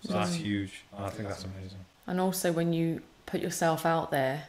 So 0.02 0.14
that's 0.14 0.34
huge. 0.34 0.84
I 0.98 1.10
think 1.10 1.30
that's 1.30 1.46
amazing. 1.46 1.80
And 2.08 2.20
also 2.20 2.52
when 2.52 2.74
you 2.74 3.02
put 3.26 3.42
yourself 3.42 3.86
out 3.86 4.12
there, 4.12 4.46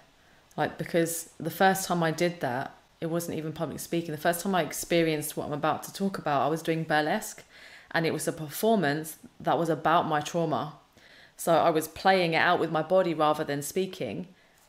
like 0.56 0.78
because 0.78 1.30
the 1.38 1.50
first 1.50 1.86
time 1.86 2.02
I 2.02 2.10
did 2.10 2.40
that, 2.40 2.74
it 3.00 3.06
wasn't 3.06 3.38
even 3.38 3.52
public 3.52 3.80
speaking. 3.80 4.12
The 4.12 4.20
first 4.20 4.40
time 4.40 4.54
I 4.54 4.62
experienced 4.62 5.36
what 5.36 5.46
I'm 5.46 5.52
about 5.52 5.82
to 5.84 5.92
talk 5.92 6.18
about, 6.18 6.42
I 6.42 6.48
was 6.48 6.62
doing 6.62 6.84
burlesque 6.84 7.44
and 7.90 8.04
it 8.06 8.12
was 8.12 8.26
a 8.26 8.32
performance 8.32 9.16
that 9.38 9.58
was 9.58 9.68
about 9.68 10.06
my 10.06 10.20
trauma. 10.20 10.74
So 11.36 11.54
I 11.54 11.70
was 11.70 11.88
playing 11.88 12.34
it 12.34 12.38
out 12.38 12.60
with 12.60 12.70
my 12.70 12.82
body 12.82 13.14
rather 13.14 13.44
than 13.44 13.62
speaking. 13.62 14.28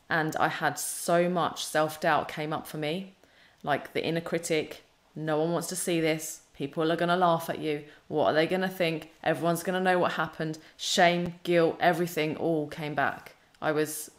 And 0.10 0.36
I 0.36 0.50
had 0.50 0.78
so 0.78 1.30
much 1.30 1.66
self 1.66 2.00
doubt 2.00 2.28
came 2.28 2.54
up 2.54 2.68
for 2.68 2.78
me, 2.78 3.16
like 3.64 3.94
the 3.94 4.06
inner 4.06 4.22
critic. 4.22 4.84
No 5.16 5.40
one 5.40 5.52
wants 5.52 5.68
to 5.70 5.76
see 5.76 6.00
this. 6.00 6.42
People 6.56 6.92
are 6.92 6.96
going 6.96 7.10
to 7.10 7.16
laugh 7.16 7.50
at 7.50 7.60
you. 7.60 7.84
What 8.08 8.28
are 8.28 8.34
they 8.34 8.48
going 8.48 8.62
to 8.62 8.70
think? 8.70 9.12
Everyone's 9.24 9.64
going 9.64 9.78
to 9.78 9.92
know 9.92 10.00
what 10.00 10.14
happened. 10.14 10.58
Shame, 10.78 11.36
guilt, 11.44 11.78
everything 11.80 12.38
all 12.38 12.68
came 12.68 12.96
back. 12.96 13.36
I 13.62 13.72
was 13.72 14.10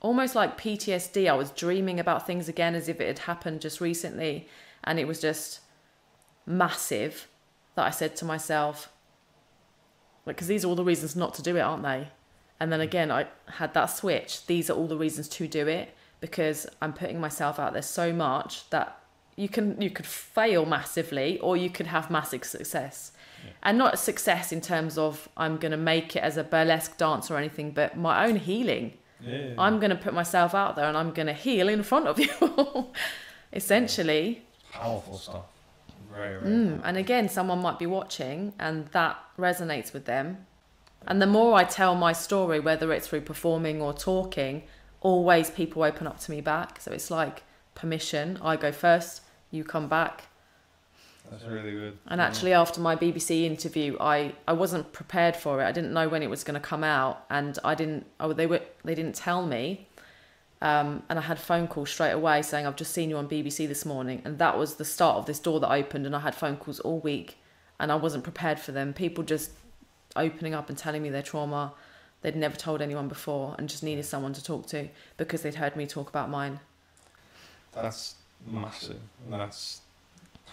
almost 0.00 0.34
like 0.34 0.60
PTSD. 0.60 1.30
I 1.30 1.34
was 1.34 1.50
dreaming 1.50 1.98
about 1.98 2.26
things 2.26 2.48
again 2.48 2.74
as 2.74 2.88
if 2.88 3.00
it 3.00 3.06
had 3.06 3.20
happened 3.20 3.62
just 3.62 3.80
recently. 3.80 4.48
And 4.84 4.98
it 4.98 5.06
was 5.06 5.20
just 5.20 5.60
massive 6.46 7.26
that 7.74 7.86
I 7.86 7.90
said 7.90 8.16
to 8.16 8.24
myself, 8.24 8.90
like, 10.26 10.40
these 10.40 10.64
are 10.64 10.68
all 10.68 10.74
the 10.74 10.84
reasons 10.84 11.16
not 11.16 11.32
to 11.34 11.42
do 11.42 11.56
it, 11.56 11.60
aren't 11.60 11.82
they? 11.82 12.08
And 12.60 12.70
then 12.70 12.80
mm. 12.80 12.84
again, 12.84 13.10
I 13.10 13.26
had 13.46 13.72
that 13.74 13.86
switch. 13.86 14.46
These 14.46 14.68
are 14.68 14.74
all 14.74 14.86
the 14.86 14.96
reasons 14.96 15.28
to 15.30 15.48
do 15.48 15.66
it 15.66 15.94
because 16.20 16.66
I'm 16.82 16.92
putting 16.92 17.20
myself 17.20 17.58
out 17.58 17.72
there 17.72 17.82
so 17.82 18.12
much 18.12 18.68
that 18.70 18.97
you 19.38 19.48
can 19.48 19.80
you 19.80 19.88
could 19.88 20.06
fail 20.06 20.66
massively 20.66 21.38
or 21.38 21.56
you 21.56 21.70
could 21.70 21.86
have 21.86 22.10
massive 22.10 22.44
success. 22.44 23.12
Yeah. 23.44 23.52
And 23.62 23.78
not 23.78 23.98
success 23.98 24.50
in 24.52 24.60
terms 24.60 24.98
of 24.98 25.28
I'm 25.36 25.58
going 25.58 25.70
to 25.70 25.78
make 25.78 26.16
it 26.16 26.20
as 26.20 26.36
a 26.36 26.42
burlesque 26.42 26.96
dancer 26.96 27.34
or 27.34 27.38
anything, 27.38 27.70
but 27.70 27.96
my 27.96 28.26
own 28.26 28.36
healing. 28.36 28.94
Yeah. 29.24 29.54
I'm 29.56 29.78
going 29.78 29.90
to 29.90 29.96
put 29.96 30.12
myself 30.12 30.54
out 30.54 30.74
there 30.74 30.86
and 30.86 30.96
I'm 30.96 31.12
going 31.12 31.26
to 31.26 31.32
heal 31.32 31.68
in 31.68 31.84
front 31.84 32.08
of 32.08 32.18
you. 32.24 32.88
Essentially. 33.52 34.42
Powerful 34.72 35.16
stuff. 35.16 35.44
Very, 36.12 36.40
very 36.40 36.52
mm, 36.52 36.80
and 36.84 36.96
again, 36.96 37.28
someone 37.28 37.60
might 37.60 37.78
be 37.78 37.86
watching 37.86 38.52
and 38.58 38.86
that 38.88 39.18
resonates 39.38 39.92
with 39.92 40.04
them. 40.04 40.46
And 41.06 41.22
the 41.22 41.26
more 41.26 41.54
I 41.54 41.62
tell 41.62 41.94
my 41.94 42.12
story, 42.12 42.58
whether 42.58 42.92
it's 42.92 43.06
through 43.06 43.20
performing 43.20 43.80
or 43.80 43.92
talking, 43.92 44.64
always 45.00 45.48
people 45.48 45.84
open 45.84 46.08
up 46.08 46.18
to 46.20 46.30
me 46.32 46.40
back. 46.40 46.80
So 46.80 46.90
it's 46.90 47.10
like 47.10 47.44
permission. 47.76 48.38
I 48.42 48.56
go 48.56 48.72
first, 48.72 49.22
you 49.50 49.64
come 49.64 49.88
back. 49.88 50.24
That's 51.30 51.44
really 51.44 51.72
good. 51.72 51.98
And 52.06 52.20
actually, 52.20 52.54
after 52.54 52.80
my 52.80 52.96
BBC 52.96 53.44
interview, 53.44 53.96
I, 54.00 54.32
I 54.46 54.54
wasn't 54.54 54.92
prepared 54.92 55.36
for 55.36 55.60
it. 55.60 55.66
I 55.66 55.72
didn't 55.72 55.92
know 55.92 56.08
when 56.08 56.22
it 56.22 56.30
was 56.30 56.42
going 56.42 56.54
to 56.54 56.66
come 56.66 56.82
out, 56.82 57.24
and 57.28 57.58
I 57.62 57.74
didn't. 57.74 58.06
Oh, 58.18 58.32
they 58.32 58.46
were 58.46 58.62
they 58.84 58.94
didn't 58.94 59.14
tell 59.14 59.44
me. 59.44 59.86
Um, 60.60 61.02
and 61.08 61.18
I 61.18 61.22
had 61.22 61.36
a 61.36 61.40
phone 61.40 61.68
call 61.68 61.86
straight 61.86 62.12
away 62.12 62.42
saying, 62.42 62.66
I've 62.66 62.76
just 62.76 62.92
seen 62.92 63.10
you 63.10 63.16
on 63.16 63.28
BBC 63.28 63.68
this 63.68 63.84
morning. 63.84 64.22
And 64.24 64.38
that 64.38 64.58
was 64.58 64.74
the 64.74 64.84
start 64.84 65.16
of 65.16 65.26
this 65.26 65.38
door 65.38 65.60
that 65.60 65.70
opened. 65.70 66.04
And 66.04 66.16
I 66.16 66.20
had 66.20 66.34
phone 66.34 66.56
calls 66.56 66.80
all 66.80 66.98
week 66.98 67.38
and 67.78 67.92
I 67.92 67.94
wasn't 67.94 68.24
prepared 68.24 68.58
for 68.58 68.72
them. 68.72 68.92
People 68.92 69.22
just 69.22 69.52
opening 70.16 70.54
up 70.54 70.68
and 70.68 70.76
telling 70.76 71.02
me 71.02 71.10
their 71.10 71.22
trauma 71.22 71.72
they'd 72.22 72.34
never 72.34 72.56
told 72.56 72.82
anyone 72.82 73.06
before 73.06 73.54
and 73.58 73.68
just 73.68 73.82
needed 73.82 74.04
someone 74.04 74.32
to 74.32 74.42
talk 74.42 74.66
to 74.66 74.88
because 75.16 75.42
they'd 75.42 75.54
heard 75.54 75.76
me 75.76 75.86
talk 75.86 76.08
about 76.08 76.28
mine. 76.28 76.58
That's 77.72 78.16
massive. 78.46 79.00
That's 79.30 79.80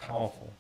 powerful. 0.02 0.52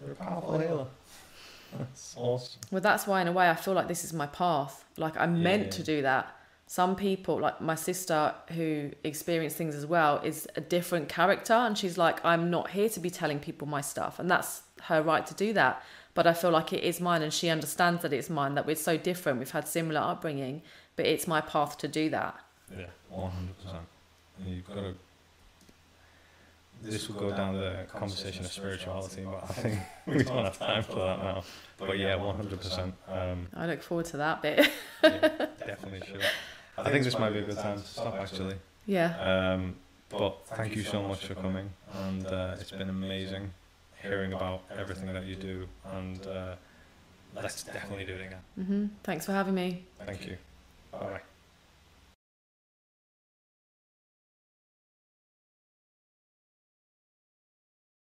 You're 0.00 0.12
a 0.12 0.16
powerful 0.16 0.58
healer. 0.58 0.86
That's 1.78 2.14
awesome. 2.16 2.60
Well, 2.70 2.80
that's 2.80 3.04
why, 3.04 3.20
in 3.20 3.26
a 3.26 3.32
way, 3.32 3.50
I 3.50 3.56
feel 3.56 3.74
like 3.74 3.88
this 3.88 4.04
is 4.04 4.12
my 4.12 4.28
path. 4.28 4.84
Like, 4.96 5.16
I'm 5.16 5.34
yeah, 5.34 5.42
meant 5.42 5.64
yeah. 5.64 5.70
to 5.70 5.82
do 5.82 6.02
that 6.02 6.36
some 6.66 6.96
people 6.96 7.38
like 7.38 7.60
my 7.60 7.74
sister 7.74 8.34
who 8.52 8.90
experienced 9.04 9.56
things 9.56 9.74
as 9.74 9.84
well 9.84 10.20
is 10.24 10.48
a 10.56 10.60
different 10.60 11.08
character 11.08 11.52
and 11.52 11.76
she's 11.76 11.98
like 11.98 12.24
i'm 12.24 12.50
not 12.50 12.70
here 12.70 12.88
to 12.88 13.00
be 13.00 13.10
telling 13.10 13.38
people 13.38 13.66
my 13.68 13.80
stuff 13.80 14.18
and 14.18 14.30
that's 14.30 14.62
her 14.82 15.02
right 15.02 15.26
to 15.26 15.34
do 15.34 15.52
that 15.52 15.82
but 16.14 16.26
i 16.26 16.32
feel 16.32 16.50
like 16.50 16.72
it 16.72 16.82
is 16.82 17.00
mine 17.00 17.22
and 17.22 17.32
she 17.32 17.48
understands 17.48 18.02
that 18.02 18.12
it's 18.12 18.30
mine 18.30 18.54
that 18.54 18.66
we're 18.66 18.74
so 18.74 18.96
different 18.96 19.38
we've 19.38 19.50
had 19.50 19.68
similar 19.68 20.00
upbringing 20.00 20.62
but 20.96 21.06
it's 21.06 21.26
my 21.26 21.40
path 21.40 21.76
to 21.76 21.86
do 21.86 22.08
that 22.08 22.34
yeah 22.76 22.86
100% 23.14 23.30
you've 24.46 24.66
got 24.66 24.74
to 24.74 24.94
this 26.84 27.08
will 27.08 27.20
go 27.20 27.30
down 27.36 27.54
the 27.54 27.86
conversation 27.88 28.44
of 28.44 28.52
spirituality, 28.52 29.24
but 29.24 29.42
I 29.44 29.52
think 29.52 29.80
we 30.06 30.22
don't 30.22 30.44
have 30.44 30.58
time 30.58 30.82
for 30.82 30.96
that 31.00 31.18
now. 31.18 31.44
But 31.78 31.98
yeah, 31.98 32.16
100%. 32.16 32.92
Um, 33.08 33.48
I 33.54 33.66
look 33.66 33.82
forward 33.82 34.06
to 34.06 34.16
that 34.18 34.42
bit. 34.42 34.68
yeah, 35.02 35.28
definitely 35.66 36.02
sure. 36.06 36.20
I 36.78 36.90
think 36.90 37.04
this 37.04 37.18
might 37.18 37.32
be 37.32 37.38
a 37.40 37.42
good 37.42 37.58
time 37.58 37.78
to 37.80 37.86
stop 37.86 38.14
actually. 38.14 38.56
Yeah. 38.86 39.54
Um, 39.54 39.76
but 40.08 40.46
thank 40.46 40.76
you 40.76 40.82
so 40.82 41.02
much 41.02 41.26
for 41.26 41.34
coming, 41.34 41.70
and 41.92 42.26
uh, 42.26 42.56
it's 42.60 42.70
been 42.70 42.90
amazing 42.90 43.52
hearing 44.02 44.32
about 44.32 44.62
everything 44.78 45.12
that 45.12 45.24
you 45.24 45.34
do, 45.34 45.66
and 45.92 46.26
uh, 46.26 46.54
let's 47.34 47.62
definitely 47.62 48.04
do 48.04 48.14
it 48.14 48.26
again. 48.26 48.40
Mm-hmm. 48.58 48.86
Thanks 49.02 49.26
for 49.26 49.32
having 49.32 49.54
me. 49.54 49.84
Thank 50.04 50.26
you. 50.26 50.36
Bye 50.92 50.98
bye. 50.98 51.20